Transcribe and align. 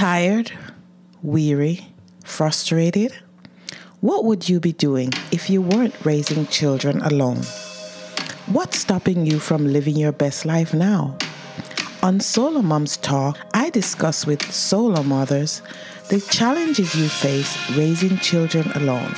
Tired, 0.00 0.50
weary, 1.22 1.92
frustrated? 2.24 3.12
What 4.00 4.24
would 4.24 4.48
you 4.48 4.58
be 4.58 4.72
doing 4.72 5.12
if 5.30 5.50
you 5.50 5.60
weren't 5.60 6.06
raising 6.06 6.46
children 6.46 7.02
alone? 7.02 7.42
What's 8.46 8.78
stopping 8.78 9.26
you 9.26 9.38
from 9.38 9.70
living 9.70 9.96
your 9.96 10.12
best 10.12 10.46
life 10.46 10.72
now? 10.72 11.18
On 12.02 12.18
Solo 12.18 12.62
Moms 12.62 12.96
Talk, 12.96 13.36
I 13.52 13.68
discuss 13.68 14.24
with 14.24 14.40
solo 14.50 15.02
mothers 15.02 15.60
the 16.08 16.22
challenges 16.22 16.94
you 16.94 17.06
face 17.06 17.54
raising 17.76 18.16
children 18.20 18.72
alone. 18.76 19.14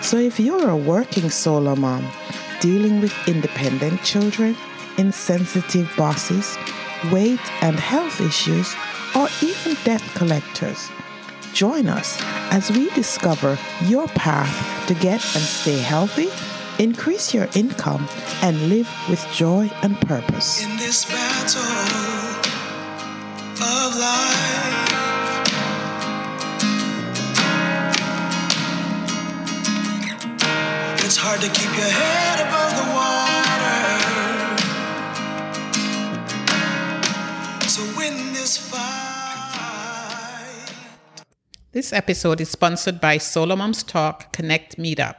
So 0.00 0.16
if 0.16 0.38
you're 0.38 0.70
a 0.70 0.76
working 0.76 1.28
solo 1.28 1.74
mom 1.74 2.08
dealing 2.60 3.00
with 3.00 3.12
independent 3.26 4.04
children, 4.04 4.56
insensitive 4.96 5.92
bosses, 5.96 6.56
weight 7.10 7.40
and 7.64 7.80
health 7.80 8.20
issues, 8.20 8.76
or 9.14 9.28
even 9.42 9.76
debt 9.84 10.02
collectors, 10.14 10.90
join 11.52 11.88
us 11.88 12.18
as 12.50 12.70
we 12.70 12.90
discover 12.90 13.58
your 13.84 14.08
path 14.08 14.86
to 14.88 14.94
get 14.94 15.22
and 15.34 15.42
stay 15.42 15.78
healthy, 15.78 16.28
increase 16.82 17.32
your 17.32 17.48
income, 17.54 18.08
and 18.42 18.68
live 18.68 18.90
with 19.08 19.24
joy 19.32 19.70
and 19.82 20.00
purpose. 20.02 20.64
In 20.64 20.76
this 20.76 21.04
battle 21.04 21.62
of 23.62 23.96
life, 23.96 25.04
it's 31.04 31.16
hard 31.16 31.40
to 31.40 31.48
keep 31.48 31.70
your 31.76 31.90
head 31.90 32.40
above 32.48 32.72
the 32.76 32.94
This 41.74 41.92
episode 41.92 42.40
is 42.40 42.50
sponsored 42.50 43.00
by 43.00 43.18
Solo 43.18 43.56
Moms 43.56 43.82
Talk 43.82 44.32
Connect 44.32 44.78
Meetup. 44.78 45.16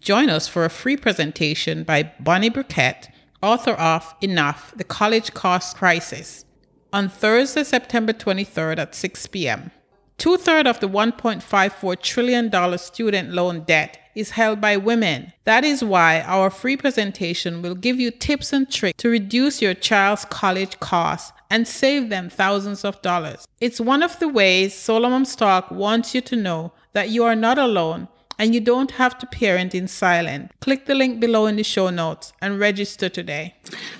Join 0.00 0.30
us 0.30 0.48
for 0.48 0.64
a 0.64 0.70
free 0.70 0.96
presentation 0.96 1.82
by 1.82 2.10
Bonnie 2.18 2.48
Burkett, 2.48 3.10
author 3.42 3.72
of 3.72 4.14
Enough 4.22 4.72
The 4.74 4.84
College 4.84 5.34
Cost 5.34 5.76
Crisis, 5.76 6.46
on 6.94 7.10
Thursday, 7.10 7.62
September 7.62 8.14
23rd 8.14 8.78
at 8.78 8.94
6 8.94 9.26
p.m. 9.26 9.70
Two 10.16 10.38
thirds 10.38 10.70
of 10.70 10.80
the 10.80 10.88
$1.54 10.88 12.00
trillion 12.00 12.78
student 12.78 13.34
loan 13.34 13.64
debt 13.64 13.98
is 14.14 14.30
held 14.30 14.62
by 14.62 14.78
women. 14.78 15.34
That 15.44 15.62
is 15.62 15.84
why 15.84 16.22
our 16.22 16.48
free 16.48 16.78
presentation 16.78 17.60
will 17.60 17.74
give 17.74 18.00
you 18.00 18.10
tips 18.10 18.54
and 18.54 18.70
tricks 18.72 18.96
to 19.02 19.10
reduce 19.10 19.60
your 19.60 19.74
child's 19.74 20.24
college 20.24 20.80
costs 20.80 21.37
and 21.50 21.66
save 21.66 22.08
them 22.08 22.28
thousands 22.28 22.84
of 22.84 23.00
dollars. 23.02 23.46
It's 23.60 23.80
one 23.80 24.02
of 24.02 24.18
the 24.18 24.28
ways 24.28 24.74
Solo 24.74 25.08
Moms 25.08 25.34
Talk 25.36 25.70
wants 25.70 26.14
you 26.14 26.20
to 26.22 26.36
know 26.36 26.72
that 26.92 27.10
you 27.10 27.24
are 27.24 27.36
not 27.36 27.58
alone 27.58 28.08
and 28.38 28.54
you 28.54 28.60
don't 28.60 28.92
have 28.92 29.18
to 29.18 29.26
parent 29.26 29.74
in 29.74 29.88
silence. 29.88 30.52
Click 30.60 30.86
the 30.86 30.94
link 30.94 31.20
below 31.20 31.46
in 31.46 31.56
the 31.56 31.64
show 31.64 31.90
notes 31.90 32.32
and 32.40 32.60
register 32.60 33.08
today. 33.08 33.54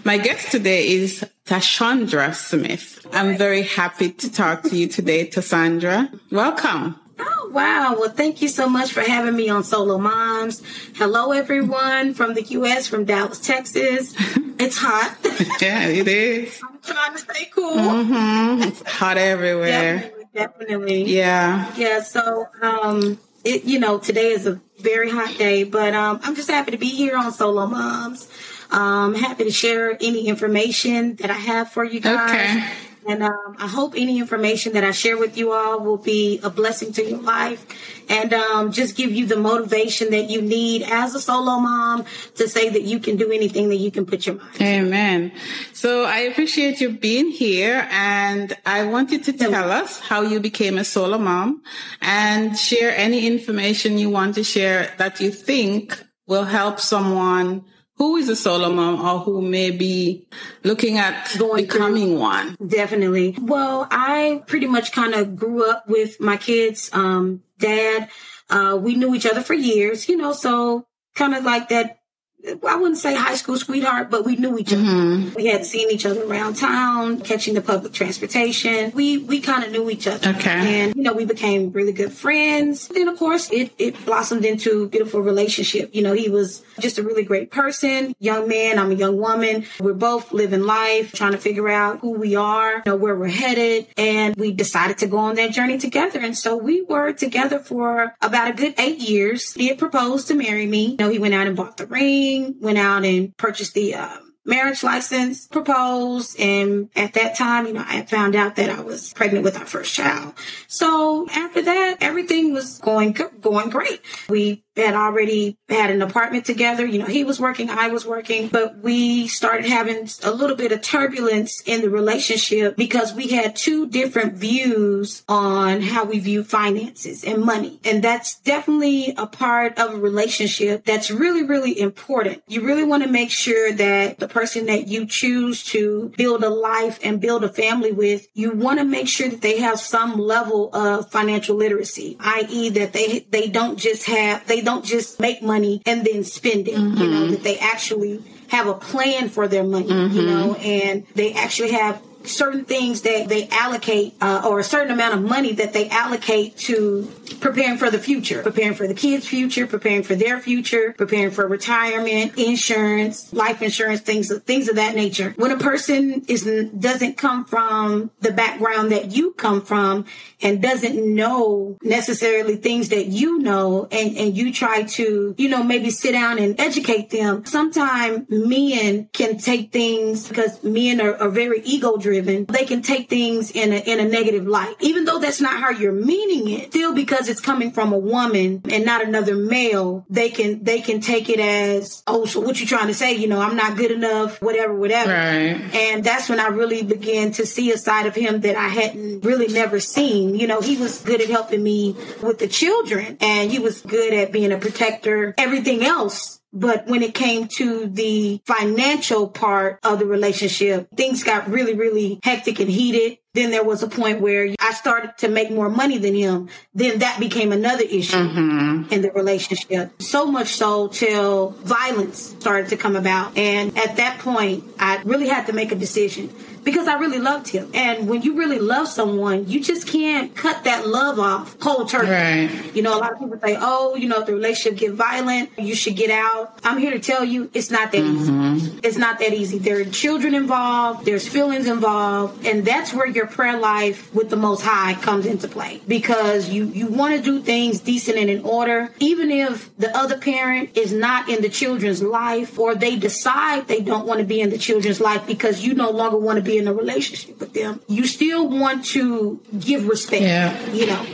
My 0.04 0.16
guest 0.16 0.50
today 0.52 0.88
is 0.88 1.24
Tashondra 1.44 2.34
Smith. 2.34 3.04
I'm 3.12 3.36
very 3.36 3.62
happy 3.62 4.10
to 4.12 4.30
talk 4.30 4.62
to 4.64 4.76
you 4.76 4.86
today, 4.86 5.26
Tashondra. 5.28 6.18
Welcome. 6.30 7.00
Oh, 7.18 7.50
wow. 7.52 7.96
Well, 7.98 8.10
thank 8.10 8.42
you 8.42 8.48
so 8.48 8.68
much 8.68 8.92
for 8.92 9.00
having 9.00 9.34
me 9.34 9.48
on 9.48 9.64
Solo 9.64 9.98
Moms. 9.98 10.62
Hello, 10.94 11.32
everyone 11.32 12.14
from 12.14 12.34
the 12.34 12.42
U.S., 12.42 12.86
from 12.86 13.04
Dallas, 13.04 13.38
Texas. 13.40 14.14
It's 14.60 14.76
hot. 14.76 15.16
Yeah, 15.62 15.86
it 15.86 16.08
is. 16.08 16.60
I'm 16.68 16.80
trying 16.82 17.12
to 17.12 17.18
stay 17.18 17.48
cool. 17.54 17.76
Mm-hmm. 17.76 18.62
It's 18.64 18.82
hot 18.82 19.16
everywhere. 19.16 19.98
Definitely, 19.98 20.24
definitely. 20.34 21.04
Yeah. 21.04 21.72
Yeah, 21.76 22.02
so, 22.02 22.48
um, 22.60 23.20
it, 23.44 23.62
you 23.62 23.78
know, 23.78 23.98
today 23.98 24.30
is 24.30 24.48
a 24.48 24.60
very 24.80 25.10
hot 25.10 25.38
day, 25.38 25.62
but, 25.62 25.94
um, 25.94 26.18
I'm 26.24 26.34
just 26.34 26.50
happy 26.50 26.72
to 26.72 26.76
be 26.76 26.88
here 26.88 27.16
on 27.16 27.30
Solo 27.32 27.68
Moms. 27.68 28.28
Um, 28.72 29.14
happy 29.14 29.44
to 29.44 29.52
share 29.52 29.96
any 30.00 30.26
information 30.26 31.14
that 31.16 31.30
I 31.30 31.34
have 31.34 31.70
for 31.70 31.84
you 31.84 32.00
guys. 32.00 32.28
Okay. 32.28 32.87
And 33.08 33.22
um, 33.22 33.56
I 33.58 33.66
hope 33.66 33.94
any 33.96 34.18
information 34.18 34.74
that 34.74 34.84
I 34.84 34.90
share 34.90 35.16
with 35.16 35.38
you 35.38 35.52
all 35.52 35.80
will 35.80 35.96
be 35.96 36.40
a 36.42 36.50
blessing 36.50 36.92
to 36.92 37.02
your 37.02 37.22
life 37.22 37.64
and 38.10 38.34
um, 38.34 38.70
just 38.70 38.96
give 38.96 39.10
you 39.10 39.24
the 39.24 39.36
motivation 39.36 40.10
that 40.10 40.28
you 40.28 40.42
need 40.42 40.82
as 40.82 41.14
a 41.14 41.20
solo 41.20 41.58
mom 41.58 42.04
to 42.34 42.46
say 42.46 42.68
that 42.68 42.82
you 42.82 43.00
can 43.00 43.16
do 43.16 43.32
anything 43.32 43.70
that 43.70 43.76
you 43.76 43.90
can 43.90 44.04
put 44.04 44.26
your 44.26 44.36
mind 44.36 44.54
to. 44.56 44.62
Amen. 44.64 45.32
So 45.72 46.04
I 46.04 46.18
appreciate 46.18 46.82
you 46.82 46.90
being 46.90 47.30
here 47.30 47.88
and 47.90 48.54
I 48.66 48.84
want 48.84 49.10
you 49.10 49.20
to 49.20 49.32
tell 49.32 49.72
us 49.72 50.00
how 50.00 50.20
you 50.20 50.38
became 50.38 50.76
a 50.76 50.84
solo 50.84 51.16
mom 51.16 51.62
and 52.02 52.58
share 52.58 52.94
any 52.94 53.26
information 53.26 53.96
you 53.96 54.10
want 54.10 54.34
to 54.34 54.44
share 54.44 54.92
that 54.98 55.18
you 55.18 55.30
think 55.30 55.98
will 56.26 56.44
help 56.44 56.78
someone 56.78 57.64
who 57.98 58.16
is 58.16 58.28
a 58.28 58.36
solo 58.36 58.72
mom 58.72 59.00
or 59.00 59.18
who 59.20 59.42
may 59.42 59.70
be 59.70 60.26
looking 60.64 60.98
at 60.98 61.34
Going 61.38 61.66
through- 61.66 61.78
becoming 61.78 62.18
one. 62.18 62.56
Definitely. 62.64 63.36
Well, 63.40 63.86
I 63.90 64.42
pretty 64.46 64.66
much 64.66 64.92
kind 64.92 65.14
of 65.14 65.36
grew 65.36 65.68
up 65.68 65.88
with 65.88 66.20
my 66.20 66.36
kids' 66.36 66.90
um, 66.92 67.42
dad. 67.58 68.08
Uh, 68.48 68.78
we 68.80 68.94
knew 68.94 69.14
each 69.14 69.26
other 69.26 69.42
for 69.42 69.54
years, 69.54 70.08
you 70.08 70.16
know, 70.16 70.32
so 70.32 70.86
kind 71.14 71.34
of 71.34 71.44
like 71.44 71.68
that. 71.68 71.97
I 72.46 72.76
wouldn't 72.76 72.98
say 72.98 73.14
high 73.14 73.34
school 73.34 73.56
sweetheart, 73.56 74.10
but 74.10 74.24
we 74.24 74.36
knew 74.36 74.56
each 74.58 74.72
other. 74.72 74.82
Mm-hmm. 74.82 75.34
We 75.34 75.46
had 75.46 75.66
seen 75.66 75.90
each 75.90 76.06
other 76.06 76.24
around 76.24 76.54
town, 76.54 77.20
catching 77.20 77.54
the 77.54 77.60
public 77.60 77.92
transportation. 77.92 78.92
We 78.94 79.18
we 79.18 79.40
kind 79.40 79.64
of 79.64 79.72
knew 79.72 79.90
each 79.90 80.06
other, 80.06 80.30
Okay. 80.30 80.82
and 80.82 80.94
you 80.94 81.02
know 81.02 81.12
we 81.12 81.24
became 81.24 81.72
really 81.72 81.92
good 81.92 82.12
friends. 82.12 82.88
Then 82.88 83.08
of 83.08 83.18
course 83.18 83.50
it 83.50 83.72
it 83.78 84.04
blossomed 84.06 84.44
into 84.44 84.84
a 84.84 84.88
beautiful 84.88 85.20
relationship. 85.20 85.94
You 85.94 86.02
know 86.02 86.12
he 86.12 86.28
was 86.28 86.62
just 86.78 86.98
a 86.98 87.02
really 87.02 87.24
great 87.24 87.50
person, 87.50 88.14
young 88.20 88.46
man. 88.48 88.78
I'm 88.78 88.92
a 88.92 88.94
young 88.94 89.16
woman. 89.18 89.64
We're 89.80 89.94
both 89.94 90.32
living 90.32 90.62
life, 90.62 91.12
trying 91.12 91.32
to 91.32 91.38
figure 91.38 91.68
out 91.68 92.00
who 92.00 92.12
we 92.12 92.36
are, 92.36 92.74
you 92.76 92.82
know 92.86 92.96
where 92.96 93.16
we're 93.16 93.28
headed, 93.28 93.88
and 93.96 94.36
we 94.36 94.52
decided 94.52 94.98
to 94.98 95.06
go 95.08 95.18
on 95.18 95.34
that 95.36 95.50
journey 95.50 95.76
together. 95.78 96.20
And 96.20 96.36
so 96.38 96.56
we 96.56 96.82
were 96.82 97.12
together 97.12 97.58
for 97.58 98.14
about 98.22 98.50
a 98.50 98.54
good 98.54 98.74
eight 98.78 98.98
years. 99.00 99.52
He 99.54 99.68
had 99.68 99.78
proposed 99.78 100.28
to 100.28 100.34
marry 100.34 100.66
me. 100.66 100.90
You 100.92 100.96
know 100.98 101.08
he 101.10 101.18
went 101.18 101.34
out 101.34 101.46
and 101.48 101.56
bought 101.56 101.76
the 101.78 101.86
ring, 101.86 102.27
went 102.60 102.78
out 102.78 103.04
and 103.04 103.36
purchased 103.36 103.74
the. 103.74 103.94
Um, 103.94 104.24
marriage 104.44 104.82
license 104.82 105.46
proposed 105.46 106.40
and 106.40 106.88
at 106.96 107.12
that 107.12 107.36
time 107.36 107.66
you 107.66 107.72
know 107.74 107.84
i 107.86 108.00
found 108.06 108.34
out 108.34 108.56
that 108.56 108.70
i 108.70 108.80
was 108.80 109.12
pregnant 109.12 109.44
with 109.44 109.58
our 109.58 109.66
first 109.66 109.92
child 109.92 110.32
so 110.66 111.28
after 111.30 111.60
that 111.60 111.98
everything 112.00 112.54
was 112.54 112.78
going 112.78 113.14
going 113.42 113.68
great 113.68 114.00
we 114.30 114.64
had 114.78 114.94
already 114.94 115.56
had 115.68 115.90
an 115.90 116.02
apartment 116.02 116.44
together 116.44 116.84
you 116.86 116.98
know 116.98 117.06
he 117.06 117.24
was 117.24 117.40
working 117.40 117.70
i 117.70 117.88
was 117.88 118.06
working 118.06 118.48
but 118.48 118.78
we 118.78 119.26
started 119.26 119.66
having 119.66 120.08
a 120.24 120.30
little 120.30 120.56
bit 120.56 120.72
of 120.72 120.80
turbulence 120.82 121.62
in 121.66 121.82
the 121.82 121.90
relationship 121.90 122.76
because 122.76 123.12
we 123.12 123.28
had 123.28 123.54
two 123.54 123.86
different 123.88 124.34
views 124.34 125.22
on 125.28 125.80
how 125.80 126.04
we 126.04 126.18
view 126.18 126.42
finances 126.44 127.24
and 127.24 127.44
money 127.44 127.80
and 127.84 128.02
that's 128.02 128.38
definitely 128.40 129.14
a 129.16 129.26
part 129.26 129.78
of 129.78 129.94
a 129.94 129.96
relationship 129.96 130.84
that's 130.84 131.10
really 131.10 131.42
really 131.42 131.78
important 131.78 132.42
you 132.46 132.62
really 132.62 132.84
want 132.84 133.02
to 133.02 133.08
make 133.08 133.30
sure 133.30 133.72
that 133.72 134.18
the 134.18 134.28
person 134.28 134.66
that 134.66 134.88
you 134.88 135.06
choose 135.06 135.62
to 135.64 136.12
build 136.16 136.42
a 136.44 136.50
life 136.50 136.98
and 137.02 137.20
build 137.20 137.44
a 137.44 137.48
family 137.48 137.92
with, 137.92 138.26
you 138.34 138.52
want 138.52 138.78
to 138.78 138.84
make 138.84 139.08
sure 139.08 139.28
that 139.28 139.40
they 139.40 139.60
have 139.60 139.78
some 139.80 140.18
level 140.18 140.74
of 140.74 141.10
financial 141.10 141.56
literacy, 141.56 142.16
i.e. 142.20 142.70
that 142.70 142.92
they 142.92 143.20
they 143.30 143.48
don't 143.48 143.78
just 143.78 144.06
have 144.06 144.46
they 144.46 144.60
don't 144.68 144.84
just 144.84 145.18
make 145.18 145.42
money 145.42 145.80
and 145.86 146.04
then 146.04 146.22
spend 146.22 146.68
it, 146.68 146.74
you 146.74 146.78
know, 146.78 146.94
mm-hmm. 146.94 147.30
that 147.30 147.42
they 147.42 147.58
actually 147.58 148.22
have 148.48 148.66
a 148.66 148.74
plan 148.74 149.30
for 149.30 149.48
their 149.48 149.64
money, 149.64 149.88
you 149.88 150.26
know, 150.26 150.52
mm-hmm. 150.52 150.60
and 150.62 151.06
they 151.14 151.32
actually 151.32 151.72
have 151.72 152.02
certain 152.24 152.64
things 152.64 153.02
that 153.02 153.28
they 153.28 153.48
allocate 153.48 154.14
uh, 154.20 154.42
or 154.44 154.58
a 154.58 154.64
certain 154.64 154.90
amount 154.90 155.14
of 155.14 155.22
money 155.22 155.52
that 155.52 155.72
they 155.72 155.88
allocate 155.88 156.56
to 156.56 157.10
preparing 157.40 157.78
for 157.78 157.90
the 157.90 157.98
future. 157.98 158.42
Preparing 158.42 158.74
for 158.74 158.86
the 158.86 158.94
kids 158.94 159.26
future 159.26 159.66
preparing 159.66 160.02
for 160.02 160.14
their 160.14 160.40
future 160.40 160.94
preparing 160.96 161.30
for 161.30 161.46
retirement 161.46 162.36
insurance 162.36 163.32
life 163.32 163.62
insurance 163.62 164.00
things 164.00 164.36
things 164.40 164.68
of 164.68 164.76
that 164.76 164.94
nature. 164.94 165.34
When 165.36 165.52
a 165.52 165.58
person 165.58 166.24
is 166.28 166.44
doesn't 166.78 167.16
come 167.16 167.44
from 167.44 168.10
the 168.20 168.32
background 168.32 168.92
that 168.92 169.12
you 169.12 169.32
come 169.32 169.62
from 169.62 170.06
and 170.40 170.60
doesn't 170.62 171.14
know 171.14 171.76
necessarily 171.82 172.56
things 172.56 172.88
that 172.88 173.06
you 173.06 173.38
know 173.38 173.86
and 173.90 174.16
and 174.16 174.36
you 174.36 174.52
try 174.52 174.82
to 174.82 175.34
you 175.38 175.48
know 175.48 175.62
maybe 175.62 175.90
sit 175.90 176.12
down 176.12 176.38
and 176.38 176.58
educate 176.60 177.10
them 177.10 177.44
sometimes 177.44 178.26
men 178.28 179.08
can 179.12 179.38
take 179.38 179.72
things 179.72 180.28
because 180.28 180.62
men 180.64 181.00
are, 181.00 181.16
are 181.16 181.28
very 181.28 181.60
ego 181.62 181.96
driven 181.96 182.07
driven, 182.08 182.46
they 182.46 182.64
can 182.64 182.80
take 182.80 183.10
things 183.10 183.50
in 183.50 183.72
a, 183.72 183.76
in 183.76 184.00
a 184.00 184.08
negative 184.08 184.46
light. 184.46 184.74
Even 184.80 185.04
though 185.04 185.18
that's 185.18 185.40
not 185.40 185.60
how 185.60 185.70
you're 185.70 185.92
meaning 185.92 186.48
it, 186.48 186.70
still 186.70 186.94
because 186.94 187.28
it's 187.28 187.40
coming 187.40 187.70
from 187.70 187.92
a 187.92 187.98
woman 187.98 188.62
and 188.70 188.84
not 188.84 189.06
another 189.06 189.36
male, 189.36 190.06
they 190.08 190.30
can, 190.30 190.64
they 190.64 190.80
can 190.80 191.00
take 191.00 191.28
it 191.28 191.38
as, 191.38 192.02
oh, 192.06 192.24
so 192.24 192.40
what 192.40 192.60
you 192.60 192.66
trying 192.66 192.86
to 192.86 192.94
say? 192.94 193.14
You 193.14 193.28
know, 193.28 193.40
I'm 193.40 193.56
not 193.56 193.76
good 193.76 193.90
enough, 193.90 194.40
whatever, 194.40 194.74
whatever. 194.74 195.10
Right. 195.10 195.74
And 195.74 196.02
that's 196.02 196.28
when 196.28 196.40
I 196.40 196.46
really 196.46 196.82
began 196.82 197.32
to 197.32 197.44
see 197.44 197.70
a 197.72 197.78
side 197.78 198.06
of 198.06 198.14
him 198.14 198.40
that 198.40 198.56
I 198.56 198.68
hadn't 198.68 199.24
really 199.24 199.48
never 199.48 199.80
seen. 199.80 200.34
You 200.34 200.46
know, 200.46 200.60
he 200.60 200.76
was 200.76 201.02
good 201.02 201.20
at 201.20 201.28
helping 201.28 201.62
me 201.62 201.94
with 202.22 202.38
the 202.38 202.48
children 202.48 203.18
and 203.20 203.50
he 203.50 203.58
was 203.58 203.82
good 203.82 204.14
at 204.14 204.32
being 204.32 204.52
a 204.52 204.58
protector, 204.58 205.34
everything 205.36 205.84
else 205.84 206.37
but 206.52 206.86
when 206.86 207.02
it 207.02 207.14
came 207.14 207.46
to 207.48 207.86
the 207.86 208.40
financial 208.46 209.28
part 209.28 209.78
of 209.84 209.98
the 209.98 210.06
relationship, 210.06 210.88
things 210.96 211.22
got 211.22 211.48
really, 211.48 211.74
really 211.74 212.20
hectic 212.22 212.58
and 212.60 212.70
heated. 212.70 213.18
Then 213.34 213.50
there 213.50 213.62
was 213.62 213.82
a 213.82 213.88
point 213.88 214.20
where 214.20 214.54
I 214.58 214.72
started 214.72 215.12
to 215.18 215.28
make 215.28 215.50
more 215.50 215.68
money 215.68 215.98
than 215.98 216.14
him. 216.14 216.48
Then 216.74 217.00
that 217.00 217.20
became 217.20 217.52
another 217.52 217.84
issue 217.84 218.16
Mm-hmm. 218.16 218.92
in 218.92 219.02
the 219.02 219.12
relationship. 219.12 220.00
So 220.02 220.26
much 220.26 220.54
so 220.54 220.88
till 220.88 221.50
violence 221.50 222.18
started 222.40 222.70
to 222.70 222.76
come 222.76 222.96
about. 222.96 223.36
And 223.36 223.76
at 223.78 223.96
that 223.96 224.18
point, 224.18 224.64
I 224.78 225.00
really 225.04 225.28
had 225.28 225.46
to 225.46 225.52
make 225.52 225.70
a 225.70 225.76
decision 225.76 226.30
because 226.64 226.88
I 226.88 226.94
really 226.98 227.18
loved 227.18 227.48
him. 227.48 227.70
And 227.74 228.08
when 228.08 228.22
you 228.22 228.36
really 228.36 228.58
love 228.58 228.88
someone, 228.88 229.48
you 229.48 229.60
just 229.60 229.86
can't 229.86 230.34
cut 230.34 230.64
that 230.64 230.86
love 230.86 231.18
off 231.18 231.58
cold 231.58 231.88
turkey. 231.88 232.10
Right. 232.10 232.74
You 232.74 232.82
know, 232.82 232.96
a 232.96 233.00
lot 233.00 233.12
of 233.12 233.18
people 233.18 233.38
say, 233.40 233.56
oh, 233.58 233.94
you 233.96 234.08
know, 234.08 234.20
if 234.20 234.26
the 234.26 234.34
relationship 234.34 234.78
get 234.78 234.92
violent, 234.92 235.50
you 235.58 235.74
should 235.74 235.96
get 235.96 236.10
out. 236.10 236.58
I'm 236.64 236.78
here 236.78 236.90
to 236.90 237.00
tell 237.00 237.24
you 237.24 237.50
it's 237.54 237.70
not 237.70 237.92
that 237.92 238.02
easy. 238.02 238.32
Mm-hmm. 238.32 238.78
It's 238.82 238.96
not 238.96 239.18
that 239.18 239.32
easy. 239.32 239.58
There 239.58 239.80
are 239.80 239.84
children 239.84 240.34
involved, 240.34 241.04
there's 241.04 241.26
feelings 241.26 241.66
involved, 241.66 242.46
and 242.46 242.64
that's 242.64 242.92
where 242.92 243.06
your 243.06 243.26
prayer 243.26 243.58
life 243.58 244.14
with 244.14 244.30
the 244.30 244.36
most 244.36 244.62
high 244.62 244.94
comes 244.94 245.26
into 245.26 245.48
play. 245.48 245.80
Because 245.86 246.48
you, 246.48 246.66
you 246.66 246.86
want 246.86 247.16
to 247.16 247.22
do 247.22 247.40
things 247.40 247.80
decent 247.80 248.18
and 248.18 248.30
in 248.30 248.44
order, 248.44 248.92
even 248.98 249.30
if 249.30 249.74
the 249.76 249.96
other 249.96 250.18
parent 250.18 250.76
is 250.76 250.92
not 250.92 251.28
in 251.28 251.42
the 251.42 251.48
children's 251.48 252.02
life 252.02 252.58
or 252.58 252.74
they 252.74 252.96
decide 252.96 253.68
they 253.68 253.80
don't 253.80 254.06
want 254.06 254.20
to 254.20 254.26
be 254.26 254.40
in 254.40 254.50
the 254.50 254.58
children's 254.58 255.00
life 255.00 255.26
because 255.26 255.64
you 255.64 255.74
no 255.74 255.90
longer 255.90 256.16
want 256.16 256.36
to 256.36 256.42
be 256.48 256.58
in 256.58 256.66
a 256.66 256.72
relationship 256.72 257.38
with 257.38 257.52
them, 257.52 257.80
you 257.86 258.06
still 258.06 258.48
want 258.48 258.84
to 258.96 259.40
give 259.58 259.86
respect. 259.86 260.22
Yeah. 260.22 260.72
You 260.72 260.86
know. 260.86 261.06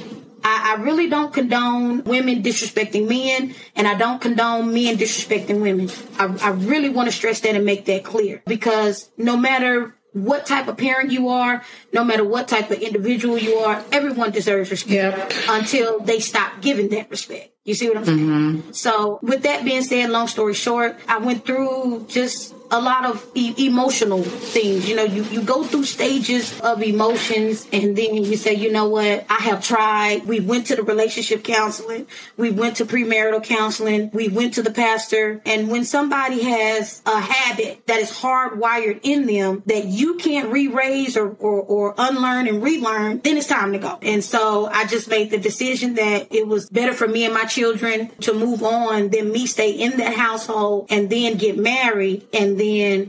I, 0.47 0.77
I 0.77 0.83
really 0.83 1.09
don't 1.09 1.33
condone 1.33 2.05
women 2.05 2.43
disrespecting 2.43 3.09
men, 3.09 3.55
and 3.75 3.89
I 3.89 3.95
don't 3.95 4.21
condone 4.21 4.75
men 4.75 4.97
disrespecting 4.99 5.61
women. 5.63 5.89
I, 6.19 6.49
I 6.49 6.51
really 6.51 6.91
want 6.91 7.09
to 7.09 7.13
stress 7.13 7.41
that 7.41 7.55
and 7.55 7.65
make 7.65 7.87
that 7.87 8.05
clear 8.05 8.43
because 8.47 9.11
no 9.17 9.39
matter 9.39 9.97
what 10.13 10.45
type 10.47 10.69
of 10.69 10.77
parent 10.77 11.11
you 11.11 11.29
are, 11.29 11.65
no 11.93 12.05
matter 12.05 12.25
what 12.25 12.47
type 12.47 12.71
of 12.71 12.79
individual 12.79 13.37
you 13.37 13.55
are, 13.57 13.83
everyone 13.91 14.31
deserves 14.31 14.71
respect 14.71 14.93
Yep. 14.93 15.33
until 15.49 16.01
they 16.01 16.21
stop 16.21 16.61
giving 16.61 16.89
that 16.91 17.11
respect. 17.11 17.51
You 17.65 17.75
see 17.75 17.89
what 17.89 17.97
I'm 17.97 18.05
saying? 18.05 18.19
Mm-hmm. 18.19 18.73
So, 18.73 19.19
with 19.23 19.43
that 19.43 19.65
being 19.65 19.83
said, 19.83 20.11
long 20.11 20.29
story 20.29 20.55
short, 20.55 20.97
I 21.09 21.19
went 21.19 21.47
through 21.47 22.07
just 22.09 22.55
a 22.75 22.81
lot 22.81 23.05
of 23.05 23.25
e- 23.35 23.55
emotional 23.67 24.23
things. 24.25 24.89
You 24.89 24.97
know, 24.97 25.05
you, 25.05 25.23
you 25.25 25.43
go 25.43 25.63
through 25.63 25.85
stages 25.85 26.61
of 26.61 26.83
emotions 26.83 27.69
and 27.73 27.97
then 27.97 28.17
you 28.17 28.37
say, 28.37 28.55
you 28.55 28.73
know 28.73 28.89
what, 28.89 29.25
I 29.31 29.43
have 29.43 29.65
tried. 29.65 30.27
We 30.27 30.41
went 30.41 30.67
to 30.67 30.77
the 30.77 30.83
relationship 30.83 31.45
counseling. 31.45 32.09
We 32.37 32.51
went 32.51 32.79
to 32.79 32.85
premarital 32.85 33.45
counseling. 33.45 34.11
We 34.13 34.29
went 34.29 34.55
to 34.55 34.63
the 34.63 34.73
pastor. 34.73 35.41
And 35.47 35.71
when 35.71 35.85
somebody 35.85 36.43
has 36.43 37.01
a 37.07 37.21
habit 37.21 37.87
that 37.87 38.01
is 38.01 38.11
hardwired 38.11 39.01
in 39.05 39.27
them 39.27 39.63
that 39.67 39.85
you 39.85 40.17
can't 40.17 40.51
re-raise 40.51 41.17
or, 41.17 41.29
or, 41.29 41.63
or 41.63 41.95
unlearn 41.97 42.49
and 42.49 42.61
relearn, 42.61 43.21
then 43.21 43.37
it's 43.37 43.47
time 43.47 43.73
to 43.73 43.79
go. 43.79 44.01
And 44.03 44.25
so 44.25 44.67
I 44.67 44.87
just 44.87 45.09
made 45.09 45.31
the 45.31 45.39
decision 45.39 45.95
that 45.95 46.35
it 46.35 46.49
was 46.49 46.69
better 46.69 46.93
for 46.93 47.07
me 47.07 47.25
and 47.25 47.35
my 47.35 47.45
children 47.45 48.11
to 48.23 48.33
move 48.35 48.65
on 48.65 49.11
than 49.11 49.31
me 49.31 49.47
stay 49.47 49.71
in 49.71 49.99
that 49.99 50.15
household 50.15 50.89
and 50.91 51.09
then 51.09 51.37
get 51.37 51.57
married 51.57 52.27
and 52.33 52.59
then 52.59 52.64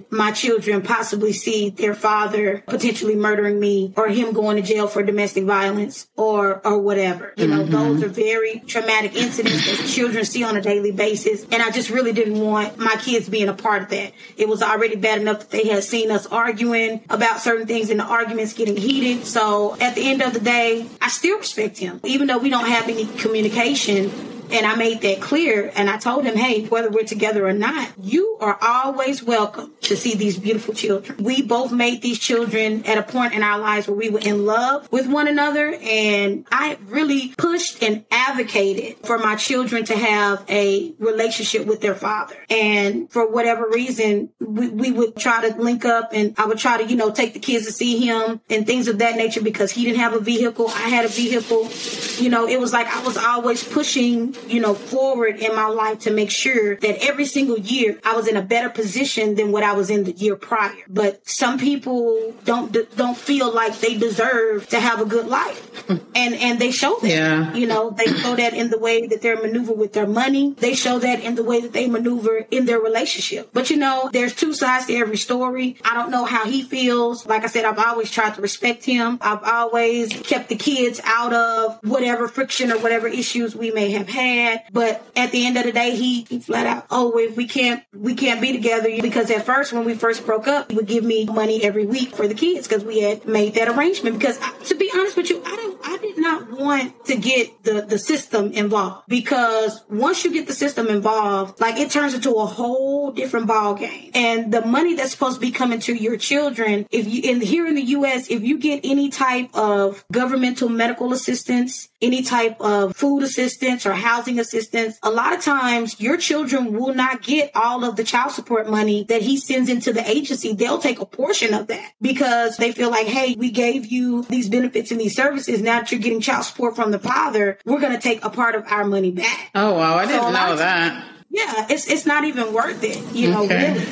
my 0.09 0.31
children 0.31 0.81
possibly 0.81 1.33
see 1.33 1.69
their 1.69 1.93
father 1.93 2.63
potentially 2.67 3.15
murdering 3.15 3.59
me 3.59 3.93
or 3.95 4.07
him 4.07 4.33
going 4.33 4.57
to 4.57 4.61
jail 4.61 4.87
for 4.87 5.03
domestic 5.03 5.45
violence 5.45 6.07
or 6.15 6.65
or 6.65 6.79
whatever. 6.79 7.33
You 7.37 7.47
know, 7.47 7.63
mm-hmm. 7.63 7.71
those 7.71 8.03
are 8.03 8.07
very 8.07 8.61
traumatic 8.67 9.15
incidents 9.15 9.65
that 9.65 9.87
children 9.87 10.25
see 10.25 10.43
on 10.43 10.57
a 10.57 10.61
daily 10.61 10.91
basis. 10.91 11.43
And 11.51 11.61
I 11.61 11.71
just 11.71 11.89
really 11.89 12.13
didn't 12.13 12.39
want 12.39 12.77
my 12.77 12.95
kids 12.95 13.29
being 13.29 13.49
a 13.49 13.53
part 13.53 13.83
of 13.83 13.89
that. 13.89 14.13
It 14.37 14.47
was 14.47 14.61
already 14.61 14.95
bad 14.95 15.21
enough 15.21 15.39
that 15.39 15.51
they 15.51 15.67
had 15.67 15.83
seen 15.83 16.11
us 16.11 16.25
arguing 16.27 17.03
about 17.09 17.39
certain 17.41 17.67
things 17.67 17.89
and 17.89 17.99
the 17.99 18.05
arguments 18.05 18.53
getting 18.53 18.77
heated. 18.77 19.25
So 19.25 19.77
at 19.79 19.95
the 19.95 20.09
end 20.09 20.21
of 20.21 20.33
the 20.33 20.39
day, 20.39 20.87
I 21.01 21.09
still 21.09 21.37
respect 21.37 21.77
him. 21.77 21.99
Even 22.03 22.27
though 22.27 22.37
we 22.37 22.49
don't 22.49 22.67
have 22.67 22.87
any 22.89 23.05
communication, 23.05 24.34
and 24.51 24.65
I 24.65 24.75
made 24.75 25.01
that 25.01 25.21
clear. 25.21 25.71
And 25.75 25.89
I 25.89 25.97
told 25.97 26.25
him, 26.25 26.35
hey, 26.35 26.65
whether 26.65 26.89
we're 26.89 27.03
together 27.03 27.47
or 27.47 27.53
not, 27.53 27.89
you 28.01 28.37
are 28.39 28.57
always 28.61 29.23
welcome 29.23 29.73
to 29.81 29.95
see 29.95 30.15
these 30.15 30.37
beautiful 30.37 30.73
children. 30.73 31.23
We 31.23 31.41
both 31.41 31.71
made 31.71 32.01
these 32.01 32.19
children 32.19 32.85
at 32.85 32.97
a 32.97 33.03
point 33.03 33.33
in 33.33 33.43
our 33.43 33.59
lives 33.59 33.87
where 33.87 33.97
we 33.97 34.09
were 34.09 34.19
in 34.19 34.45
love 34.45 34.91
with 34.91 35.07
one 35.07 35.27
another. 35.27 35.77
And 35.81 36.45
I 36.51 36.77
really 36.87 37.33
pushed 37.37 37.81
and 37.83 38.05
advocated 38.11 38.97
for 39.05 39.17
my 39.17 39.35
children 39.35 39.85
to 39.85 39.97
have 39.97 40.43
a 40.49 40.93
relationship 40.99 41.65
with 41.65 41.81
their 41.81 41.95
father. 41.95 42.35
And 42.49 43.11
for 43.11 43.29
whatever 43.29 43.67
reason, 43.69 44.29
we, 44.39 44.69
we 44.69 44.91
would 44.91 45.15
try 45.15 45.49
to 45.49 45.55
link 45.61 45.85
up 45.85 46.09
and 46.13 46.35
I 46.37 46.45
would 46.45 46.57
try 46.57 46.77
to, 46.77 46.85
you 46.85 46.95
know, 46.95 47.11
take 47.11 47.33
the 47.33 47.39
kids 47.39 47.65
to 47.65 47.71
see 47.71 48.05
him 48.05 48.41
and 48.49 48.65
things 48.65 48.87
of 48.87 48.99
that 48.99 49.15
nature 49.15 49.41
because 49.41 49.71
he 49.71 49.85
didn't 49.85 49.99
have 49.99 50.13
a 50.13 50.19
vehicle. 50.19 50.67
I 50.69 50.89
had 50.89 51.05
a 51.05 51.09
vehicle. 51.09 51.69
You 52.17 52.29
know, 52.29 52.47
it 52.47 52.59
was 52.59 52.73
like 52.73 52.87
I 52.87 53.03
was 53.03 53.17
always 53.17 53.63
pushing 53.63 54.34
you 54.47 54.59
know, 54.59 54.73
forward 54.73 55.37
in 55.37 55.55
my 55.55 55.67
life 55.67 55.99
to 55.99 56.11
make 56.11 56.31
sure 56.31 56.75
that 56.77 57.03
every 57.03 57.25
single 57.25 57.57
year 57.57 57.99
I 58.03 58.15
was 58.15 58.27
in 58.27 58.37
a 58.37 58.41
better 58.41 58.69
position 58.69 59.35
than 59.35 59.51
what 59.51 59.63
I 59.63 59.73
was 59.73 59.89
in 59.89 60.03
the 60.03 60.11
year 60.11 60.35
prior. 60.35 60.75
But 60.87 61.27
some 61.27 61.57
people 61.57 62.33
don't 62.43 62.71
don't 62.95 63.17
feel 63.17 63.53
like 63.53 63.79
they 63.79 63.97
deserve 63.97 64.67
to 64.69 64.79
have 64.79 65.01
a 65.01 65.05
good 65.05 65.27
life, 65.27 65.85
hmm. 65.87 65.97
and 66.15 66.35
and 66.35 66.59
they 66.59 66.71
show 66.71 66.97
that. 67.01 67.09
Yeah. 67.09 67.53
You 67.53 67.67
know, 67.67 67.91
they 67.91 68.05
show 68.05 68.35
that 68.35 68.53
in 68.53 68.69
the 68.69 68.79
way 68.79 69.07
that 69.07 69.21
they 69.21 69.35
maneuver 69.35 69.73
with 69.73 69.93
their 69.93 70.07
money. 70.07 70.53
They 70.57 70.73
show 70.73 70.99
that 70.99 71.21
in 71.21 71.35
the 71.35 71.43
way 71.43 71.61
that 71.61 71.73
they 71.73 71.87
maneuver 71.87 72.45
in 72.51 72.65
their 72.65 72.79
relationship. 72.79 73.49
But 73.53 73.69
you 73.69 73.77
know, 73.77 74.09
there's 74.11 74.35
two 74.35 74.53
sides 74.53 74.87
to 74.87 74.95
every 74.95 75.17
story. 75.17 75.77
I 75.83 75.93
don't 75.93 76.11
know 76.11 76.25
how 76.25 76.45
he 76.45 76.63
feels. 76.63 77.25
Like 77.25 77.43
I 77.43 77.47
said, 77.47 77.65
I've 77.65 77.79
always 77.79 78.11
tried 78.11 78.35
to 78.35 78.41
respect 78.41 78.85
him. 78.85 79.17
I've 79.21 79.43
always 79.43 80.13
kept 80.21 80.49
the 80.49 80.55
kids 80.55 80.99
out 81.03 81.33
of 81.33 81.79
whatever 81.83 82.27
friction 82.27 82.71
or 82.71 82.79
whatever 82.79 83.07
issues 83.07 83.55
we 83.55 83.71
may 83.71 83.91
have 83.91 84.09
had. 84.09 84.24
But 84.71 85.05
at 85.15 85.31
the 85.31 85.45
end 85.45 85.57
of 85.57 85.63
the 85.63 85.71
day, 85.71 85.95
he, 85.95 86.23
he 86.23 86.39
flat 86.39 86.65
out, 86.65 86.87
oh, 86.89 87.17
if 87.17 87.35
we 87.35 87.47
can't 87.47 87.83
we 87.93 88.15
can't 88.15 88.41
be 88.41 88.51
together 88.51 88.89
because 89.01 89.31
at 89.31 89.45
first 89.45 89.73
when 89.73 89.85
we 89.85 89.95
first 89.95 90.25
broke 90.25 90.47
up, 90.47 90.71
he 90.71 90.75
would 90.75 90.87
give 90.87 91.03
me 91.03 91.25
money 91.25 91.63
every 91.63 91.85
week 91.85 92.15
for 92.15 92.27
the 92.27 92.33
kids 92.33 92.67
because 92.67 92.83
we 92.83 92.99
had 92.99 93.25
made 93.25 93.55
that 93.55 93.67
arrangement. 93.67 94.17
Because 94.17 94.39
I, 94.41 94.51
to 94.65 94.75
be 94.75 94.91
honest 94.93 95.17
with 95.17 95.29
you, 95.29 95.41
I 95.45 95.55
don't 95.55 95.79
I 95.83 95.97
did 95.97 96.17
not 96.17 96.51
want 96.51 97.05
to 97.05 97.15
get 97.15 97.63
the 97.63 97.81
the 97.81 97.99
system 97.99 98.51
involved 98.51 99.03
because 99.07 99.83
once 99.89 100.23
you 100.23 100.33
get 100.33 100.47
the 100.47 100.53
system 100.53 100.87
involved, 100.87 101.59
like 101.59 101.77
it 101.77 101.91
turns 101.91 102.13
into 102.13 102.31
a 102.31 102.45
whole 102.45 103.11
different 103.11 103.47
ball 103.47 103.75
game. 103.75 104.11
And 104.13 104.51
the 104.51 104.65
money 104.65 104.95
that's 104.95 105.11
supposed 105.11 105.35
to 105.35 105.41
be 105.41 105.51
coming 105.51 105.79
to 105.81 105.93
your 105.93 106.17
children, 106.17 106.87
if 106.91 107.07
you 107.07 107.21
in 107.23 107.41
here 107.41 107.67
in 107.67 107.75
the 107.75 107.81
U.S., 107.81 108.29
if 108.29 108.43
you 108.43 108.57
get 108.57 108.81
any 108.83 109.09
type 109.09 109.49
of 109.53 110.03
governmental 110.11 110.69
medical 110.69 111.13
assistance, 111.13 111.89
any 112.05 112.21
type 112.21 112.55
of 112.61 112.95
food 112.95 113.23
assistance 113.23 113.85
or 113.85 113.93
housing 113.93 114.39
assistance, 114.39 114.97
a 115.03 115.09
lot 115.09 115.33
of 115.33 115.41
times 115.41 115.99
your 115.99 116.17
children 116.17 116.73
will 116.73 116.93
not 116.93 117.21
get 117.23 117.51
all 117.55 117.83
of 117.83 117.95
the 117.95 118.03
child 118.03 118.31
support 118.31 118.69
money 118.69 119.03
that 119.09 119.21
he 119.21 119.37
sends 119.37 119.69
into 119.69 119.91
the 119.91 120.07
agency. 120.09 120.53
They'll 120.53 120.77
take 120.79 120.99
a 120.99 121.05
portion 121.05 121.53
of 121.53 121.67
that 121.67 121.93
because 122.01 122.57
they 122.57 122.71
feel 122.71 122.91
like, 122.91 123.07
hey, 123.07 123.35
we 123.37 123.51
gave 123.51 123.85
you 123.87 124.23
these 124.23 124.49
benefits 124.49 124.91
and 124.91 124.99
these 124.99 125.15
services. 125.15 125.61
Now 125.61 125.79
that 125.79 125.91
you're 125.91 125.99
getting 126.01 126.21
child 126.21 126.45
support 126.45 126.75
from 126.75 126.91
the 126.91 126.99
father, 126.99 127.57
we're 127.65 127.79
going 127.79 127.93
to 127.93 128.01
take 128.01 128.23
a 128.23 128.29
part 128.29 128.55
of 128.55 128.63
our 128.67 128.85
money 128.85 129.11
back. 129.11 129.51
Oh 129.55 129.73
wow, 129.73 129.95
I 129.97 130.05
didn't 130.05 130.21
So 130.21 130.31
know 130.31 130.55
that. 130.57 131.05
Yeah, 131.29 131.65
it's 131.69 131.87
it's 131.89 132.05
not 132.05 132.23
even 132.23 132.53
worth 132.53 132.83
it, 132.83 132.97
you 133.15 133.31
know, 133.31 133.43
Okay. 133.45 133.73
really. 133.73 133.85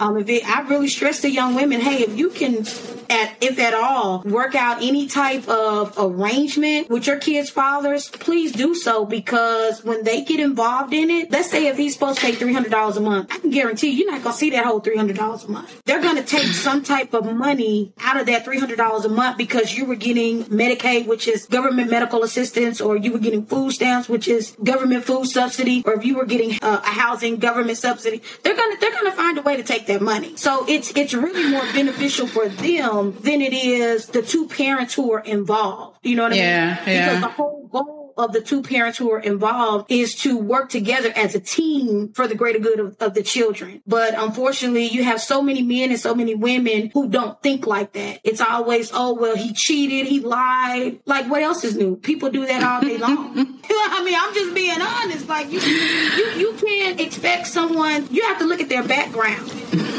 Um, 0.00 0.16
if 0.18 0.28
it, 0.28 0.44
I 0.48 0.60
really 0.68 0.88
stress 0.88 1.20
to 1.22 1.30
young 1.30 1.54
women, 1.54 1.80
hey, 1.80 2.02
if 2.02 2.18
you 2.18 2.30
can, 2.30 2.64
at 3.10 3.36
if 3.40 3.58
at 3.58 3.74
all, 3.74 4.22
work 4.22 4.54
out 4.54 4.82
any 4.82 5.06
type 5.06 5.48
of 5.48 5.94
arrangement 5.98 6.88
with 6.90 7.06
your 7.06 7.18
kids' 7.18 7.50
fathers, 7.50 8.08
please 8.08 8.52
do 8.52 8.74
so 8.74 9.04
because 9.04 9.84
when 9.84 10.04
they 10.04 10.22
get 10.24 10.40
involved 10.40 10.92
in 10.92 11.10
it, 11.10 11.30
let's 11.30 11.50
say 11.50 11.66
if 11.66 11.76
he's 11.76 11.94
supposed 11.94 12.18
to 12.20 12.26
pay 12.26 12.32
three 12.32 12.52
hundred 12.52 12.70
dollars 12.70 12.96
a 12.96 13.00
month, 13.00 13.30
I 13.32 13.38
can 13.38 13.50
guarantee 13.50 13.90
you, 13.90 14.04
you're 14.04 14.12
not 14.12 14.22
gonna 14.22 14.36
see 14.36 14.50
that 14.50 14.64
whole 14.64 14.80
three 14.80 14.96
hundred 14.96 15.16
dollars 15.16 15.44
a 15.44 15.50
month. 15.50 15.82
They're 15.84 16.02
gonna 16.02 16.22
take 16.22 16.46
some 16.46 16.82
type 16.82 17.14
of 17.14 17.32
money 17.34 17.92
out 18.00 18.18
of 18.18 18.26
that 18.26 18.44
three 18.44 18.58
hundred 18.58 18.76
dollars 18.76 19.04
a 19.04 19.08
month 19.08 19.38
because 19.38 19.76
you 19.76 19.84
were 19.84 19.96
getting 19.96 20.44
Medicaid, 20.44 21.06
which 21.06 21.28
is 21.28 21.46
government 21.46 21.90
medical 21.90 22.22
assistance, 22.22 22.80
or 22.80 22.96
you 22.96 23.12
were 23.12 23.18
getting 23.18 23.44
food 23.46 23.72
stamps, 23.72 24.08
which 24.08 24.28
is 24.28 24.56
government 24.62 25.04
food 25.04 25.26
subsidy, 25.26 25.82
or 25.86 25.94
if 25.94 26.04
you 26.04 26.16
were 26.16 26.26
getting 26.26 26.58
uh, 26.62 26.80
a 26.84 26.88
housing 26.88 27.36
government 27.36 27.78
subsidy, 27.78 28.22
they're 28.42 28.56
gonna 28.56 28.76
they're 28.80 28.92
gonna 28.92 29.12
find 29.12 29.38
a 29.38 29.42
way 29.42 29.56
to 29.56 29.62
take 29.62 29.86
that 29.86 30.00
money. 30.00 30.36
So 30.36 30.64
it's 30.68 30.92
it's 30.96 31.14
really 31.14 31.50
more 31.50 31.64
beneficial 31.72 32.26
for 32.26 32.48
them 32.48 32.93
them 32.96 33.16
than 33.22 33.40
it 33.42 33.52
is 33.52 34.06
the 34.06 34.22
two 34.22 34.46
parents 34.48 34.94
who 34.94 35.12
are 35.12 35.20
involved. 35.20 35.98
You 36.02 36.16
know 36.16 36.24
what 36.24 36.32
I 36.32 36.36
Yeah, 36.36 36.74
mean? 36.86 36.94
yeah. 36.96 37.06
Because 37.06 37.20
the 37.22 37.28
whole 37.28 37.68
goal 37.72 38.00
of 38.16 38.32
the 38.32 38.40
two 38.40 38.62
parents 38.62 38.96
who 38.96 39.10
are 39.10 39.18
involved 39.18 39.90
is 39.90 40.14
to 40.14 40.38
work 40.38 40.68
together 40.68 41.12
as 41.16 41.34
a 41.34 41.40
team 41.40 42.12
for 42.14 42.28
the 42.28 42.34
greater 42.36 42.60
good 42.60 42.78
of, 42.78 42.96
of 43.00 43.14
the 43.14 43.22
children. 43.24 43.82
But 43.88 44.14
unfortunately, 44.16 44.86
you 44.86 45.02
have 45.02 45.20
so 45.20 45.42
many 45.42 45.62
men 45.62 45.90
and 45.90 45.98
so 45.98 46.14
many 46.14 46.34
women 46.36 46.90
who 46.94 47.08
don't 47.08 47.42
think 47.42 47.66
like 47.66 47.92
that. 47.94 48.20
It's 48.22 48.40
always, 48.40 48.92
oh, 48.94 49.14
well, 49.14 49.34
he 49.36 49.52
cheated, 49.52 50.06
he 50.06 50.20
lied. 50.20 51.00
Like, 51.06 51.28
what 51.28 51.42
else 51.42 51.64
is 51.64 51.76
new? 51.76 51.96
People 51.96 52.30
do 52.30 52.46
that 52.46 52.62
all 52.62 52.80
day 52.82 52.98
long. 52.98 53.34
I 53.68 54.02
mean, 54.04 54.14
I'm 54.16 54.32
just 54.34 54.54
being 54.54 54.80
honest. 54.80 55.28
Like, 55.28 55.50
you, 55.50 55.58
you, 55.58 56.24
you 56.36 56.52
can't 56.54 57.00
expect 57.00 57.48
someone, 57.48 58.06
you 58.12 58.22
have 58.28 58.38
to 58.38 58.44
look 58.44 58.60
at 58.60 58.68
their 58.68 58.84
background 58.84 59.50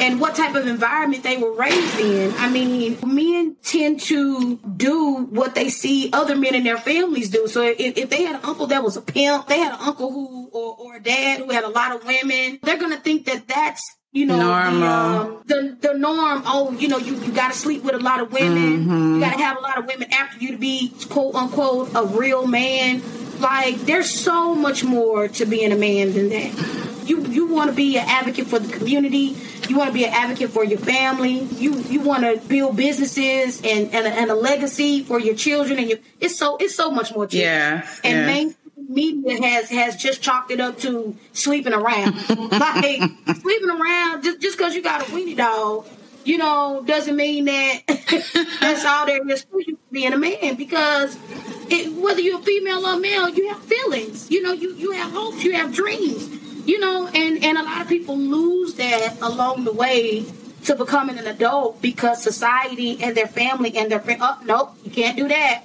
and 0.02 0.20
what 0.20 0.36
type 0.36 0.56
of 0.56 0.68
environment 0.68 1.24
they 1.24 1.38
were 1.38 1.54
raised 1.54 2.00
in. 2.00 2.34
I 2.38 2.50
mean, 2.50 2.98
men 3.06 3.56
tend 3.64 4.02
to 4.02 4.58
do 4.58 5.28
what 5.30 5.56
they 5.56 5.70
see 5.70 6.10
other 6.14 6.36
men 6.36 6.56
in 6.56 6.64
their 6.64 6.78
families 6.78 7.30
do. 7.30 7.48
So 7.48 7.62
if, 7.62 7.80
if 7.80 8.10
they 8.10 8.24
had 8.24 8.36
an 8.36 8.42
uncle 8.44 8.68
that 8.68 8.84
was 8.84 8.98
a 8.98 9.02
pimp, 9.02 9.48
they 9.48 9.60
had 9.60 9.74
an 9.74 9.80
uncle 9.82 10.12
who, 10.12 10.50
or, 10.52 10.76
or 10.78 10.96
a 10.98 11.00
dad 11.02 11.40
who 11.40 11.52
had 11.52 11.64
a 11.64 11.70
lot 11.70 11.96
of 11.96 12.06
women, 12.06 12.60
they're 12.64 12.78
going 12.78 12.92
to 12.92 13.00
think 13.00 13.26
that 13.26 13.48
that's 13.48 13.82
you 14.12 14.26
know. 14.26 14.38
The, 14.38 14.88
um, 14.88 15.44
the 15.46 15.78
the 15.82 15.94
norm. 15.94 16.44
Oh, 16.46 16.72
you 16.80 16.88
know, 16.88 16.98
you, 16.98 17.16
you 17.18 17.32
got 17.34 17.52
to 17.52 17.58
sleep 17.58 17.84
with 17.84 17.96
a 17.96 18.00
lot 18.00 18.22
of 18.22 18.32
women. 18.32 19.16
You 19.16 19.20
got 19.20 19.34
to 19.34 19.44
have 19.44 19.58
a 19.58 19.62
lot 19.62 19.78
of 19.78 19.86
women 19.86 20.12
after 20.12 20.40
you 20.40 20.54
to 20.54 20.58
be 20.58 20.94
quote 21.10 21.36
unquote 21.36 21.94
a 21.94 22.06
real 22.06 22.48
man. 22.48 23.04
Like, 23.40 23.82
there's 23.82 24.10
so 24.10 24.56
much 24.56 24.86
more 24.86 25.28
to 25.28 25.46
being 25.46 25.74
a 25.74 25.76
man 25.76 26.14
than 26.14 26.30
that. 26.30 27.06
You 27.06 27.26
you 27.26 27.48
want 27.48 27.70
to 27.70 27.76
be 27.76 27.98
an 27.98 28.06
advocate 28.08 28.48
for 28.48 28.58
the 28.58 28.72
community. 28.72 29.36
You 29.70 29.78
want 29.78 29.90
to 29.90 29.94
be 29.94 30.06
an 30.06 30.14
advocate 30.14 30.50
for 30.52 30.64
your 30.64 30.80
family. 30.80 31.40
You 31.44 31.76
you 31.80 32.02
want 32.02 32.24
to 32.24 32.48
build 32.48 32.76
businesses 32.76 33.62
and 33.64 33.94
and 33.94 34.06
a, 34.08 34.10
and 34.10 34.32
a 34.32 34.36
legacy 34.36 35.04
for 35.04 35.20
your 35.20 35.36
children 35.36 35.80
and 35.80 35.90
your. 35.90 36.00
It's 36.20 36.38
so 36.38 36.58
it's 36.58 36.76
so 36.76 36.92
much 36.92 37.14
more 37.16 37.28
to 37.28 37.38
it. 37.38 37.40
Yes, 37.40 38.02
And 38.04 38.14
yes. 38.18 38.28
main 38.28 38.56
media 38.88 39.42
has 39.42 39.70
has 39.70 39.96
just 39.96 40.22
chalked 40.22 40.52
it 40.52 40.60
up 40.60 40.78
to 40.80 41.16
sleeping 41.34 41.74
around. 41.74 42.14
like 42.52 43.02
sleeping 43.42 43.70
around 43.70 44.24
just 44.24 44.42
just 44.42 44.58
because 44.58 44.76
you 44.76 44.84
got 44.84 45.02
a 45.02 45.06
weenie 45.06 45.36
dog, 45.36 45.88
you 46.24 46.38
know, 46.38 46.84
doesn't 46.86 47.16
mean 47.16 47.46
that 47.46 47.82
that's 48.62 48.86
all 48.86 49.06
there 49.06 49.28
is 49.30 49.44
for 49.44 49.62
you 49.62 49.78
being 49.92 50.14
a 50.14 50.18
man. 50.18 50.56
Because 50.56 51.18
it, 51.70 51.92
whether 51.94 52.22
you're 52.22 52.40
a 52.40 52.44
female 52.44 52.86
or 52.86 53.00
male, 53.00 53.30
you 53.30 53.50
have 53.50 53.64
feelings. 53.64 54.30
You 54.30 54.44
know, 54.44 54.54
you 54.54 54.74
you 54.76 54.92
have 54.92 55.12
hopes, 55.12 55.44
you 55.44 55.54
have 55.54 55.74
dreams. 55.74 56.30
You 56.66 56.80
know, 56.80 57.08
and 57.08 57.44
and 57.44 57.58
a 57.58 57.64
lot 57.64 57.82
of 57.82 57.88
people 57.88 58.18
lose 58.18 58.74
that 58.76 59.22
along 59.22 59.64
the 59.66 59.72
way 59.74 60.26
to 60.64 60.76
becoming 60.76 61.18
an 61.20 61.28
adult 61.28 61.82
because 61.82 62.24
society 62.24 63.02
and 63.04 63.16
their 63.16 63.28
family 63.28 63.78
and 63.78 63.92
their 63.92 64.00
friend. 64.00 64.20
Oh, 64.24 64.40
nope, 64.46 64.72
you 64.84 64.92
can't 64.92 65.16
do 65.16 65.28
that. 65.28 65.64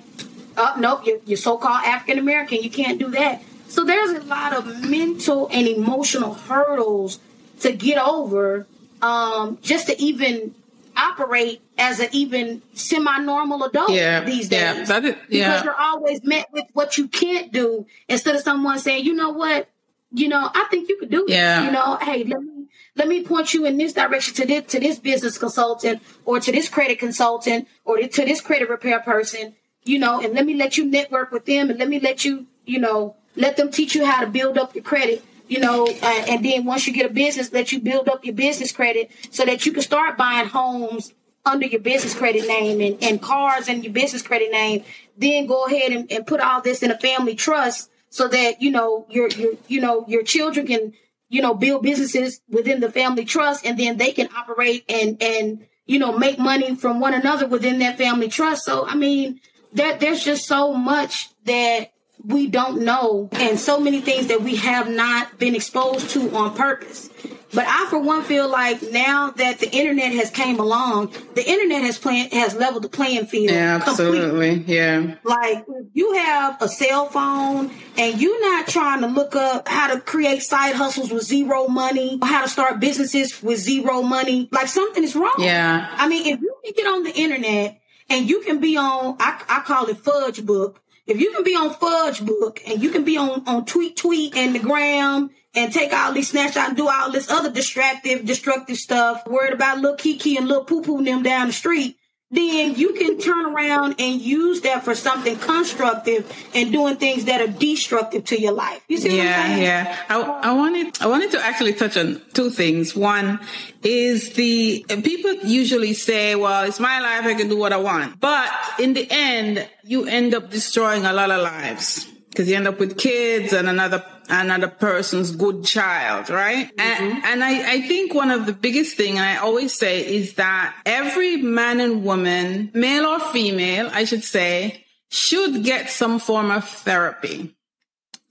Oh 0.56 0.74
nope 0.78 1.06
you're, 1.06 1.18
you're 1.26 1.36
so-called 1.38 1.84
african 1.86 2.18
american 2.18 2.60
you 2.62 2.70
can't 2.70 2.98
do 2.98 3.08
that. 3.12 3.40
So 3.68 3.84
there's 3.84 4.10
a 4.10 4.24
lot 4.24 4.52
of 4.52 4.66
mental 4.90 5.48
and 5.52 5.66
emotional 5.66 6.34
hurdles 6.34 7.20
to 7.60 7.72
get 7.72 7.98
over 7.98 8.66
um, 9.00 9.58
just 9.62 9.86
to 9.86 9.98
even 10.02 10.54
operate 10.96 11.62
as 11.78 12.00
an 12.00 12.08
even 12.12 12.62
semi-normal 12.74 13.62
adult 13.62 13.90
Yeah, 13.90 14.22
these 14.24 14.48
days. 14.48 14.50
yeah, 14.50 14.72
is- 14.82 14.88
because 15.30 15.64
you're 15.64 15.80
always 15.80 16.22
met 16.24 16.52
with 16.52 16.64
what 16.74 16.98
you 16.98 17.06
can't 17.08 17.52
do 17.52 17.86
instead 18.08 18.34
of 18.34 18.42
someone 18.42 18.80
saying 18.80 19.04
you 19.04 19.14
know 19.14 19.30
what 19.30 19.68
you 20.12 20.28
know 20.28 20.50
i 20.54 20.66
think 20.70 20.88
you 20.88 20.96
could 20.98 21.10
do 21.10 21.24
it. 21.24 21.30
Yeah. 21.30 21.64
you 21.64 21.70
know 21.70 21.96
hey 22.00 22.24
let 22.24 22.42
me 22.42 22.66
let 22.96 23.08
me 23.08 23.24
point 23.24 23.54
you 23.54 23.64
in 23.64 23.76
this 23.76 23.92
direction 23.92 24.34
to 24.34 24.46
this 24.46 24.64
to 24.66 24.80
this 24.80 24.98
business 24.98 25.38
consultant 25.38 26.02
or 26.24 26.40
to 26.40 26.52
this 26.52 26.68
credit 26.68 26.98
consultant 26.98 27.68
or 27.84 27.98
to 27.98 28.24
this 28.24 28.40
credit 28.40 28.68
repair 28.68 29.00
person 29.00 29.54
you 29.84 29.98
know 29.98 30.20
and 30.20 30.34
let 30.34 30.44
me 30.44 30.54
let 30.54 30.76
you 30.76 30.84
network 30.84 31.30
with 31.30 31.46
them 31.46 31.70
and 31.70 31.78
let 31.78 31.88
me 31.88 32.00
let 32.00 32.24
you 32.24 32.46
you 32.66 32.78
know 32.78 33.16
let 33.36 33.56
them 33.56 33.70
teach 33.70 33.94
you 33.94 34.04
how 34.04 34.20
to 34.20 34.26
build 34.26 34.58
up 34.58 34.74
your 34.74 34.84
credit 34.84 35.24
you 35.48 35.60
know 35.60 35.86
uh, 35.86 36.24
and 36.28 36.44
then 36.44 36.64
once 36.64 36.86
you 36.86 36.92
get 36.92 37.10
a 37.10 37.12
business 37.12 37.52
let 37.52 37.72
you 37.72 37.80
build 37.80 38.08
up 38.08 38.24
your 38.24 38.34
business 38.34 38.72
credit 38.72 39.10
so 39.30 39.44
that 39.44 39.64
you 39.64 39.72
can 39.72 39.82
start 39.82 40.16
buying 40.16 40.48
homes 40.48 41.12
under 41.44 41.66
your 41.66 41.80
business 41.80 42.14
credit 42.14 42.46
name 42.46 42.80
and, 42.80 43.02
and 43.02 43.22
cars 43.22 43.68
in 43.68 43.82
your 43.82 43.92
business 43.92 44.22
credit 44.22 44.50
name 44.50 44.84
then 45.16 45.46
go 45.46 45.66
ahead 45.66 45.92
and, 45.92 46.10
and 46.10 46.26
put 46.26 46.40
all 46.40 46.60
this 46.60 46.82
in 46.82 46.90
a 46.90 46.98
family 46.98 47.34
trust 47.34 47.90
so 48.10 48.28
that 48.28 48.60
you 48.60 48.70
know 48.70 49.06
your 49.08 49.28
your 49.28 49.54
you 49.68 49.80
know 49.80 50.04
your 50.08 50.22
children 50.22 50.66
can 50.66 50.92
you 51.28 51.40
know 51.40 51.54
build 51.54 51.82
businesses 51.82 52.40
within 52.48 52.80
the 52.80 52.90
family 52.90 53.24
trust 53.24 53.64
and 53.64 53.78
then 53.78 53.96
they 53.96 54.12
can 54.12 54.28
operate 54.36 54.84
and 54.88 55.22
and 55.22 55.66
you 55.86 55.98
know 55.98 56.16
make 56.16 56.38
money 56.38 56.74
from 56.74 57.00
one 57.00 57.14
another 57.14 57.46
within 57.46 57.78
that 57.78 57.96
family 57.96 58.28
trust. 58.28 58.64
So 58.64 58.86
i 58.86 58.94
mean 58.94 59.40
there, 59.72 59.96
there's 59.96 60.24
just 60.24 60.46
so 60.46 60.74
much 60.74 61.30
that 61.44 61.92
we 62.24 62.48
don't 62.48 62.82
know 62.82 63.28
and 63.32 63.58
so 63.58 63.80
many 63.80 64.00
things 64.00 64.26
that 64.26 64.42
we 64.42 64.56
have 64.56 64.88
not 64.88 65.38
been 65.38 65.54
exposed 65.54 66.10
to 66.10 66.30
on 66.36 66.54
purpose 66.54 67.08
but 67.52 67.64
i 67.66 67.86
for 67.90 67.98
one 67.98 68.22
feel 68.22 68.48
like 68.48 68.80
now 68.92 69.30
that 69.30 69.58
the 69.58 69.70
internet 69.70 70.12
has 70.12 70.30
came 70.30 70.58
along 70.60 71.12
the 71.34 71.48
internet 71.48 71.82
has 71.82 71.98
plan 71.98 72.28
has 72.30 72.54
leveled 72.54 72.82
the 72.84 72.88
playing 72.88 73.26
field 73.26 73.50
Yeah, 73.50 73.80
completely. 73.80 74.18
absolutely. 74.20 74.74
Yeah. 74.74 75.14
Like 75.24 75.66
you 75.92 76.14
have 76.14 76.60
a 76.62 76.68
cell 76.68 77.06
phone 77.06 77.70
and 77.96 78.20
you're 78.20 78.40
not 78.40 78.66
trying 78.68 79.00
to 79.00 79.06
look 79.08 79.34
up 79.36 79.66
how 79.68 79.92
to 79.94 80.00
create 80.00 80.42
side 80.42 80.74
hustles 80.74 81.10
with 81.10 81.24
zero 81.24 81.66
money, 81.68 82.18
or 82.20 82.26
how 82.28 82.42
to 82.42 82.48
start 82.48 82.80
businesses 82.80 83.42
with 83.42 83.58
zero 83.58 84.02
money, 84.02 84.48
like 84.52 84.68
something 84.68 85.02
is 85.02 85.14
wrong. 85.16 85.34
Yeah. 85.38 85.88
I 85.96 86.08
mean, 86.08 86.26
if 86.26 86.40
you 86.40 86.54
can 86.64 86.72
get 86.76 86.86
on 86.86 87.02
the 87.04 87.12
internet 87.12 87.80
and 88.08 88.28
you 88.28 88.40
can 88.42 88.60
be 88.60 88.76
on, 88.76 89.16
I, 89.18 89.42
I 89.48 89.60
call 89.60 89.86
it 89.88 89.98
Fudge 89.98 90.44
Book. 90.44 90.80
If 91.06 91.20
you 91.20 91.32
can 91.32 91.42
be 91.44 91.54
on 91.56 91.74
Fudge 91.74 92.24
Book 92.24 92.60
and 92.66 92.82
you 92.82 92.90
can 92.90 93.04
be 93.04 93.16
on, 93.16 93.42
on 93.48 93.64
Tweet 93.64 93.96
Tweet 93.96 94.36
and 94.36 94.54
the 94.54 94.58
gram 94.60 95.30
and 95.54 95.72
take 95.72 95.92
all 95.92 96.12
these 96.12 96.30
snapshots 96.30 96.68
and 96.68 96.76
do 96.76 96.88
all 96.88 97.10
this 97.10 97.30
other 97.30 97.50
distractive, 97.50 98.24
destructive 98.24 98.76
stuff, 98.76 99.26
worried 99.26 99.52
about 99.52 99.78
little 99.78 99.96
Kiki 99.96 100.36
and 100.36 100.46
little 100.46 100.64
Poo 100.64 100.82
Poo 100.82 101.02
them 101.02 101.22
down 101.22 101.48
the 101.48 101.52
street, 101.52 101.96
then 102.32 102.76
you 102.76 102.92
can 102.94 103.18
turn 103.18 103.46
around 103.46 103.96
and 103.98 104.20
use 104.20 104.60
that 104.60 104.84
for 104.84 104.94
something 104.94 105.36
constructive 105.36 106.32
and 106.54 106.70
doing 106.70 106.94
things 106.94 107.24
that 107.24 107.40
are 107.40 107.48
destructive 107.48 108.24
to 108.26 108.40
your 108.40 108.52
life. 108.52 108.80
You 108.86 108.98
see 108.98 109.08
what 109.08 109.18
I'm 109.20 109.26
Yeah, 109.26 109.46
saying? 109.46 109.62
yeah. 109.64 109.96
I, 110.08 110.20
I 110.20 110.52
wanted 110.52 111.02
I 111.02 111.06
wanted 111.08 111.32
to 111.32 111.44
actually 111.44 111.72
touch 111.72 111.96
on 111.96 112.22
two 112.32 112.50
things. 112.50 112.94
One 112.94 113.40
is 113.82 114.34
the 114.34 114.84
people 115.02 115.34
usually 115.42 115.92
say, 115.92 116.36
"Well, 116.36 116.62
it's 116.66 116.78
my 116.78 117.00
life; 117.00 117.24
I 117.26 117.34
can 117.34 117.48
do 117.48 117.56
what 117.58 117.72
I 117.72 117.78
want." 117.78 118.20
But 118.20 118.48
in 118.78 118.92
the 118.92 119.08
end, 119.10 119.68
you 119.82 120.04
end 120.06 120.32
up 120.32 120.50
destroying 120.50 121.04
a 121.06 121.12
lot 121.12 121.32
of 121.32 121.42
lives 121.42 122.06
because 122.28 122.48
you 122.48 122.54
end 122.54 122.68
up 122.68 122.78
with 122.78 122.96
kids 122.96 123.52
and 123.52 123.68
another 123.68 124.04
another 124.30 124.68
person's 124.68 125.30
good 125.32 125.64
child, 125.64 126.30
right? 126.30 126.70
And, 126.78 127.12
mm-hmm. 127.12 127.24
and 127.24 127.44
I, 127.44 127.72
I 127.72 127.80
think 127.82 128.14
one 128.14 128.30
of 128.30 128.46
the 128.46 128.52
biggest 128.52 128.96
thing, 128.96 129.18
and 129.18 129.26
I 129.26 129.36
always 129.36 129.74
say, 129.74 130.06
is 130.06 130.34
that 130.34 130.74
every 130.86 131.36
man 131.36 131.80
and 131.80 132.04
woman, 132.04 132.70
male 132.74 133.06
or 133.06 133.20
female, 133.20 133.90
I 133.92 134.04
should 134.04 134.24
say, 134.24 134.84
should 135.10 135.64
get 135.64 135.90
some 135.90 136.18
form 136.18 136.50
of 136.50 136.68
therapy 136.68 137.54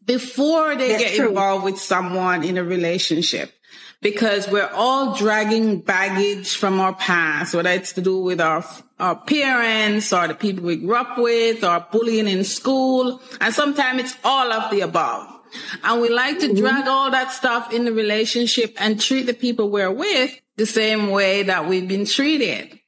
before 0.06 0.76
they 0.76 0.90
That's 0.90 1.04
get 1.04 1.16
true. 1.18 1.30
involved 1.30 1.66
with 1.66 1.80
someone 1.80 2.44
in 2.44 2.58
a 2.58 2.64
relationship 2.64 3.52
because 4.02 4.48
we're 4.48 4.70
all 4.74 5.16
dragging 5.16 5.82
baggage 5.82 6.56
from 6.56 6.80
our 6.80 6.94
past, 6.94 7.54
whether 7.54 7.70
it's 7.70 7.94
to 7.94 8.02
do 8.02 8.22
with 8.22 8.40
our, 8.40 8.66
our 9.00 9.16
parents 9.16 10.14
or 10.14 10.28
the 10.28 10.34
people 10.34 10.64
we 10.64 10.78
grew 10.78 10.96
up 10.96 11.18
with 11.18 11.64
or 11.64 11.86
bullying 11.92 12.28
in 12.28 12.44
school. 12.44 13.22
And 13.42 13.54
sometimes 13.54 14.02
it's 14.04 14.18
all 14.24 14.52
of 14.52 14.72
the 14.72 14.82
above. 14.82 15.39
And 15.84 16.02
we 16.02 16.10
like 16.10 16.40
to 16.40 16.54
drag 16.54 16.84
mm-hmm. 16.84 16.90
all 16.90 17.12
that 17.12 17.32
stuff 17.32 17.74
in 17.74 17.86
the 17.86 17.94
relationship 17.94 18.76
and 18.80 19.00
treat 19.00 19.26
the 19.26 19.34
people 19.34 19.70
we're 19.70 19.92
with 19.92 20.40
the 20.58 20.66
same 20.66 21.10
way 21.10 21.44
that 21.44 21.68
we've 21.68 21.88
been 21.88 22.06
treated. 22.06 22.80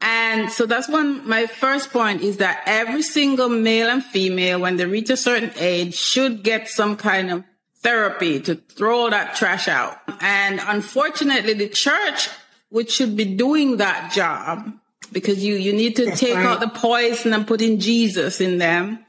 And 0.00 0.52
so 0.52 0.66
that's 0.66 0.88
one, 0.88 1.26
my 1.26 1.46
first 1.46 1.90
point 1.90 2.20
is 2.20 2.36
that 2.38 2.62
every 2.66 3.02
single 3.02 3.48
male 3.48 3.88
and 3.88 4.04
female, 4.04 4.60
when 4.60 4.76
they 4.76 4.84
reach 4.84 5.10
a 5.10 5.16
certain 5.16 5.50
age, 5.56 5.94
should 5.94 6.42
get 6.42 6.68
some 6.68 6.96
kind 6.96 7.30
of 7.30 7.44
therapy 7.78 8.40
to 8.40 8.56
throw 8.56 9.10
that 9.10 9.36
trash 9.36 9.68
out. 9.68 9.96
And 10.20 10.60
unfortunately, 10.62 11.54
the 11.54 11.68
church, 11.68 12.28
which 12.68 12.90
should 12.92 13.16
be 13.16 13.24
doing 13.36 13.78
that 13.78 14.12
job, 14.12 14.72
because 15.12 15.44
you, 15.44 15.54
you 15.54 15.72
need 15.72 15.96
to 15.96 16.06
That's 16.06 16.20
take 16.20 16.34
right. 16.34 16.46
out 16.46 16.60
the 16.60 16.68
poison 16.68 17.32
and 17.32 17.46
put 17.46 17.62
in 17.62 17.80
Jesus 17.80 18.40
in 18.40 18.58
them, 18.58 19.04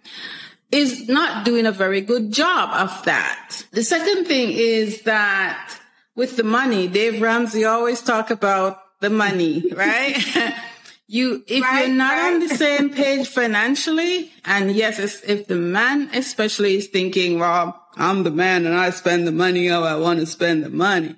is 0.72 1.08
not 1.08 1.46
doing 1.46 1.66
a 1.66 1.72
very 1.72 2.02
good 2.02 2.32
job 2.32 2.70
of 2.74 3.06
that. 3.06 3.64
The 3.72 3.84
second 3.84 4.26
thing 4.26 4.52
is 4.52 5.04
that 5.04 5.78
with 6.16 6.36
the 6.36 6.44
money, 6.44 6.88
Dave 6.88 7.22
Ramsey 7.22 7.66
always 7.66 8.02
talk 8.02 8.30
about 8.32 8.80
the 9.00 9.10
money, 9.10 9.72
right? 9.76 10.18
you, 11.08 11.44
if 11.48 11.64
Right, 11.64 11.88
you're 11.88 11.96
not 11.96 12.34
on 12.34 12.40
the 12.40 12.50
same 12.50 12.90
page 12.90 13.28
financially, 13.28 14.32
and 14.44 14.72
yes, 14.72 15.00
if 15.24 15.48
the 15.48 15.56
man 15.56 16.10
especially 16.14 16.76
is 16.76 16.88
thinking, 16.88 17.40
well, 17.40 17.82
I'm 17.96 18.24
the 18.24 18.32
man 18.32 18.66
and 18.66 18.76
I 18.76 18.90
spend 18.90 19.26
the 19.26 19.32
money 19.32 19.68
how 19.68 19.84
I 19.84 19.96
want 19.96 20.20
to 20.20 20.26
spend 20.26 20.64
the 20.64 20.70
money, 20.70 21.16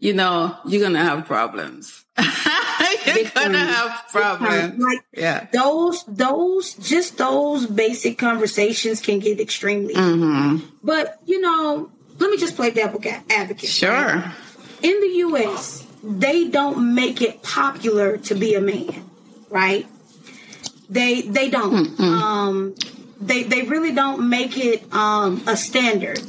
you 0.00 0.12
know, 0.12 0.56
you're 0.66 0.80
going 0.80 0.94
to 0.94 0.98
have 0.98 1.26
problems. 1.26 2.04
You're 3.16 3.30
gonna 3.34 3.58
have 3.58 4.04
problems. 4.10 4.82
Like 4.82 5.04
Yeah. 5.16 5.46
those, 5.52 6.04
those, 6.06 6.74
just 6.74 7.18
those 7.18 7.66
basic 7.66 8.18
conversations 8.18 9.00
can 9.00 9.18
get 9.18 9.40
extremely. 9.40 9.94
Mm-hmm. 9.94 10.66
But 10.82 11.18
you 11.26 11.40
know, 11.40 11.90
let 12.18 12.30
me 12.30 12.36
just 12.36 12.56
play 12.56 12.70
devil 12.70 13.00
advocate. 13.30 13.70
Sure. 13.70 14.24
In 14.82 15.00
the 15.00 15.12
U.S., 15.28 15.86
they 16.02 16.48
don't 16.48 16.94
make 16.94 17.20
it 17.22 17.42
popular 17.42 18.16
to 18.18 18.34
be 18.34 18.54
a 18.54 18.60
man, 18.60 19.04
right? 19.50 19.86
They 20.88 21.22
they 21.22 21.50
don't. 21.50 21.98
Um, 22.00 22.74
they 23.20 23.42
they 23.42 23.62
really 23.62 23.92
don't 23.92 24.28
make 24.28 24.56
it 24.56 24.92
um, 24.94 25.42
a 25.46 25.56
standard, 25.56 26.20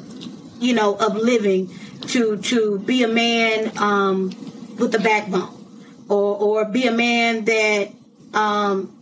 you 0.59 0.73
know, 0.73 0.95
of 0.95 1.15
living 1.15 1.69
to 2.07 2.37
to 2.37 2.79
be 2.79 3.03
a 3.03 3.07
man 3.07 3.71
um, 3.77 4.29
with 4.77 4.93
a 4.95 4.99
backbone, 4.99 5.58
or 6.09 6.35
or 6.37 6.65
be 6.65 6.85
a 6.87 6.91
man 6.91 7.45
that 7.45 7.89
um, 8.33 8.95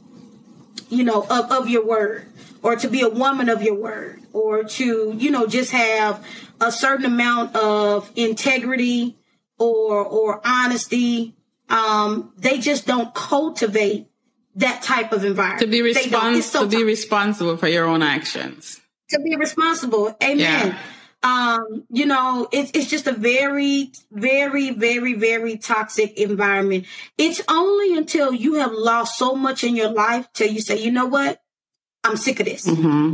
you 0.90 1.04
know 1.04 1.24
of, 1.30 1.52
of 1.52 1.70
your 1.70 1.86
word, 1.86 2.28
or 2.62 2.76
to 2.76 2.88
be 2.88 3.02
a 3.02 3.10
woman 3.10 3.50
of 3.50 3.62
your 3.64 3.76
word, 3.76 4.22
or 4.34 4.64
to 4.64 5.14
you 5.18 5.32
know 5.32 5.48
just 5.48 5.72
have 5.72 6.24
a 6.62 6.72
certain 6.72 7.06
amount 7.06 7.56
of 7.56 8.12
integrity 8.16 9.18
or 9.58 10.04
or 10.06 10.42
honesty. 10.46 11.34
Um, 11.70 12.32
they 12.38 12.60
just 12.60 12.86
don't 12.88 13.14
cultivate 13.14 14.08
that 14.56 14.82
type 14.84 15.12
of 15.12 15.26
environment. 15.26 15.60
To 15.62 15.68
be 15.68 15.82
They 15.94 16.08
don't. 16.10 16.34
respons- 16.34 16.38
It's 16.38 16.46
so 16.48 16.64
to 16.64 16.78
be 16.78 16.84
responsible 16.84 17.58
for 17.58 17.68
your 17.68 17.86
own 17.86 18.02
actions. 18.02 18.80
to 19.10 19.20
be 19.20 19.36
responsible. 19.36 20.16
Amen. 20.24 20.40
Yeah. 20.40 20.78
Um, 21.28 21.84
you 21.90 22.06
know, 22.06 22.48
it's 22.52 22.72
it's 22.74 22.90
just 22.90 23.08
a 23.08 23.12
very, 23.12 23.92
very, 24.12 24.70
very, 24.72 25.14
very 25.14 25.58
toxic 25.58 26.18
environment. 26.18 26.86
It's 27.18 27.42
only 27.50 27.98
until 27.98 28.34
you 28.34 28.56
have 28.56 28.72
lost 28.72 29.18
so 29.18 29.36
much 29.36 29.64
in 29.64 29.76
your 29.76 29.90
life 29.92 30.28
till 30.34 30.50
you 30.50 30.62
say, 30.62 30.78
you 30.86 30.92
know 30.92 31.06
what? 31.06 31.42
I'm 32.04 32.16
sick 32.18 32.40
of 32.40 32.46
this. 32.46 32.66